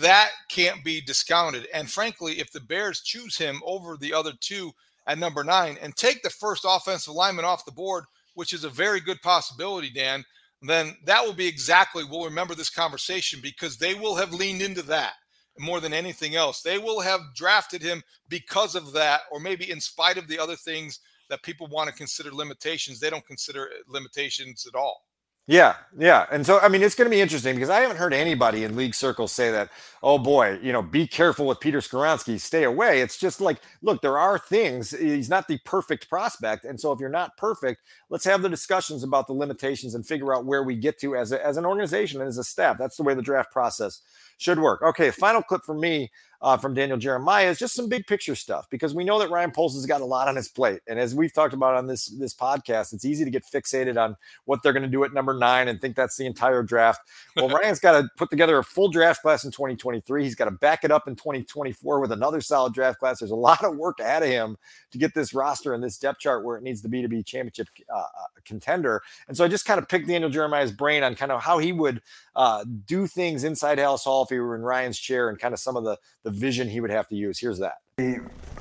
that 0.02 0.32
can't 0.50 0.84
be 0.84 1.02
discounted. 1.02 1.68
And 1.74 1.90
frankly, 1.90 2.34
if 2.34 2.52
the 2.52 2.60
Bears 2.60 3.02
choose 3.02 3.38
him 3.38 3.62
over 3.66 3.98
the 3.98 4.14
other 4.14 4.34
two 4.40 4.72
at 5.08 5.18
number 5.18 5.44
nine 5.44 5.78
and 5.82 5.96
take 5.96 6.22
the 6.22 6.30
first 6.30 6.66
offensive 6.68 7.14
lineman 7.14 7.46
off 7.46 7.66
the 7.66 7.72
board, 7.72 8.06
which 8.34 8.54
is 8.54 8.66
a 8.66 8.70
very 8.70 9.00
good 9.00 9.22
possibility, 9.22 9.90
Dan, 9.90 10.26
then 10.62 10.96
that 11.06 11.24
will 11.24 11.34
be 11.34 11.48
exactly, 11.48 12.04
we'll 12.04 12.26
remember 12.26 12.56
this 12.56 12.70
conversation 12.70 13.40
because 13.42 13.78
they 13.78 13.94
will 13.96 14.16
have 14.16 14.34
leaned 14.34 14.62
into 14.62 14.82
that 14.84 15.14
more 15.58 15.80
than 15.80 15.94
anything 15.94 16.36
else. 16.36 16.62
They 16.62 16.78
will 16.78 17.00
have 17.00 17.22
drafted 17.36 17.82
him 17.82 18.04
because 18.30 18.76
of 18.76 18.92
that, 18.94 19.22
or 19.32 19.40
maybe 19.40 19.72
in 19.72 19.80
spite 19.80 20.18
of 20.18 20.28
the 20.28 20.40
other 20.40 20.56
things 20.56 21.00
that 21.30 21.44
people 21.44 21.68
want 21.68 21.90
to 21.90 21.96
consider 21.96 22.32
limitations. 22.32 23.00
They 23.00 23.10
don't 23.10 23.26
consider 23.26 23.70
limitations 23.88 24.68
at 24.68 24.78
all. 24.78 25.05
Yeah, 25.48 25.76
yeah. 25.96 26.26
And 26.32 26.44
so, 26.44 26.60
I 26.60 26.70
mean, 26.70 26.82
it's 26.82 26.96
going 26.96 27.06
to 27.06 27.16
be 27.16 27.22
interesting 27.22 27.54
because 27.54 27.70
I 27.70 27.82
haven't 27.82 27.98
heard 27.98 28.14
anybody 28.16 28.64
in 28.64 28.76
league 28.76 28.96
circles 28.96 29.32
say 29.32 29.52
that, 29.52 29.70
oh 30.02 30.18
boy, 30.18 30.58
you 30.60 30.74
know, 30.74 30.82
be 30.82 31.06
careful 31.06 31.46
with 31.46 31.60
Peter 31.60 31.82
Skoronski, 31.82 32.40
stay 32.40 32.64
away. 32.64 33.02
It's 33.02 33.16
just 33.16 33.40
like, 33.40 33.60
look, 33.84 34.02
there 34.02 34.18
are 34.18 34.40
things. 34.40 34.90
He's 34.90 35.30
not 35.30 35.48
the 35.48 35.60
perfect 35.60 36.10
prospect. 36.10 36.66
And 36.66 36.82
so, 36.82 36.92
if 36.94 37.00
you're 37.00 37.10
not 37.10 37.38
perfect, 37.38 37.82
let's 38.10 38.26
have 38.26 38.42
the 38.42 38.50
discussions 38.50 39.04
about 39.04 39.28
the 39.28 39.34
limitations 39.34 39.94
and 39.94 40.04
figure 40.04 40.34
out 40.34 40.46
where 40.46 40.64
we 40.64 40.76
get 40.76 41.00
to 41.02 41.16
as, 41.16 41.32
a, 41.32 41.46
as 41.46 41.58
an 41.58 41.66
organization 41.66 42.22
and 42.22 42.28
as 42.28 42.40
a 42.40 42.44
staff. 42.44 42.80
That's 42.80 42.98
the 42.98 43.04
way 43.04 43.14
the 43.14 43.22
draft 43.22 43.52
process 43.52 44.02
should 44.40 44.58
work. 44.58 44.82
Okay, 44.82 45.12
final 45.12 45.44
clip 45.44 45.62
for 45.64 45.76
me 45.76 46.10
uh, 46.46 46.56
from 46.56 46.76
Daniel 46.76 47.00
Jeremiah 47.00 47.50
is 47.50 47.58
just 47.58 47.74
some 47.74 47.90
big 47.90 48.06
picture 48.06 48.36
stuff 48.36 48.70
because 48.70 48.94
we 48.94 49.04
know 49.04 49.18
that 49.18 49.32
Ryan 49.32 49.50
Poles 49.50 49.74
has 49.74 49.88
got 49.88 50.02
a 50.02 50.06
lot 50.06 50.28
on 50.28 50.36
his 50.36 50.48
plate, 50.48 50.80
and 50.88 51.00
as 51.00 51.16
we've 51.16 51.34
talked 51.34 51.56
about 51.56 51.74
on 51.74 51.88
this 51.88 52.06
this 52.06 52.36
podcast, 52.36 52.94
it's 52.94 53.04
easy 53.04 53.26
to 53.26 53.32
get 53.32 53.44
fixated 53.44 54.00
on 54.00 54.16
what 54.46 54.62
they're 54.62 54.72
going 54.72 54.84
to 54.84 54.88
do 54.90 55.04
at 55.04 55.12
number 55.12 55.34
nine 55.34 55.68
and 55.68 55.82
think 55.82 55.96
that's 55.96 56.18
the 56.18 56.26
entire 56.28 56.62
draft. 56.62 57.02
Well, 57.36 57.50
Ryan's 57.62 57.80
got 57.80 58.00
to 58.00 58.08
put 58.16 58.30
together 58.30 58.60
a 58.60 58.64
full 58.64 58.90
draft 58.90 59.24
class 59.24 59.44
in 59.44 59.50
2023. 59.50 60.24
He's 60.24 60.36
got 60.36 60.46
to 60.46 60.52
back 60.52 60.84
it 60.84 60.92
up 60.92 61.08
in 61.08 61.16
2024 61.16 62.00
with 62.00 62.12
another 62.12 62.42
solid 62.42 62.76
draft 62.76 63.00
class. 63.00 63.20
There's 63.20 63.32
a 63.32 63.36
lot 63.36 63.64
of 63.64 63.76
work 63.76 64.00
ahead 64.00 64.22
of 64.22 64.30
him 64.30 64.56
to 64.92 65.00
get 65.00 65.16
this 65.16 65.34
roster 65.34 65.74
and 65.74 65.84
this 65.84 65.98
depth 65.98 66.20
chart 66.20 66.46
where 66.46 66.58
it 66.58 66.64
needs 66.64 66.84
to 66.84 66.88
be 66.88 67.02
to 67.02 67.08
be 67.08 67.24
championship 67.24 67.70
uh, 67.92 67.98
uh 67.98 68.06
contender. 68.46 69.02
And 69.28 69.36
so 69.36 69.44
I 69.44 69.48
just 69.48 69.66
kind 69.66 69.80
of 69.80 69.90
picked 69.90 70.08
Daniel 70.08 70.30
Jeremiah's 70.30 70.72
brain 70.72 71.02
on 71.02 71.16
kind 71.16 71.32
of 71.32 71.42
how 71.42 71.58
he 71.58 71.72
would 71.72 72.04
uh, 72.36 72.64
do 72.86 73.08
things 73.08 73.44
inside 73.44 73.80
Halas 73.80 74.04
Hall 74.04 74.24
if 74.24 74.30
he 74.30 74.38
were 74.38 74.56
in 74.56 74.62
Ryan's 74.62 75.00
chair 75.00 75.30
and 75.30 75.40
kind 75.40 75.52
of 75.52 75.60
some 75.60 75.76
of 75.76 75.84
the 75.84 75.98
the 76.24 76.35
vision 76.36 76.70
he 76.70 76.82
would 76.82 76.92
have 76.92 77.08
to 77.08 77.16
use. 77.16 77.40
Here's 77.40 77.60
that. 77.60 77.76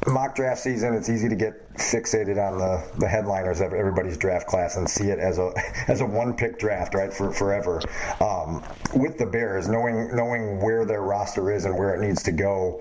Mock 0.06 0.34
draft 0.34 0.60
season, 0.60 0.94
it's 0.94 1.08
easy 1.08 1.28
to 1.28 1.34
get 1.34 1.64
fixated 1.76 2.36
on 2.36 2.58
the, 2.58 2.84
the 2.98 3.08
headliners 3.08 3.60
of 3.60 3.72
everybody's 3.72 4.18
draft 4.18 4.46
class 4.46 4.76
and 4.76 4.88
see 4.88 5.08
it 5.08 5.18
as 5.18 5.38
a 5.38 5.52
as 5.88 6.00
a 6.02 6.06
one 6.06 6.34
pick 6.34 6.58
draft, 6.58 6.94
right, 6.94 7.12
for 7.12 7.32
forever. 7.32 7.80
Um, 8.20 8.62
with 8.94 9.18
the 9.18 9.26
Bears, 9.26 9.66
knowing 9.68 10.14
knowing 10.14 10.60
where 10.60 10.84
their 10.84 11.02
roster 11.02 11.50
is 11.50 11.64
and 11.64 11.76
where 11.76 11.94
it 11.94 12.06
needs 12.06 12.22
to 12.24 12.32
go, 12.32 12.80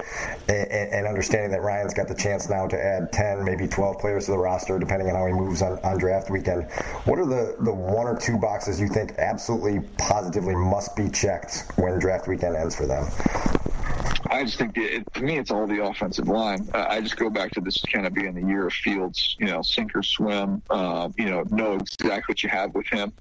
and, 0.49 0.67
and, 0.69 1.07
understanding 1.07 1.51
that 1.51 1.61
Ryan's 1.61 1.93
got 1.93 2.07
the 2.07 2.15
chance 2.15 2.49
now 2.49 2.67
to 2.67 2.77
add 2.77 3.11
ten, 3.13 3.43
maybe 3.43 3.67
twelve 3.67 3.99
players 3.99 4.25
to 4.25 4.31
the 4.31 4.37
roster, 4.37 4.77
depending 4.77 5.09
on 5.09 5.15
how 5.15 5.25
he 5.25 5.33
moves 5.33 5.61
on, 5.61 5.79
on 5.79 5.97
draft 5.97 6.29
weekend. 6.29 6.69
What 7.05 7.19
are 7.19 7.25
the 7.25 7.55
the 7.61 7.73
one 7.73 8.07
or 8.07 8.17
two 8.17 8.37
boxes 8.37 8.79
you 8.79 8.89
think 8.89 9.13
absolutely 9.17 9.79
positively 9.97 10.55
must 10.55 10.95
be 10.95 11.09
checked 11.09 11.71
when 11.77 11.99
draft 11.99 12.27
weekend 12.27 12.57
ends 12.57 12.75
for 12.75 12.85
them? 12.85 13.07
I 14.33 14.43
just 14.43 14.57
think 14.57 14.77
it, 14.77 15.13
to 15.13 15.21
me, 15.21 15.37
it's 15.37 15.51
all 15.51 15.67
the 15.67 15.83
offensive 15.83 16.27
line. 16.27 16.67
I 16.73 17.01
just 17.01 17.12
go 17.15 17.29
back 17.29 17.51
to 17.53 17.61
this 17.61 17.81
kind 17.91 18.05
of 18.05 18.13
being 18.13 18.33
the 18.33 18.47
year 18.47 18.67
of 18.67 18.73
Fields, 18.73 19.35
you 19.39 19.47
know, 19.47 19.61
sink 19.61 19.95
or 19.95 20.03
swim, 20.03 20.61
uh, 20.69 21.09
you 21.17 21.29
know, 21.29 21.43
know 21.49 21.83
exactly 21.99 22.23
what 22.33 22.43
you 22.43 22.49
have 22.49 22.73
with 22.73 22.87
him. 22.87 23.13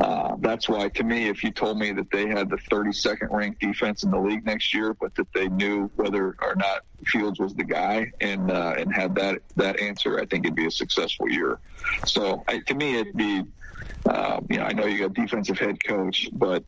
Uh, 0.00 0.34
that's 0.40 0.68
why, 0.68 0.88
to 0.88 1.04
me, 1.04 1.28
if 1.28 1.44
you 1.44 1.52
told 1.52 1.78
me 1.78 1.92
that 1.92 2.10
they 2.10 2.26
had 2.26 2.50
the 2.50 2.58
32nd 2.70 3.30
ranked 3.30 3.60
defense 3.60 4.02
in 4.02 4.10
the 4.10 4.18
league 4.18 4.44
next 4.44 4.74
year, 4.74 4.94
but 5.00 5.14
that 5.14 5.28
they 5.34 5.48
knew 5.48 5.90
whether 5.94 6.34
or 6.42 6.54
not 6.56 6.82
Fields 7.06 7.38
was 7.38 7.54
the 7.54 7.64
guy 7.64 8.10
and 8.20 8.50
uh, 8.50 8.74
and 8.76 8.92
had 8.94 9.14
that 9.14 9.38
that 9.56 9.78
answer, 9.78 10.18
I 10.18 10.26
think 10.26 10.46
it'd 10.46 10.56
be 10.56 10.66
a 10.66 10.70
successful 10.70 11.30
year. 11.30 11.60
So 12.04 12.42
I, 12.48 12.58
to 12.60 12.74
me, 12.74 12.98
it'd 12.98 13.16
be, 13.16 13.42
uh, 14.08 14.40
you 14.50 14.56
know, 14.56 14.64
I 14.64 14.72
know 14.72 14.86
you 14.86 14.98
got 14.98 15.12
defensive 15.12 15.58
head 15.58 15.76
coach, 15.84 16.28
but 16.32 16.64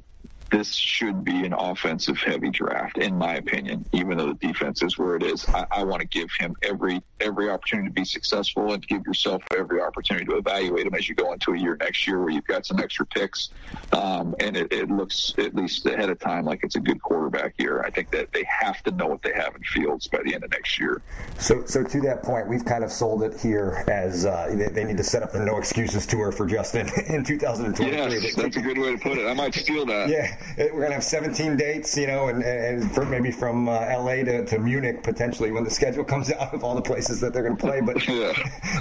this 0.51 0.75
should 0.75 1.25
be 1.25 1.45
an 1.45 1.53
offensive 1.53 2.19
heavy 2.19 2.51
draft, 2.51 2.99
in 2.99 3.17
my 3.17 3.37
opinion, 3.37 3.85
even 3.93 4.19
though 4.19 4.33
the 4.33 4.47
defense 4.47 4.83
is 4.83 4.97
where 4.99 5.17
it 5.17 5.23
is. 5.23 5.47
I, 5.49 5.67
I 5.71 5.85
want 5.85 6.01
to 6.03 6.09
give 6.09 6.31
him 6.39 6.55
every 6.63 7.03
every 7.21 7.49
opportunity 7.49 7.89
to 7.89 7.95
be 7.95 8.05
successful 8.05 8.73
and 8.73 8.87
give 8.87 9.07
yourself 9.07 9.43
every 9.57 9.81
opportunity 9.81 10.27
to 10.27 10.37
evaluate 10.37 10.87
him 10.87 10.95
as 10.95 11.09
you 11.09 11.15
go 11.15 11.33
into 11.33 11.53
a 11.53 11.59
year 11.59 11.77
next 11.81 12.07
year 12.07 12.21
where 12.21 12.31
you've 12.31 12.47
got 12.47 12.67
some 12.67 12.79
extra 12.79 13.07
picks. 13.07 13.51
Um, 13.93 14.35
and 14.41 14.57
it, 14.57 14.73
it 14.73 14.91
looks, 14.91 15.35
at 15.39 15.55
least 15.55 15.87
ahead 15.87 16.11
of 16.11 16.19
time, 16.19 16.45
like 16.45 16.61
it's 16.63 16.77
a 16.77 16.81
good 16.81 17.01
quarterback 17.01 17.55
year. 17.59 17.83
I 17.83 17.91
think 17.91 18.11
that 18.11 18.33
they 18.33 18.45
have 18.49 18.83
to 18.85 18.91
know 18.91 19.07
what 19.07 19.23
they 19.23 19.33
have 19.33 19.55
in 19.55 19.63
Fields 19.63 20.09
by 20.09 20.23
the 20.25 20.35
end 20.35 20.45
of 20.45 20.51
next 20.51 20.79
year. 20.79 21.03
So, 21.39 21.65
so 21.65 21.83
to 21.83 22.01
that 22.03 22.23
point, 22.23 22.49
we've 22.49 22.65
kind 22.65 22.85
of 22.85 22.93
sold 22.93 23.23
it 23.23 23.39
here 23.41 23.85
as 23.89 24.27
uh, 24.27 24.55
they, 24.55 24.69
they, 24.69 24.85
need 24.85 24.97
to 24.99 25.05
set 25.05 25.23
up 25.23 25.33
the 25.33 25.41
no 25.41 25.59
excuses 25.59 26.07
tour 26.07 26.31
for 26.33 26.47
Justin 26.47 26.89
in 27.09 27.25
2023. 27.25 27.97
Yes, 27.97 28.35
that's 28.35 28.57
a 28.57 28.61
good 28.61 28.79
way 28.79 28.93
to 28.93 28.99
put 28.99 29.19
it. 29.19 29.27
I 29.27 29.35
might 29.35 29.55
steal 29.55 29.87
that. 29.87 30.09
Yeah, 30.09 30.36
we're 30.59 30.83
gonna 30.83 30.95
have 30.95 31.05
17 31.05 31.57
dates, 31.57 31.97
you 31.97 32.07
know, 32.07 32.29
and, 32.29 32.43
and 32.43 33.11
maybe 33.11 33.31
from 33.31 33.69
uh, 33.69 33.73
LA 33.73 34.25
to, 34.25 34.45
to 34.45 34.59
Munich 34.59 35.03
potentially 35.03 35.51
when 35.51 35.65
the 35.65 35.71
schedule 35.71 36.05
comes 36.05 36.31
out 36.41 36.55
of 36.55 36.65
all 36.65 36.75
the 36.75 36.83
places 36.83 37.21
that 37.21 37.33
they're 37.33 37.43
gonna 37.43 37.57
play. 37.57 37.81
But 37.81 38.07
yeah. 38.09 38.33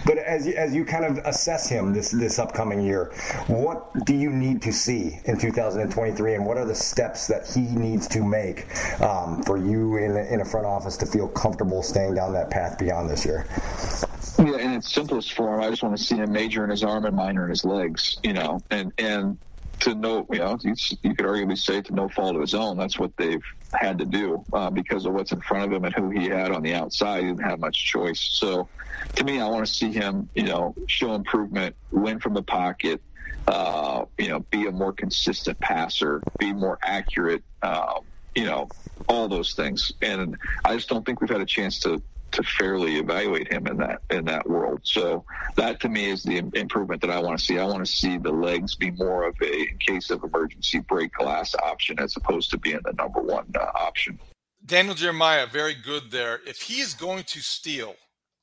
but 0.05 0.17
as 0.17 0.47
you, 0.47 0.53
as 0.53 0.73
you 0.73 0.85
kind 0.85 1.05
of 1.05 1.17
assess 1.25 1.67
him 1.67 1.93
this 1.93 2.11
this 2.11 2.39
upcoming 2.39 2.81
year, 2.81 3.13
what 3.47 3.91
do 4.05 4.15
you 4.15 4.29
need 4.29 4.61
to 4.63 4.71
see 4.71 5.19
in 5.25 5.37
2023, 5.37 6.35
and 6.35 6.45
what 6.45 6.57
are 6.57 6.65
the 6.65 6.75
steps 6.75 7.27
that 7.27 7.47
he 7.47 7.61
needs 7.61 8.07
to 8.09 8.23
make 8.23 8.65
um, 9.01 9.43
for 9.43 9.57
you 9.57 9.97
in 9.97 10.17
in 10.17 10.41
a 10.41 10.45
front 10.45 10.65
office 10.65 10.97
to 10.97 11.05
feel 11.05 11.27
comfortable 11.27 11.83
staying 11.83 12.15
down 12.15 12.33
that 12.33 12.49
path 12.49 12.77
beyond 12.77 13.09
this 13.09 13.25
year? 13.25 13.45
Yeah, 14.37 14.57
in 14.57 14.73
its 14.73 14.93
simplest 14.93 15.33
form, 15.33 15.61
I 15.61 15.69
just 15.69 15.81
want 15.81 15.97
to 15.97 16.03
see 16.03 16.17
him 16.17 16.31
major 16.31 16.63
in 16.63 16.69
his 16.69 16.83
arm 16.83 17.05
and 17.05 17.15
minor 17.15 17.45
in 17.45 17.49
his 17.49 17.63
legs, 17.63 18.17
you 18.23 18.33
know, 18.33 18.59
and 18.69 18.91
and 18.97 19.37
to 19.81 19.95
no, 19.95 20.25
you 20.31 20.39
know, 20.39 20.57
you, 20.61 20.73
you 21.03 21.15
could 21.15 21.25
arguably 21.25 21.57
say 21.57 21.81
to 21.81 21.93
no 21.93 22.09
fault 22.09 22.35
of 22.35 22.41
his 22.41 22.53
own, 22.53 22.77
that's 22.77 22.99
what 22.99 23.11
they've 23.17 23.43
had 23.73 23.97
to 23.99 24.05
do 24.05 24.45
uh, 24.53 24.69
because 24.69 25.05
of 25.05 25.13
what's 25.13 25.31
in 25.31 25.41
front 25.41 25.65
of 25.65 25.71
him 25.71 25.83
and 25.83 25.93
who 25.93 26.09
he 26.09 26.25
had 26.27 26.51
on 26.51 26.63
the 26.63 26.73
outside. 26.73 27.23
He 27.23 27.27
didn't 27.27 27.43
have 27.43 27.59
much 27.59 27.85
choice. 27.85 28.19
So, 28.19 28.69
to 29.15 29.23
me, 29.23 29.39
I 29.39 29.47
want 29.47 29.65
to 29.65 29.73
see 29.73 29.91
him, 29.91 30.29
you 30.35 30.43
know, 30.43 30.75
show 30.87 31.13
improvement, 31.13 31.75
win 31.91 32.19
from 32.19 32.33
the 32.33 32.43
pocket, 32.43 33.01
uh, 33.47 34.05
you 34.17 34.29
know, 34.29 34.39
be 34.51 34.67
a 34.67 34.71
more 34.71 34.93
consistent 34.93 35.59
passer, 35.59 36.23
be 36.39 36.53
more 36.53 36.79
accurate, 36.81 37.43
uh, 37.61 37.99
you 38.35 38.45
know, 38.45 38.71
all 39.07 39.27
those 39.27 39.53
things. 39.53 39.91
And 40.01 40.37
I 40.63 40.75
just 40.75 40.89
don't 40.89 41.05
think 41.05 41.21
we've 41.21 41.29
had 41.29 41.41
a 41.41 41.45
chance 41.45 41.79
to 41.81 42.01
to 42.35 42.43
fairly 42.43 42.97
evaluate 42.97 43.51
him 43.51 43.67
in 43.67 43.77
that 43.77 44.01
in 44.09 44.25
that 44.25 44.47
world. 44.47 44.81
So 44.83 45.25
that 45.55 45.79
to 45.81 45.89
me 45.89 46.09
is 46.09 46.23
the 46.23 46.37
improvement 46.53 47.01
that 47.01 47.09
I 47.09 47.19
want 47.19 47.39
to 47.39 47.43
see. 47.43 47.57
I 47.57 47.65
want 47.65 47.85
to 47.85 47.91
see 47.91 48.17
the 48.17 48.31
legs 48.31 48.75
be 48.75 48.91
more 48.91 49.27
of 49.27 49.35
a 49.41 49.69
in 49.69 49.77
case 49.79 50.09
of 50.09 50.23
emergency 50.23 50.79
break 50.79 51.13
glass 51.13 51.55
option 51.55 51.99
as 51.99 52.15
opposed 52.15 52.51
to 52.51 52.57
being 52.57 52.79
the 52.83 52.93
number 52.93 53.21
one 53.21 53.45
uh, 53.55 53.65
option. 53.75 54.19
Daniel 54.65 54.95
Jeremiah, 54.95 55.47
very 55.47 55.75
good 55.75 56.11
there. 56.11 56.41
If 56.47 56.61
he 56.61 56.81
is 56.81 56.93
going 56.93 57.23
to 57.25 57.39
steal 57.39 57.95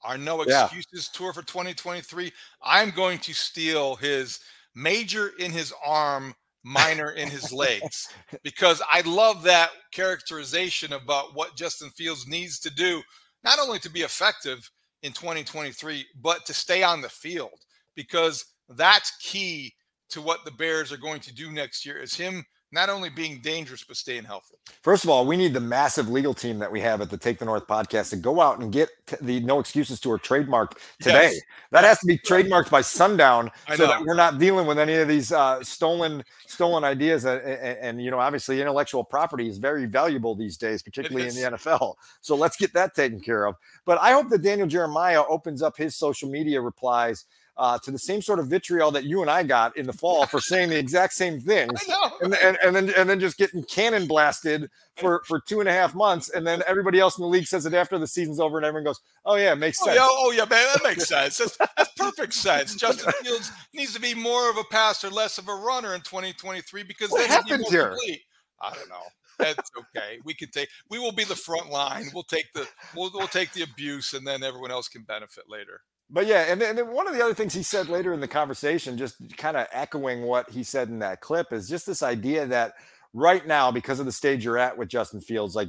our 0.05 0.19
no 0.19 0.43
excuses 0.43 1.11
yeah. 1.13 1.19
tour 1.19 1.33
for 1.33 1.43
2023, 1.43 2.33
I'm 2.63 2.91
going 2.91 3.19
to 3.21 3.33
steal 3.33 3.97
his 3.97 4.41
major 4.75 5.33
in 5.39 5.51
his 5.51 5.73
arm 5.85 6.35
minor 6.65 7.11
in 7.11 7.29
his 7.29 7.53
legs 7.53 8.09
because 8.43 8.81
I 8.91 9.03
love 9.03 9.43
that 9.45 9.71
characterization 9.93 10.93
about 10.93 11.35
what 11.35 11.57
Justin 11.57 11.91
Fields 11.91 12.27
needs 12.27 12.59
to 12.61 12.71
do 12.71 13.03
not 13.45 13.59
only 13.59 13.79
to 13.81 13.91
be 13.91 14.01
effective 14.01 14.71
in 15.03 15.13
2023, 15.13 16.07
but 16.21 16.45
to 16.47 16.55
stay 16.55 16.83
on 16.83 17.01
the 17.01 17.09
field 17.09 17.59
because 17.95 18.45
that's 18.71 19.17
key 19.19 19.73
to 20.11 20.21
what 20.21 20.45
the 20.45 20.51
Bears 20.53 20.93
are 20.93 20.99
going 20.99 21.21
to 21.21 21.35
do 21.35 21.51
next 21.51 21.85
year 21.85 21.99
is 21.99 22.15
him 22.15 22.45
not 22.73 22.89
only 22.89 23.11
being 23.11 23.39
dangerous 23.41 23.85
but 23.85 23.97
staying 23.97 24.25
healthy. 24.25 24.55
First 24.81 25.05
of 25.05 25.11
all, 25.11 25.27
we 25.27 25.37
need 25.37 25.53
the 25.53 25.61
massive 25.61 26.09
legal 26.09 26.33
team 26.33 26.59
that 26.59 26.73
we 26.73 26.81
have 26.81 27.01
at 27.01 27.11
the 27.11 27.19
Take 27.19 27.39
the 27.39 27.45
North 27.45 27.67
podcast 27.67 28.11
to 28.11 28.17
go 28.17 28.41
out 28.41 28.61
and 28.61 28.73
get 28.73 28.89
the 29.21 29.41
No 29.41 29.61
Excuses 29.61 30.01
Tour 30.01 30.19
trademark 30.19 30.81
today. 31.01 31.33
Yes. 31.33 31.41
That 31.71 31.85
has 31.85 31.99
to 32.01 32.07
be 32.07 32.19
trademarked 32.19 32.71
by 32.71 32.81
sundown 32.81 33.51
so 33.77 33.87
that 33.87 34.03
we're 34.03 34.15
not 34.15 34.39
dealing 34.39 34.67
with 34.67 34.79
any 34.79 34.95
of 34.95 35.09
these 35.09 35.33
uh, 35.33 35.63
stolen 35.63 36.25
stolen 36.47 36.85
ideas. 36.85 37.25
And, 37.25 37.41
and, 37.43 37.79
and, 37.79 38.03
you 38.03 38.11
know, 38.11 38.19
obviously, 38.19 38.61
intellectual 38.61 39.05
property 39.05 39.49
is 39.49 39.59
very 39.59 39.87
valuable 39.87 40.35
these 40.35 40.57
days, 40.57 40.83
particularly 40.83 41.29
in 41.29 41.35
the 41.35 41.57
NFL. 41.57 41.95
So 42.21 42.35
let's 42.35 42.57
get 42.57 42.73
that 42.75 42.95
taken 42.95 43.21
care 43.21 43.47
of. 43.47 43.57
But 43.85 43.99
I 44.01 44.13
hope 44.13 44.29
that 44.31 44.43
Daniel 44.43 44.67
Jeremiah 44.67 45.23
opens 45.29 45.63
up 45.63 45.77
his 45.77 45.95
social 45.95 46.29
media 46.29 46.61
replies 46.61 47.27
uh, 47.57 47.79
to 47.79 47.91
the 47.91 47.99
same 47.99 48.23
sort 48.23 48.39
of 48.39 48.47
vitriol 48.47 48.91
that 48.91 49.05
you 49.05 49.21
and 49.21 49.31
I 49.31 49.43
got 49.43 49.77
in 49.77 49.87
the 49.87 49.93
fall 49.93 50.27
for 50.27 50.41
saying 50.41 50.71
the 50.71 50.79
exact 50.79 51.13
same 51.13 51.41
things, 51.41 51.85
and, 52.23 52.35
and, 52.43 52.59
and 52.65 52.75
then 52.75 52.93
and 52.97 53.09
then 53.09 53.21
just 53.21 53.37
getting 53.37 53.63
cannon 53.65 54.07
blasted 54.07 54.71
for 54.97 55.23
for 55.27 55.41
two 55.41 55.61
and 55.61 55.69
a 55.69 55.73
half 55.73 55.95
months, 55.95 56.31
and 56.31 56.47
then 56.47 56.63
everybody 56.67 56.99
else 56.99 57.19
in 57.19 57.23
the 57.23 57.29
league 57.29 57.47
says 57.47 57.67
it 57.67 57.75
after 57.75 57.99
the 57.99 58.07
season's 58.07 58.41
over, 58.41 58.57
and 58.57 58.65
everyone 58.65 58.85
goes, 58.85 59.01
"Oh 59.25 59.37
yeah, 59.37 59.53
it 59.53 59.57
makes 59.57 59.79
sense." 59.79 59.99
Oh 60.01 60.33
yeah, 60.33 60.45
oh, 60.45 60.45
yeah 60.51 60.57
man, 60.57 60.67
that 60.75 60.83
makes 60.85 61.07
sense. 61.07 61.39
That's, 61.39 61.57
that's 61.77 61.93
perfect 61.97 62.35
sense. 62.35 62.75
Justin 62.75 63.13
Fields 63.23 63.51
needs 63.75 63.95
to 63.95 64.01
be 64.01 64.15
more 64.15 64.51
of 64.51 64.57
a 64.57 64.65
passer, 64.71 65.11
less 65.11 65.39
of 65.39 65.49
a 65.49 65.55
runner 65.55 65.95
in 65.95 66.01
2023 66.01 66.83
because 66.85 67.11
what 67.11 67.27
happened 67.27 67.65
here? 67.69 67.91
Complete. 67.91 68.21
I 68.61 68.73
don't 68.73 68.89
know. 68.89 69.03
That's 69.39 69.71
okay. 69.77 70.19
We 70.25 70.35
can 70.35 70.51
take. 70.51 70.69
We 70.89 70.99
will 70.99 71.13
be 71.13 71.25
the 71.25 71.37
front 71.37 71.71
line. 71.71 72.07
We'll 72.15 72.23
take 72.23 72.53
the. 72.55 72.67
We'll, 72.97 73.11
we'll 73.13 73.27
take 73.27 73.53
the 73.53 73.63
abuse, 73.63 74.15
and 74.15 74.27
then 74.27 74.43
everyone 74.43 74.71
else 74.71 74.89
can 74.89 75.03
benefit 75.03 75.45
later. 75.49 75.81
But 76.11 76.27
yeah, 76.27 76.47
and 76.49 76.61
then, 76.61 76.71
and 76.71 76.79
then 76.79 76.93
one 76.93 77.09
of 77.09 77.15
the 77.15 77.25
other 77.25 77.35
things 77.35 77.55
he 77.55 77.63
said 77.63 77.89
later 77.89 78.13
in 78.13 78.21
the 78.21 78.29
conversation, 78.29 78.99
just 78.99 79.37
kind 79.37 79.57
of 79.57 79.67
echoing 79.73 80.23
what 80.23 80.51
he 80.51 80.63
said 80.63 80.89
in 80.89 80.99
that 80.99 81.21
clip, 81.21 81.53
is 81.53 81.69
just 81.69 81.87
this 81.87 82.03
idea 82.03 82.47
that 82.47 82.75
right 83.15 83.47
now, 83.47 83.71
because 83.71 83.99
of 84.01 84.07
the 84.07 84.13
stage 84.13 84.45
you're 84.45 84.59
at 84.59 84.77
with 84.77 84.89
Justin 84.89 85.21
Fields, 85.21 85.55
like 85.55 85.69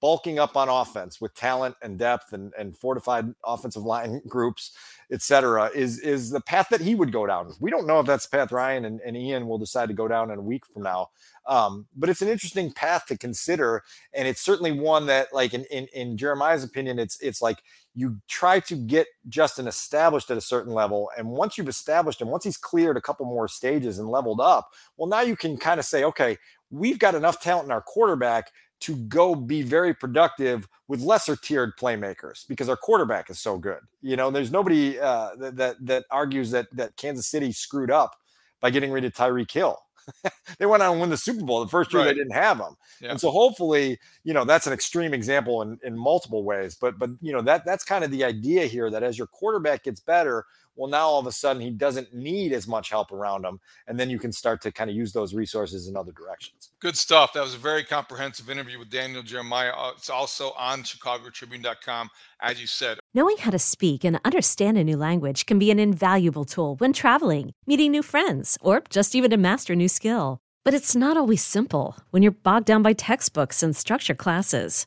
bulking 0.00 0.38
up 0.38 0.56
on 0.56 0.68
offense 0.68 1.20
with 1.20 1.34
talent 1.34 1.76
and 1.82 1.98
depth 1.98 2.32
and, 2.32 2.52
and 2.58 2.76
fortified 2.76 3.32
offensive 3.44 3.84
line 3.84 4.20
groups, 4.28 4.72
et 5.10 5.22
cetera, 5.22 5.70
is 5.74 5.98
is 6.00 6.30
the 6.30 6.40
path 6.40 6.68
that 6.70 6.80
he 6.80 6.94
would 6.94 7.12
go 7.12 7.26
down. 7.26 7.52
We 7.60 7.70
don't 7.70 7.86
know 7.86 8.00
if 8.00 8.06
that's 8.06 8.26
the 8.26 8.36
path 8.36 8.52
Ryan 8.52 8.84
and, 8.84 9.00
and 9.00 9.16
Ian 9.16 9.46
will 9.46 9.58
decide 9.58 9.88
to 9.88 9.94
go 9.94 10.08
down 10.08 10.30
in 10.30 10.38
a 10.38 10.42
week 10.42 10.64
from 10.66 10.82
now. 10.82 11.10
Um, 11.46 11.86
but 11.96 12.08
it's 12.08 12.22
an 12.22 12.28
interesting 12.28 12.72
path 12.72 13.06
to 13.06 13.18
consider, 13.18 13.82
and 14.12 14.28
it's 14.28 14.40
certainly 14.40 14.72
one 14.72 15.06
that, 15.06 15.28
like 15.32 15.54
in, 15.54 15.64
in 15.64 15.86
in 15.92 16.16
Jeremiah's 16.16 16.64
opinion, 16.64 16.98
it's 16.98 17.20
it's 17.20 17.42
like 17.42 17.62
you 17.94 18.18
try 18.28 18.60
to 18.60 18.76
get 18.76 19.06
Justin 19.28 19.66
established 19.66 20.30
at 20.30 20.36
a 20.36 20.42
certain 20.42 20.72
level, 20.72 21.10
and 21.16 21.30
once 21.30 21.58
you've 21.58 21.68
established 21.68 22.20
him, 22.20 22.28
once 22.28 22.44
he's 22.44 22.56
cleared 22.56 22.96
a 22.96 23.00
couple 23.00 23.26
more 23.26 23.48
stages 23.48 23.98
and 23.98 24.08
leveled 24.08 24.40
up, 24.40 24.70
well, 24.96 25.08
now 25.08 25.20
you 25.20 25.36
can 25.36 25.56
kind 25.56 25.80
of 25.80 25.86
say, 25.86 26.04
okay, 26.04 26.38
we've 26.70 26.98
got 26.98 27.14
enough 27.14 27.40
talent 27.40 27.66
in 27.66 27.72
our 27.72 27.82
quarterback 27.82 28.50
to 28.82 28.96
go 28.96 29.34
be 29.34 29.62
very 29.62 29.94
productive 29.94 30.68
with 30.88 31.00
lesser 31.00 31.36
tiered 31.36 31.76
playmakers 31.78 32.46
because 32.48 32.68
our 32.68 32.76
quarterback 32.76 33.30
is 33.30 33.40
so 33.40 33.58
good. 33.58 33.80
You 34.00 34.16
know, 34.16 34.30
there's 34.30 34.50
nobody 34.50 34.98
uh, 34.98 35.30
that, 35.38 35.56
that 35.56 35.76
that 35.86 36.04
argues 36.10 36.50
that 36.50 36.66
that 36.72 36.96
Kansas 36.96 37.26
City 37.26 37.52
screwed 37.52 37.90
up 37.90 38.16
by 38.60 38.70
getting 38.70 38.92
rid 38.92 39.04
of 39.04 39.12
Tyreek 39.12 39.50
Hill. 39.50 39.78
they 40.58 40.66
went 40.66 40.82
on 40.82 40.92
and 40.92 41.00
win 41.00 41.10
the 41.10 41.16
Super 41.16 41.44
Bowl 41.44 41.60
the 41.60 41.70
first 41.70 41.92
year 41.92 42.02
right. 42.02 42.08
they 42.08 42.14
didn't 42.14 42.32
have 42.32 42.58
him. 42.58 42.76
Yeah. 43.00 43.10
And 43.10 43.20
so 43.20 43.30
hopefully, 43.30 43.98
you 44.24 44.34
know, 44.34 44.44
that's 44.44 44.66
an 44.66 44.72
extreme 44.72 45.14
example 45.14 45.62
in, 45.62 45.78
in 45.84 45.96
multiple 45.96 46.44
ways. 46.44 46.76
But 46.80 46.98
but 46.98 47.10
you 47.20 47.32
know, 47.32 47.42
that 47.42 47.64
that's 47.64 47.84
kind 47.84 48.04
of 48.04 48.10
the 48.10 48.24
idea 48.24 48.66
here 48.66 48.90
that 48.90 49.02
as 49.02 49.16
your 49.16 49.28
quarterback 49.28 49.84
gets 49.84 50.00
better, 50.00 50.44
well, 50.76 50.90
now 50.90 51.06
all 51.06 51.20
of 51.20 51.26
a 51.26 51.32
sudden 51.32 51.60
he 51.60 51.70
doesn't 51.70 52.14
need 52.14 52.52
as 52.52 52.66
much 52.66 52.90
help 52.90 53.12
around 53.12 53.44
him. 53.44 53.60
And 53.86 53.98
then 53.98 54.10
you 54.10 54.18
can 54.18 54.32
start 54.32 54.60
to 54.62 54.72
kind 54.72 54.88
of 54.88 54.96
use 54.96 55.12
those 55.12 55.34
resources 55.34 55.88
in 55.88 55.96
other 55.96 56.12
directions. 56.12 56.70
Good 56.80 56.96
stuff. 56.96 57.32
That 57.32 57.42
was 57.42 57.54
a 57.54 57.58
very 57.58 57.84
comprehensive 57.84 58.48
interview 58.48 58.78
with 58.78 58.90
Daniel 58.90 59.22
Jeremiah. 59.22 59.72
Uh, 59.76 59.92
it's 59.96 60.10
also 60.10 60.52
on 60.58 60.82
ChicagoTribune.com, 60.82 62.10
as 62.40 62.60
you 62.60 62.66
said. 62.66 62.98
Knowing 63.14 63.36
how 63.38 63.50
to 63.50 63.58
speak 63.58 64.04
and 64.04 64.20
understand 64.24 64.78
a 64.78 64.84
new 64.84 64.96
language 64.96 65.46
can 65.46 65.58
be 65.58 65.70
an 65.70 65.78
invaluable 65.78 66.44
tool 66.44 66.76
when 66.76 66.92
traveling, 66.92 67.52
meeting 67.66 67.90
new 67.90 68.02
friends, 68.02 68.56
or 68.60 68.82
just 68.88 69.14
even 69.14 69.30
to 69.30 69.36
master 69.36 69.74
a 69.74 69.76
new 69.76 69.88
skill. 69.88 70.38
But 70.64 70.74
it's 70.74 70.94
not 70.94 71.16
always 71.16 71.42
simple 71.42 71.96
when 72.10 72.22
you're 72.22 72.32
bogged 72.32 72.66
down 72.66 72.82
by 72.82 72.92
textbooks 72.92 73.62
and 73.62 73.74
structure 73.74 74.14
classes. 74.14 74.86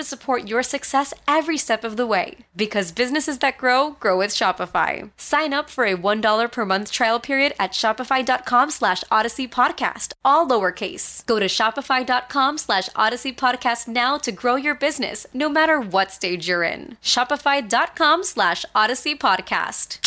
to 0.00 0.04
support 0.04 0.48
your 0.48 0.62
success 0.62 1.12
every 1.28 1.58
step 1.58 1.84
of 1.84 1.96
the 1.96 2.06
way. 2.06 2.38
Because 2.56 2.90
businesses 2.90 3.38
that 3.38 3.58
grow, 3.58 3.90
grow 4.00 4.16
with 4.16 4.30
Shopify. 4.30 5.10
Sign 5.16 5.52
up 5.52 5.68
for 5.68 5.84
a 5.84 5.96
$1 5.96 6.52
per 6.52 6.64
month 6.64 6.90
trial 6.90 7.20
period 7.20 7.52
at 7.58 7.72
shopify.com 7.72 8.70
slash 8.70 9.04
audacy 9.12 9.48
podcast, 9.48 10.12
all 10.24 10.48
lowercase. 10.48 11.24
Go 11.26 11.38
to 11.38 11.46
shopify.com 11.46 12.58
slash 12.58 12.88
audacy 12.90 13.36
podcast 13.36 13.86
now 13.86 14.16
to 14.16 14.32
grow 14.32 14.56
your 14.56 14.74
business, 14.74 15.26
no 15.34 15.48
matter 15.48 15.78
what 15.78 16.10
stage 16.10 16.48
you're 16.48 16.62
in. 16.64 16.96
Shopify.com 17.02 18.24
slash 18.24 18.64
audacy 18.74 19.16
podcast. 19.16 19.98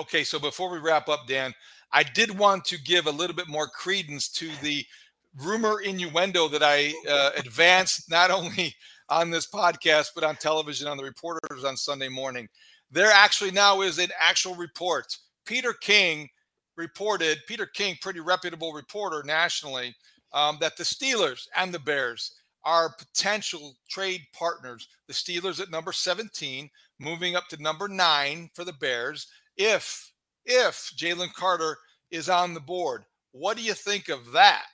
Okay, 0.00 0.24
so 0.24 0.38
before 0.38 0.70
we 0.70 0.78
wrap 0.78 1.08
up, 1.10 1.26
Dan, 1.28 1.52
I 1.92 2.02
did 2.02 2.38
want 2.38 2.64
to 2.66 2.78
give 2.80 3.06
a 3.06 3.10
little 3.10 3.36
bit 3.36 3.48
more 3.48 3.66
credence 3.66 4.28
to 4.30 4.48
the 4.62 4.86
rumor 5.38 5.80
innuendo 5.80 6.48
that 6.48 6.62
I 6.62 6.92
uh, 7.08 7.30
advanced 7.36 8.10
not 8.10 8.30
only 8.30 8.74
on 9.08 9.30
this 9.30 9.48
podcast 9.48 10.08
but 10.14 10.24
on 10.24 10.36
television 10.36 10.88
on 10.88 10.96
the 10.96 11.04
reporters 11.04 11.64
on 11.64 11.76
Sunday 11.76 12.08
morning. 12.08 12.48
There 12.90 13.10
actually 13.10 13.50
now 13.50 13.80
is 13.80 13.98
an 13.98 14.10
actual 14.20 14.54
report. 14.54 15.16
Peter 15.46 15.72
King 15.72 16.28
reported, 16.76 17.38
Peter 17.46 17.66
King, 17.66 17.96
pretty 18.00 18.20
reputable 18.20 18.72
reporter 18.72 19.22
nationally, 19.24 19.94
um, 20.32 20.58
that 20.60 20.76
the 20.76 20.84
Steelers 20.84 21.46
and 21.56 21.72
the 21.72 21.78
Bears 21.78 22.32
are 22.64 22.94
potential 22.96 23.74
trade 23.88 24.22
partners. 24.32 24.88
The 25.08 25.14
Steelers 25.14 25.60
at 25.60 25.70
number 25.70 25.92
17, 25.92 26.70
moving 26.98 27.36
up 27.36 27.48
to 27.48 27.62
number 27.62 27.88
nine 27.88 28.50
for 28.54 28.64
the 28.64 28.72
Bears. 28.74 29.26
If 29.56 30.10
if 30.44 30.90
Jalen 30.96 31.32
Carter 31.34 31.76
is 32.10 32.28
on 32.28 32.54
the 32.54 32.60
board, 32.60 33.04
what 33.32 33.56
do 33.56 33.62
you 33.62 33.74
think 33.74 34.08
of 34.08 34.32
that? 34.32 34.64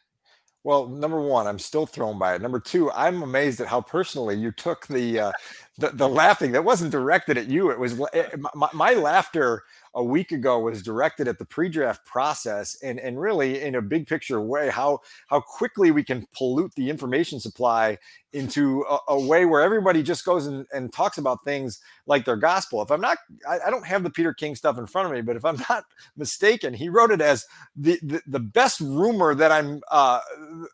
Well, 0.65 0.89
number 0.89 1.21
one, 1.21 1.47
I'm 1.47 1.59
still 1.59 1.87
thrown 1.87 2.19
by 2.19 2.35
it. 2.35 2.43
Number 2.43 2.59
two, 2.59 2.91
I'm 2.93 3.23
amazed 3.23 3.61
at 3.61 3.69
how 3.69 3.81
personally 3.81 4.37
you 4.37 4.51
took 4.51 4.87
the 4.89 5.21
uh, 5.21 5.33
the, 5.79 5.91
the 5.91 6.09
laughing. 6.09 6.53
That 6.53 6.65
wasn't 6.65 6.91
directed 6.91 7.39
at 7.39 7.47
you. 7.47 7.71
It 7.71 7.79
was 7.79 7.99
it, 8.13 8.31
eh, 8.33 8.37
my, 8.55 8.69
my 8.73 8.93
laughter 8.95 9.63
a 9.95 10.03
week 10.03 10.33
ago 10.33 10.59
was 10.59 10.83
directed 10.83 11.29
at 11.29 11.39
the 11.39 11.45
pre-draft 11.45 12.05
process 12.05 12.77
and 12.83 12.99
and 12.99 13.21
really 13.21 13.63
in 13.63 13.77
a 13.77 13.83
big 13.83 14.07
picture 14.07 14.41
way 14.41 14.69
how 14.69 15.01
how 15.29 15.41
quickly 15.41 15.91
we 15.91 16.03
can 16.03 16.27
pollute 16.37 16.75
the 16.75 16.91
information 16.91 17.39
supply 17.41 17.97
into 18.33 18.85
a, 18.89 18.99
a 19.09 19.21
way 19.21 19.47
where 19.47 19.63
everybody 19.63 20.03
just 20.03 20.25
goes 20.25 20.47
and, 20.47 20.67
and 20.73 20.93
talks 20.93 21.17
about 21.17 21.43
things 21.45 21.81
like 22.07 22.25
their 22.25 22.37
gospel. 22.37 22.83
If 22.83 22.91
I'm 22.91 23.01
not, 23.01 23.17
I, 23.49 23.59
I, 23.67 23.71
don't 23.71 23.87
have 23.87 24.03
the 24.03 24.11
Peter 24.11 24.35
King 24.35 24.55
stuff 24.55 24.77
in 24.77 24.87
front 24.87 25.07
of 25.07 25.15
me, 25.15 25.23
but 25.23 25.37
if 25.37 25.45
I'm 25.45 25.57
not 25.71 25.85
mistaken, 26.17 26.75
he 26.75 26.89
wrote 26.89 27.11
it 27.11 27.21
as 27.21 27.47
the 27.77 27.99
the, 28.03 28.21
the 28.27 28.41
best 28.41 28.81
rumor 28.81 29.35
that 29.35 29.51
I'm 29.51 29.81
uh, 29.91 30.21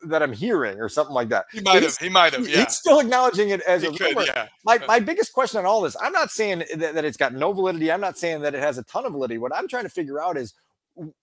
that 0.07 0.23
I'm 0.23 0.33
hearing 0.33 0.81
or 0.81 0.89
something 0.89 1.15
like 1.15 1.29
that. 1.29 1.47
He 1.53 1.61
might 1.61 1.83
have. 1.83 1.97
He 1.97 2.09
might 2.09 2.33
have. 2.33 2.49
Yeah. 2.49 2.65
He's 2.65 2.77
still 2.77 2.99
acknowledging 2.99 3.51
it 3.51 3.61
as 3.63 3.83
he 3.83 3.89
a 3.89 3.93
could, 3.93 4.17
rumor. 4.17 4.25
Yeah. 4.27 4.49
My 4.65 4.79
my 4.89 4.99
biggest 4.99 5.33
question 5.33 5.59
on 5.59 5.67
all 5.67 5.81
this, 5.81 5.97
I'm 6.03 6.13
not 6.13 6.31
saying 6.31 6.65
that, 6.77 6.95
that 6.95 7.05
it's 7.05 7.17
got 7.17 7.35
no 7.35 7.53
validity. 7.53 7.93
I'm 7.93 8.01
not 8.01 8.19
saying 8.19 8.41
that 8.43 8.55
it 8.55 8.61
has 8.61 8.79
a 8.79 8.83
ton 8.85 9.07
of 9.07 9.13
validity. 9.13 9.39
What 9.39 9.55
I'm 9.55 9.69
trying 9.69 9.85
to 9.85 9.91
figure 9.91 10.21
out 10.21 10.37
is 10.37 10.55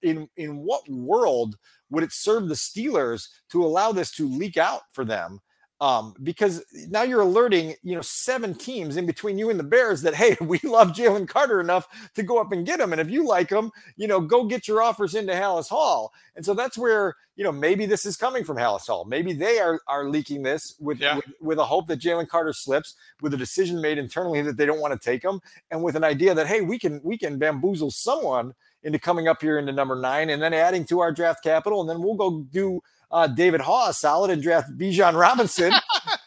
in 0.02 0.30
in 0.38 0.58
what 0.60 0.88
world 0.90 1.58
would 1.90 2.04
it 2.04 2.14
serve 2.14 2.48
the 2.48 2.56
Steelers 2.56 3.28
to 3.50 3.66
allow 3.66 3.92
this 3.92 4.12
to 4.12 4.28
leak 4.28 4.56
out 4.58 4.84
for 4.94 5.04
them? 5.04 5.42
Um, 5.82 6.14
because 6.22 6.64
now 6.90 7.02
you're 7.02 7.22
alerting, 7.22 7.74
you 7.82 7.96
know, 7.96 8.02
seven 8.04 8.54
teams 8.54 8.98
in 8.98 9.08
between 9.08 9.40
you 9.40 9.50
and 9.50 9.60
the 9.60 9.64
Bears 9.64 10.04
that 10.04 10.14
hey, 10.14 10.38
we 10.42 10.60
love 10.64 10.90
Jalen 10.90 11.28
Carter 11.28 11.60
enough 11.60 11.88
to 12.14 12.22
go 12.22 12.38
up 12.40 12.52
and 12.52 12.66
get 12.68 12.80
him, 12.80 12.92
and 12.94 13.02
if 13.02 13.10
you 13.10 13.26
like 13.28 13.50
him, 13.50 13.72
you 13.98 14.08
know, 14.08 14.22
go 14.22 14.46
get 14.46 14.68
your 14.68 14.84
offers 14.84 15.16
into 15.16 15.34
Halas 15.34 15.68
Hall. 15.70 16.14
And 16.36 16.46
so 16.46 16.54
that's 16.54 16.78
where 16.78 17.16
you 17.36 17.44
know 17.44 17.52
maybe 17.52 17.88
this 17.88 18.06
is 18.06 18.16
coming 18.16 18.44
from 18.44 18.58
Halas 18.58 18.86
Hall. 18.86 19.06
Maybe 19.06 19.34
they 19.34 19.60
are 19.60 19.80
are 19.88 20.08
leaking 20.08 20.44
this 20.44 20.76
with 20.80 21.00
Yeah. 21.02 21.16
with, 21.16 21.26
with 21.42 21.58
a 21.58 21.66
hope 21.66 21.88
that 21.88 22.00
Jalen 22.00 22.28
Carter 22.28 22.54
slips, 22.54 22.94
with 23.22 23.34
a 23.34 23.38
decision 23.38 23.82
made 23.82 23.98
internally 23.98 24.44
that 24.44 24.58
they 24.58 24.68
don't 24.68 24.80
want 24.82 24.94
to 24.94 25.00
take 25.04 25.24
him, 25.24 25.42
and 25.72 25.82
with 25.82 25.96
an 25.96 26.04
idea 26.04 26.36
that 26.36 26.46
hey, 26.46 26.62
we 26.62 26.78
can 26.78 27.02
we 27.04 27.18
can 27.18 27.40
bamboozle 27.40 27.90
someone 27.90 28.54
into 28.84 29.00
coming 29.00 29.28
up 29.28 29.42
here 29.42 29.58
into 29.58 29.72
number 29.72 29.96
nine 29.96 30.30
and 30.30 30.42
then 30.44 30.54
adding 30.54 30.86
to 30.86 31.00
our 31.00 31.12
draft 31.12 31.44
capital, 31.44 31.82
and 31.82 31.90
then 31.90 32.04
we'll 32.04 32.14
go 32.16 32.42
do 32.52 32.82
uh, 33.12 33.28
David 33.28 33.62
Haugh 33.62 33.94
solid 33.94 34.32
and 34.32 34.42
draft 34.42 34.78
Bijan 34.78 35.20
Robinson, 35.20 35.74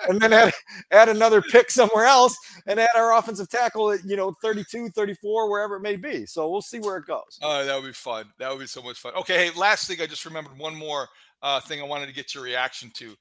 and 0.08 0.20
then 0.20 0.32
add, 0.32 0.52
add 0.90 1.08
another 1.08 1.40
pick 1.40 1.70
somewhere 1.70 2.04
else 2.04 2.36
and 2.66 2.78
add 2.78 2.88
our 2.94 3.16
offensive 3.16 3.48
tackle 3.48 3.90
at, 3.92 4.04
you 4.04 4.16
know, 4.16 4.34
32, 4.42 4.90
34, 4.90 5.50
wherever 5.50 5.76
it 5.76 5.80
may 5.80 5.96
be. 5.96 6.26
So 6.26 6.48
we'll 6.48 6.62
see 6.62 6.80
where 6.80 6.96
it 6.96 7.06
goes. 7.06 7.38
Oh, 7.42 7.64
that 7.64 7.74
would 7.74 7.86
be 7.86 7.92
fun. 7.92 8.26
That 8.38 8.50
would 8.50 8.60
be 8.60 8.66
so 8.66 8.82
much 8.82 8.98
fun. 8.98 9.14
Okay, 9.14 9.46
hey, 9.46 9.58
last 9.58 9.88
thing 9.88 10.00
I 10.00 10.06
just 10.06 10.24
remembered 10.24 10.58
one 10.58 10.74
more 10.74 11.08
uh, 11.42 11.60
thing 11.60 11.80
I 11.80 11.84
wanted 11.84 12.06
to 12.06 12.14
get 12.14 12.34
your 12.34 12.44
reaction 12.44 12.90
to 12.94 13.14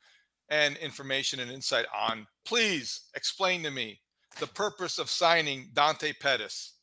and 0.50 0.78
information 0.78 1.40
and 1.40 1.52
insight 1.52 1.86
on. 1.96 2.28
Please 2.46 3.02
explain 3.16 3.64
to 3.64 3.72
me 3.72 4.00
the 4.40 4.48
purpose 4.48 5.00
of 5.00 5.10
signing 5.10 5.70
Dante 5.74 6.14
Pettis. 6.14 6.74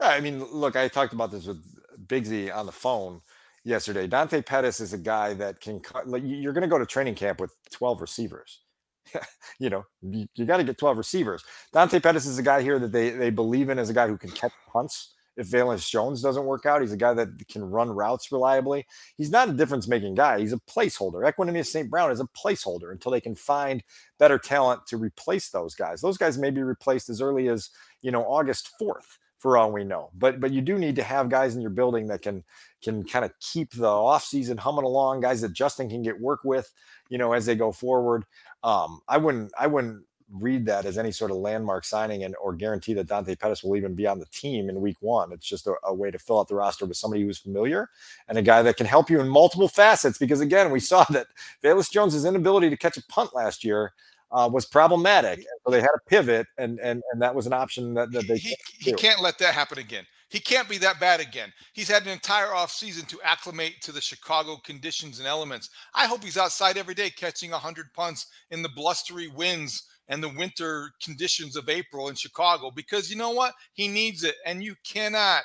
I 0.00 0.20
mean, 0.20 0.44
look, 0.44 0.76
I 0.76 0.88
talked 0.88 1.12
about 1.12 1.30
this 1.30 1.46
with 1.46 1.62
Bigsy 2.06 2.54
on 2.54 2.66
the 2.66 2.72
phone 2.72 3.20
yesterday. 3.64 4.06
Dante 4.06 4.42
Pettis 4.42 4.80
is 4.80 4.92
a 4.92 4.98
guy 4.98 5.34
that 5.34 5.60
can 5.60 5.80
cut. 5.80 6.08
Like, 6.08 6.22
you- 6.22 6.36
you're 6.36 6.52
going 6.52 6.62
to 6.62 6.68
go 6.68 6.78
to 6.78 6.86
training 6.86 7.14
camp 7.14 7.40
with 7.40 7.52
12 7.72 8.00
receivers. 8.00 8.60
you 9.58 9.70
know, 9.70 9.84
you, 10.02 10.26
you 10.34 10.44
got 10.44 10.58
to 10.58 10.64
get 10.64 10.78
12 10.78 10.96
receivers. 10.98 11.44
Dante 11.72 12.00
Pettis 12.00 12.26
is 12.26 12.38
a 12.38 12.42
guy 12.42 12.62
here 12.62 12.78
that 12.78 12.92
they 12.92 13.10
they 13.10 13.30
believe 13.30 13.68
in 13.68 13.78
as 13.78 13.90
a 13.90 13.94
guy 13.94 14.06
who 14.06 14.16
can 14.16 14.30
catch 14.30 14.52
punts. 14.72 15.14
If 15.34 15.48
Velus 15.48 15.88
Jones 15.88 16.20
doesn't 16.20 16.44
work 16.44 16.66
out, 16.66 16.82
he's 16.82 16.92
a 16.92 16.96
guy 16.96 17.14
that 17.14 17.48
can 17.48 17.64
run 17.64 17.88
routes 17.88 18.30
reliably. 18.30 18.84
He's 19.16 19.30
not 19.30 19.48
a 19.48 19.52
difference 19.54 19.88
making 19.88 20.14
guy. 20.14 20.40
He's 20.40 20.52
a 20.52 20.58
placeholder. 20.58 21.24
Equanimeous 21.30 21.66
St. 21.68 21.88
Brown 21.90 22.10
is 22.12 22.20
a 22.20 22.26
placeholder 22.26 22.92
until 22.92 23.12
they 23.12 23.20
can 23.20 23.34
find 23.34 23.82
better 24.18 24.38
talent 24.38 24.86
to 24.88 24.98
replace 24.98 25.48
those 25.48 25.74
guys. 25.74 26.02
Those 26.02 26.18
guys 26.18 26.36
may 26.36 26.50
be 26.50 26.62
replaced 26.62 27.08
as 27.08 27.22
early 27.22 27.48
as, 27.48 27.70
you 28.02 28.10
know, 28.10 28.22
August 28.24 28.72
4th 28.80 29.16
for 29.38 29.56
all 29.56 29.72
we 29.72 29.84
know. 29.84 30.10
But 30.14 30.38
but 30.38 30.52
you 30.52 30.60
do 30.60 30.78
need 30.78 30.96
to 30.96 31.02
have 31.02 31.30
guys 31.30 31.56
in 31.56 31.62
your 31.62 31.70
building 31.70 32.08
that 32.08 32.20
can 32.20 32.44
can 32.82 33.04
kind 33.04 33.24
of 33.24 33.32
keep 33.40 33.72
the 33.72 33.86
offseason 33.86 34.58
humming 34.58 34.84
along, 34.84 35.20
guys 35.20 35.40
that 35.40 35.52
Justin 35.52 35.88
can 35.88 36.02
get 36.02 36.20
work 36.20 36.40
with, 36.44 36.72
you 37.08 37.18
know, 37.18 37.32
as 37.32 37.46
they 37.46 37.54
go 37.54 37.72
forward. 37.72 38.24
Um, 38.62 39.00
I 39.08 39.18
wouldn't 39.18 39.52
I 39.58 39.66
wouldn't 39.66 40.04
read 40.32 40.64
that 40.66 40.86
as 40.86 40.96
any 40.96 41.12
sort 41.12 41.30
of 41.30 41.36
landmark 41.36 41.84
signing 41.84 42.24
and 42.24 42.34
or 42.42 42.54
guarantee 42.54 42.94
that 42.94 43.06
Dante 43.06 43.34
Pettis 43.36 43.62
will 43.62 43.76
even 43.76 43.94
be 43.94 44.06
on 44.06 44.18
the 44.18 44.26
team 44.26 44.68
in 44.70 44.80
week 44.80 44.96
one. 45.00 45.32
It's 45.32 45.46
just 45.46 45.66
a, 45.66 45.74
a, 45.84 45.92
way 45.92 46.10
to 46.10 46.18
fill 46.18 46.40
out 46.40 46.48
the 46.48 46.54
roster 46.54 46.86
with 46.86 46.96
somebody 46.96 47.22
who's 47.22 47.38
familiar 47.38 47.90
and 48.28 48.38
a 48.38 48.42
guy 48.42 48.62
that 48.62 48.78
can 48.78 48.86
help 48.86 49.10
you 49.10 49.20
in 49.20 49.28
multiple 49.28 49.68
facets. 49.68 50.16
Because 50.16 50.40
again, 50.40 50.70
we 50.70 50.80
saw 50.80 51.04
that 51.10 51.26
Velus 51.62 51.90
Jones's 51.90 52.24
inability 52.24 52.70
to 52.70 52.76
catch 52.76 52.96
a 52.96 53.02
punt 53.08 53.34
last 53.34 53.62
year 53.62 53.92
uh, 54.30 54.48
was 54.50 54.64
problematic. 54.64 55.44
So 55.64 55.70
they 55.70 55.80
had 55.80 55.88
to 55.88 56.00
pivot, 56.06 56.46
and 56.56 56.78
and 56.80 57.02
and 57.12 57.22
that 57.22 57.34
was 57.34 57.46
an 57.46 57.52
option 57.52 57.94
that, 57.94 58.10
that 58.12 58.26
they 58.26 58.38
he, 58.38 58.56
he 58.78 58.92
can't 58.94 59.20
let 59.20 59.38
that 59.38 59.54
happen 59.54 59.78
again. 59.78 60.06
He 60.32 60.40
can't 60.40 60.66
be 60.66 60.78
that 60.78 60.98
bad 60.98 61.20
again. 61.20 61.52
He's 61.74 61.90
had 61.90 62.04
an 62.04 62.08
entire 62.08 62.46
offseason 62.46 63.06
to 63.08 63.20
acclimate 63.22 63.82
to 63.82 63.92
the 63.92 64.00
Chicago 64.00 64.56
conditions 64.64 65.18
and 65.18 65.28
elements. 65.28 65.68
I 65.94 66.06
hope 66.06 66.24
he's 66.24 66.38
outside 66.38 66.78
every 66.78 66.94
day 66.94 67.10
catching 67.10 67.50
100 67.50 67.92
punts 67.92 68.28
in 68.50 68.62
the 68.62 68.70
blustery 68.70 69.28
winds 69.28 69.82
and 70.08 70.22
the 70.22 70.30
winter 70.30 70.90
conditions 71.04 71.54
of 71.54 71.68
April 71.68 72.08
in 72.08 72.14
Chicago 72.14 72.70
because 72.74 73.10
you 73.10 73.16
know 73.16 73.32
what? 73.32 73.52
He 73.74 73.88
needs 73.88 74.24
it. 74.24 74.36
And 74.46 74.64
you 74.64 74.74
cannot, 74.84 75.42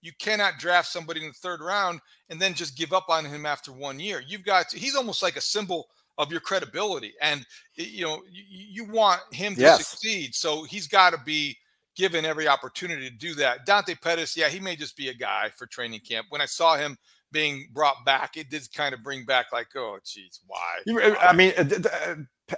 you 0.00 0.12
cannot 0.20 0.60
draft 0.60 0.92
somebody 0.92 1.22
in 1.22 1.26
the 1.26 1.32
third 1.32 1.60
round 1.60 1.98
and 2.28 2.40
then 2.40 2.54
just 2.54 2.76
give 2.76 2.92
up 2.92 3.06
on 3.08 3.24
him 3.24 3.44
after 3.44 3.72
one 3.72 3.98
year. 3.98 4.22
You've 4.24 4.44
got 4.44 4.68
to, 4.68 4.78
he's 4.78 4.94
almost 4.94 5.24
like 5.24 5.34
a 5.34 5.40
symbol 5.40 5.88
of 6.18 6.30
your 6.30 6.40
credibility. 6.40 7.14
And 7.20 7.44
you 7.74 8.04
know, 8.04 8.22
you, 8.30 8.44
you 8.48 8.84
want 8.92 9.22
him 9.32 9.56
to 9.56 9.60
yes. 9.60 9.88
succeed. 9.88 10.36
So 10.36 10.62
he's 10.62 10.86
got 10.86 11.10
to 11.14 11.18
be 11.26 11.56
given 11.96 12.24
every 12.24 12.48
opportunity 12.48 13.08
to 13.08 13.16
do 13.16 13.34
that. 13.34 13.66
Dante 13.66 13.94
Pettis, 13.94 14.36
yeah, 14.36 14.48
he 14.48 14.60
may 14.60 14.76
just 14.76 14.96
be 14.96 15.08
a 15.08 15.14
guy 15.14 15.50
for 15.56 15.66
training 15.66 16.00
camp. 16.00 16.26
When 16.30 16.40
I 16.40 16.46
saw 16.46 16.76
him 16.76 16.98
being 17.32 17.68
brought 17.72 18.04
back, 18.04 18.36
it 18.36 18.50
did 18.50 18.66
kind 18.74 18.94
of 18.94 19.02
bring 19.02 19.24
back 19.24 19.52
like, 19.52 19.68
oh, 19.76 19.98
geez, 20.04 20.40
why? 20.46 20.78
I 21.20 21.32
mean, 21.32 21.52
uh, 21.56 21.64
uh, 22.08 22.14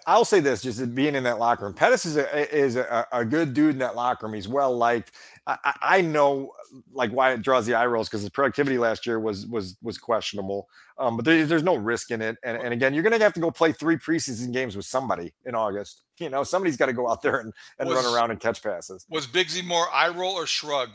I'll 0.06 0.24
say 0.24 0.40
this: 0.40 0.62
just 0.62 0.94
being 0.94 1.14
in 1.14 1.22
that 1.24 1.38
locker 1.38 1.64
room, 1.64 1.74
Pettis 1.74 2.04
is 2.06 2.16
a 2.16 2.54
is 2.54 2.76
a, 2.76 3.06
a 3.12 3.24
good 3.24 3.54
dude 3.54 3.74
in 3.74 3.78
that 3.78 3.94
locker 3.94 4.26
room. 4.26 4.34
He's 4.34 4.48
well 4.48 4.76
liked. 4.76 5.12
I, 5.46 5.74
I 5.80 6.00
know 6.00 6.52
like 6.92 7.12
why 7.12 7.32
it 7.32 7.42
draws 7.42 7.66
the 7.66 7.74
eye 7.74 7.86
rolls 7.86 8.08
because 8.08 8.22
his 8.22 8.30
productivity 8.30 8.78
last 8.78 9.06
year 9.06 9.20
was 9.20 9.46
was 9.46 9.76
was 9.82 9.96
questionable. 9.96 10.68
Um, 10.98 11.16
but 11.16 11.24
there, 11.24 11.44
there's 11.46 11.62
no 11.62 11.76
risk 11.76 12.10
in 12.10 12.20
it. 12.20 12.36
And, 12.42 12.56
and 12.56 12.72
again, 12.72 12.94
you're 12.94 13.02
gonna 13.02 13.18
have 13.18 13.34
to 13.34 13.40
go 13.40 13.50
play 13.50 13.70
three 13.70 13.96
preseason 13.96 14.52
games 14.52 14.76
with 14.76 14.86
somebody 14.86 15.32
in 15.44 15.54
August. 15.54 16.02
You 16.18 16.30
know, 16.30 16.42
somebody's 16.42 16.76
got 16.76 16.86
to 16.86 16.92
go 16.92 17.08
out 17.08 17.22
there 17.22 17.36
and, 17.38 17.52
and 17.78 17.88
was, 17.88 18.02
run 18.02 18.14
around 18.14 18.30
and 18.30 18.40
catch 18.40 18.62
passes. 18.62 19.06
Was 19.10 19.26
Bigsy 19.26 19.64
more 19.64 19.86
eye 19.92 20.08
roll 20.08 20.32
or 20.32 20.46
shrug? 20.46 20.88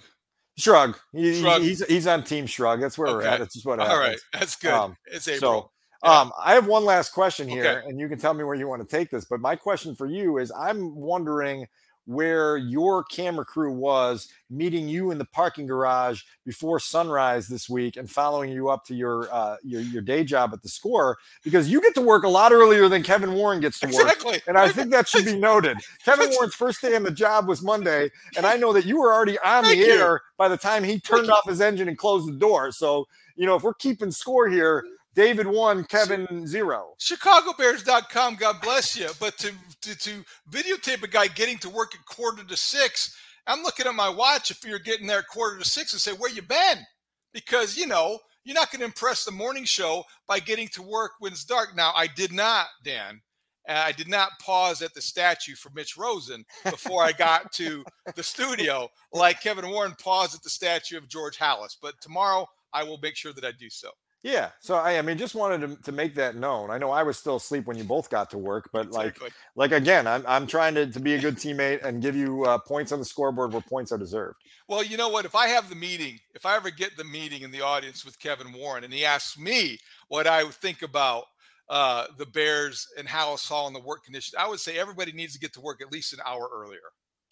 Shrug. 0.58 0.98
He, 1.14 1.39
shrug. 1.39 1.62
He's 1.62 1.86
he's 1.86 2.08
on 2.08 2.24
team 2.24 2.46
shrug. 2.46 2.82
That's 2.82 2.98
where 2.98 3.08
okay. 3.08 3.16
we're 3.18 3.32
at. 3.32 3.42
It's 3.42 3.54
just 3.54 3.66
what 3.66 3.80
happens. 3.80 3.94
All 3.94 4.00
right, 4.00 4.18
that's 4.34 4.56
good. 4.56 4.74
Um, 4.74 4.98
it's 5.06 5.28
April. 5.28 5.62
So, 5.62 5.72
um, 6.04 6.32
I 6.39 6.54
have 6.54 6.68
one 6.68 6.84
last 6.84 7.14
question 7.14 7.47
here, 7.47 7.80
okay. 7.80 7.89
and 7.89 7.99
you 7.99 8.08
can 8.10 8.18
tell 8.18 8.34
me 8.34 8.43
where 8.43 8.56
you 8.56 8.68
want 8.68 8.88
to 8.88 8.97
take 8.97 9.10
this. 9.10 9.26
But 9.26 9.39
my 9.39 9.56
question 9.56 9.95
for 9.95 10.08
you 10.08 10.38
is 10.38 10.52
I'm 10.52 10.95
wondering 10.95 11.68
where 12.06 12.58
your 12.58 13.04
camera 13.04 13.45
crew 13.45 13.72
was 13.72 14.28
meeting 14.49 14.89
you 14.89 15.12
in 15.12 15.18
the 15.18 15.26
parking 15.26 15.68
garage 15.68 16.24
before 16.45 16.80
sunrise 16.80 17.47
this 17.47 17.70
week 17.70 17.95
and 17.95 18.10
following 18.10 18.52
you 18.52 18.70
up 18.70 18.84
to 18.86 18.95
your 18.95 19.32
uh, 19.32 19.56
your, 19.64 19.82
your 19.82 20.02
day 20.02 20.24
job 20.24 20.52
at 20.54 20.62
the 20.62 20.70
score 20.70 21.18
because 21.43 21.70
you 21.70 21.80
get 21.80 21.93
to 21.93 22.02
work 22.02 22.24
a 22.24 22.28
lot 22.28 22.52
earlier 22.52 22.89
than 22.89 23.04
Kevin 23.04 23.34
Warren 23.34 23.60
gets 23.60 23.80
to 23.80 23.88
work. 23.88 23.95
Exactly. 23.95 24.41
And 24.47 24.58
I 24.58 24.70
think 24.70 24.91
that 24.91 25.08
should 25.08 25.26
be 25.26 25.38
noted. 25.38 25.78
Kevin 26.04 26.30
Warren's 26.32 26.56
first 26.56 26.82
day 26.82 26.95
on 26.95 27.04
the 27.04 27.12
job 27.12 27.47
was 27.47 27.62
Monday, 27.62 28.10
and 28.36 28.45
I 28.45 28.58
know 28.58 28.74
that 28.74 28.86
you 28.86 28.99
were 28.99 29.14
already 29.14 29.38
on 29.39 29.64
Thank 29.64 29.80
the 29.80 29.86
you. 29.86 29.93
air 29.93 30.22
by 30.38 30.47
the 30.47 30.58
time 30.58 30.84
he 30.84 30.99
turned 30.99 31.28
Thank 31.28 31.38
off 31.38 31.47
his 31.47 31.62
engine 31.62 31.88
and 31.88 31.97
closed 31.97 32.28
the 32.28 32.38
door. 32.38 32.72
So, 32.72 33.08
you 33.36 33.45
know, 33.45 33.56
if 33.56 33.64
we're 33.64 33.76
keeping 33.76 34.12
score 34.12 34.49
here, 34.49 34.84
David 35.14 35.45
one, 35.45 35.84
Kevin 35.84 36.47
zero. 36.47 36.93
ChicagoBears.com, 36.99 38.36
God 38.36 38.62
bless 38.62 38.95
you. 38.95 39.09
But 39.20 39.38
to, 39.39 39.51
to, 39.82 39.97
to 39.97 40.24
videotape 40.49 41.03
a 41.03 41.07
guy 41.07 41.28
getting 41.28 41.57
to 41.59 41.70
work 41.70 41.93
at 41.93 42.05
quarter 42.05 42.43
to 42.43 42.57
six, 42.57 43.16
I'm 43.45 43.64
looking 43.64 43.88
at 43.88 43.95
my 43.95 44.09
watch 44.09 44.51
if 44.51 44.64
you're 44.64 44.80
getting 44.80 45.07
there 45.07 45.20
at 45.20 45.28
quarter 45.28 45.59
to 45.59 45.66
six 45.66 45.91
and 45.91 46.01
say, 46.01 46.14
Where 46.14 46.32
you 46.32 46.41
been? 46.41 46.80
Because, 47.34 47.76
you 47.78 47.88
know, 47.88 48.20
you're 48.43 48.55
not 48.55 48.72
going 48.72 48.80
to 48.80 48.86
impress 48.86 49.26
the 49.26 49.32
morning 49.32 49.66
show 49.66 50.03
by 50.28 50.39
getting 50.39 50.68
to 50.70 50.82
work 50.82 51.12
when 51.20 51.34
it's 51.34 51.45
dark. 51.45 51.76
Now, 51.76 51.91
I 51.95 52.07
did 52.07 52.32
not, 52.32 52.68
Dan. 52.84 53.22
Uh, 53.70 53.84
I 53.86 53.91
did 53.91 54.07
not 54.07 54.32
pause 54.41 54.82
at 54.82 54.93
the 54.93 55.01
statue 55.01 55.55
for 55.55 55.70
Mitch 55.76 55.95
Rosen 55.95 56.43
before 56.66 57.03
I 57.03 57.12
got 57.12 57.51
to 57.53 57.84
the 58.16 58.24
studio, 58.24 58.89
like 59.14 59.41
Kevin 59.41 59.70
Warren 59.70 59.95
paused 60.01 60.34
at 60.34 60.41
the 60.41 60.49
statue 60.49 60.97
of 60.97 61.07
George 61.07 61.38
Halas. 61.38 61.78
But 61.80 61.95
tomorrow, 62.01 62.47
I 62.74 62.84
will 62.84 62.97
make 62.97 63.16
sure 63.16 63.34
that 63.34 63.45
I 63.45 63.51
do 63.51 63.70
so. 63.70 63.91
Yeah. 64.24 64.50
So 64.60 64.76
I, 64.76 65.00
I 65.00 65.02
mean, 65.02 65.18
just 65.18 65.34
wanted 65.34 65.62
to, 65.62 65.84
to 65.84 65.92
make 65.92 66.16
that 66.16 66.36
known. 66.36 66.70
I 66.70 66.78
know 66.78 66.92
I 66.92 67.02
was 67.04 67.18
still 67.18 67.38
asleep 67.38 67.66
when 67.66 67.78
you 67.78 67.84
both 67.84 68.10
got 68.10 68.30
to 68.32 68.38
work, 68.38 68.70
but 68.72 68.88
exactly. 68.88 69.26
like, 69.56 69.72
like 69.72 69.82
again, 69.82 70.06
I'm, 70.06 70.24
I'm 70.28 70.46
trying 70.46 70.76
to, 70.76 70.86
to 70.86 71.00
be 71.00 71.16
a 71.16 71.20
good 71.20 71.38
teammate 71.38 71.84
and 71.84 72.02
give 72.02 72.16
you 72.16 72.46
uh, 72.46 72.60
points 72.60 72.92
on 72.92 73.00
the 73.00 73.06
scoreboard 73.06 73.52
where 73.52 73.62
points 73.62 73.92
are 73.92 73.98
deserved. 73.98 74.38
Well, 74.68 74.84
you 74.84 74.96
know 74.96 75.10
what? 75.10 75.26
If 75.26 75.36
I 75.36 75.48
have 75.48 75.70
the 75.70 75.76
meeting, 75.76 76.20
if 76.36 76.46
I 76.46 76.56
ever 76.56 76.70
get 76.70 76.98
the 76.98 77.04
meeting 77.04 77.42
in 77.42 77.52
the 77.52 77.62
audience 77.62 78.06
with 78.06 78.20
Kevin 78.20 78.54
Warren 78.54 78.84
and 78.84 78.94
he 78.94 79.04
asks 79.04 79.40
me 79.40 79.80
what 80.08 80.28
I 80.28 80.44
think 80.50 80.84
about 80.84 81.24
uh, 81.68 82.06
the 82.18 82.28
Bears 82.28 82.88
and 82.98 83.08
how 83.08 83.34
it's 83.34 83.50
all 83.50 83.68
in 83.68 83.74
the 83.74 83.80
work 83.80 84.04
conditions, 84.04 84.36
I 84.38 84.48
would 84.48 84.60
say 84.60 84.78
everybody 84.78 85.14
needs 85.14 85.34
to 85.34 85.40
get 85.40 85.54
to 85.54 85.62
work 85.62 85.82
at 85.82 85.92
least 85.92 86.14
an 86.14 86.20
hour 86.26 86.48
earlier. 86.54 86.80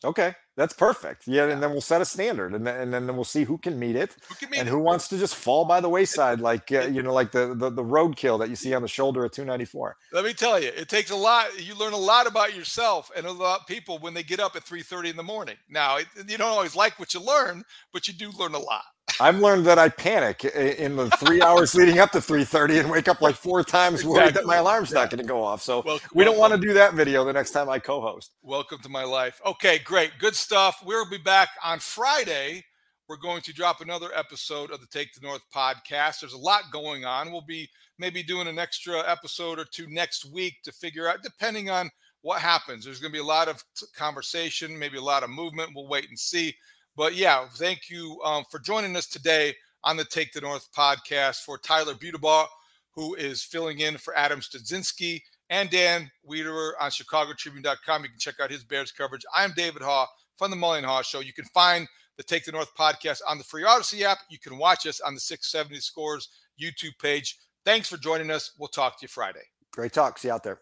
Okay, 0.04 0.34
that's 0.56 0.74
perfect. 0.74 1.28
Yeah, 1.28 1.50
and 1.50 1.62
then 1.62 1.72
we'll 1.72 1.82
set 1.82 2.02
a 2.02 2.06
standard, 2.06 2.54
and 2.54 2.66
then 2.66 2.94
and 2.94 3.08
then 3.10 3.16
we'll 3.16 3.26
see 3.26 3.44
who 3.44 3.58
can 3.58 3.78
meet 3.78 3.98
it, 3.98 4.16
who 4.30 4.36
can 4.36 4.50
meet 4.50 4.60
and 4.60 4.70
who 4.70 4.80
wants 4.80 5.10
to 5.10 5.18
just 5.18 5.36
fall 5.36 5.66
by 5.66 5.82
the 5.82 5.90
wayside, 5.90 6.40
like 6.40 6.72
uh, 6.72 6.88
you 6.88 7.04
know, 7.04 7.14
like 7.14 7.32
the, 7.32 7.54
the 7.54 7.70
the 7.70 7.84
roadkill 7.84 8.40
that 8.40 8.50
you 8.50 8.56
see 8.56 8.74
on 8.74 8.82
the 8.82 8.88
shoulder 8.88 9.26
at 9.26 9.34
294. 9.34 9.98
Let 10.14 10.24
me 10.24 10.34
tell 10.34 10.58
you, 10.62 10.70
it 10.70 10.88
takes 10.88 11.12
a 11.12 11.18
lot. 11.18 11.48
You 11.62 11.76
learn 11.76 11.92
a 11.92 11.98
lot 11.98 12.28
about 12.28 12.56
yourself 12.56 13.12
and 13.16 13.26
about 13.26 13.68
people 13.68 14.00
when 14.00 14.14
they 14.14 14.24
get 14.24 14.40
up 14.40 14.56
at 14.56 14.64
3:30 14.64 15.10
in 15.10 15.18
the 15.18 15.24
morning. 15.24 15.58
Now, 15.70 15.98
you 15.98 16.38
don't 16.38 16.42
always 16.42 16.76
like 16.78 16.98
what 16.98 17.14
you 17.14 17.20
learn, 17.20 17.64
but 17.92 18.08
you 18.08 18.14
do 18.14 18.32
learn 18.32 18.54
a 18.54 18.60
lot. 18.60 18.84
I've 19.22 19.40
learned 19.40 19.66
that 19.66 19.78
I 19.78 19.90
panic 19.90 20.46
in 20.46 20.96
the 20.96 21.10
three 21.12 21.42
hours 21.42 21.76
leading 21.76 22.00
up 22.00 22.12
to 22.12 22.20
3:30 22.20 22.80
and 22.80 22.90
wake 22.90 23.10
up 23.10 23.22
like 23.22 23.36
four 23.36 23.64
times 23.64 23.96
exactly. 23.96 24.18
worried 24.18 24.34
that 24.36 24.46
my 24.46 24.58
alarm's 24.58 24.94
not 24.94 25.10
going 25.10 25.22
to 25.22 25.28
go 25.28 25.44
off. 25.44 25.62
So 25.62 26.00
we 26.14 26.24
don't 26.24 26.38
want 26.38 26.54
to 26.54 26.60
do 26.60 26.74
that 26.74 26.94
video 26.94 27.26
the 27.26 27.34
next 27.34 27.52
time 27.52 27.70
I 27.70 27.80
co-host. 27.80 28.32
Welcome 28.44 28.80
to 28.82 28.90
my 28.90 29.04
life. 29.04 29.42
Okay, 29.46 29.80
great, 29.80 30.12
good 30.20 30.36
stuff. 30.36 30.82
We'll 30.86 31.10
be 31.10 31.18
back 31.18 31.50
on 31.64 31.80
Friday. 31.80 32.64
We're 33.10 33.18
going 33.18 33.42
to 33.42 33.54
drop 33.54 33.82
another 33.82 34.10
episode 34.16 34.72
of 34.72 34.80
the 34.80 34.88
Take 34.88 35.14
the 35.14 35.26
North 35.26 35.42
podcast. 35.54 36.22
There's 36.22 36.34
a 36.34 36.38
lot 36.38 36.64
going 36.72 37.04
on. 37.04 37.32
We'll 37.32 37.42
be 37.42 37.68
maybe 37.98 38.24
doing 38.24 38.48
an 38.48 38.60
extra 38.60 39.00
episode 39.10 39.60
or 39.60 39.66
two 39.66 39.88
next 39.90 40.32
week 40.32 40.56
to 40.64 40.72
figure 40.72 41.10
out, 41.10 41.24
depending 41.24 41.70
on 41.70 41.90
what 42.22 42.40
happens. 42.40 42.86
There's 42.86 43.00
going 43.00 43.12
to 43.12 43.18
be 43.18 43.22
a 43.22 43.28
lot 43.28 43.50
of 43.50 43.64
conversation, 43.96 44.78
maybe 44.78 44.98
a 44.98 45.02
lot 45.02 45.24
of 45.24 45.30
movement. 45.30 45.72
We'll 45.76 45.88
wait 45.88 46.08
and 46.08 46.18
see. 46.18 46.56
But 47.00 47.16
yeah, 47.16 47.48
thank 47.54 47.90
you 47.90 48.20
um, 48.26 48.44
for 48.52 48.60
joining 48.60 48.98
us 48.98 49.08
today 49.08 49.56
on 49.86 49.96
the 49.96 50.04
Take 50.04 50.34
the 50.34 50.42
North 50.42 50.68
podcast 50.78 51.46
for 51.46 51.58
Tyler 51.58 51.94
Budabaugh, 51.94 52.46
who 52.94 53.16
is 53.16 53.42
filling 53.42 53.80
in 53.80 53.98
for 53.98 54.14
Adam 54.18 54.42
Studzinski 54.42 55.22
and 55.50 55.70
Dan 55.70 56.12
Wiederer 56.30 56.72
on 56.78 56.92
ChicagoTribune.com. 56.92 58.04
You 58.04 58.10
can 58.10 58.20
check 58.20 58.42
out 58.42 58.52
his 58.52 58.66
Bears 58.66 58.92
coverage. 58.92 59.24
I'm 59.34 59.54
David 59.56 59.82
Haugh 59.82 60.08
from 60.36 60.52
the 60.52 60.58
Mully 60.58 60.84
Haugh 60.84 61.06
Show. 61.06 61.22
You 61.22 61.32
can 61.32 61.46
find 61.46 61.88
the 62.18 62.24
Take 62.24 62.44
the 62.44 62.52
North 62.52 62.76
podcast 62.78 63.22
on 63.26 63.38
the 63.38 63.46
free 63.46 63.64
Audacy 63.64 64.02
app. 64.02 64.18
You 64.30 64.38
can 64.38 64.58
watch 64.58 64.86
us 64.86 65.00
on 65.00 65.14
the 65.14 65.22
670 65.22 65.80
Scores 65.80 66.28
YouTube 66.62 67.00
page. 67.02 67.38
Thanks 67.64 67.88
for 67.88 67.96
joining 67.96 68.30
us. 68.30 68.52
We'll 68.60 68.68
talk 68.68 69.00
to 69.00 69.04
you 69.04 69.08
Friday. 69.08 69.40
Great 69.72 69.94
talk. 69.94 70.20
See 70.20 70.28
you 70.28 70.34
out 70.34 70.44
there. 70.44 70.60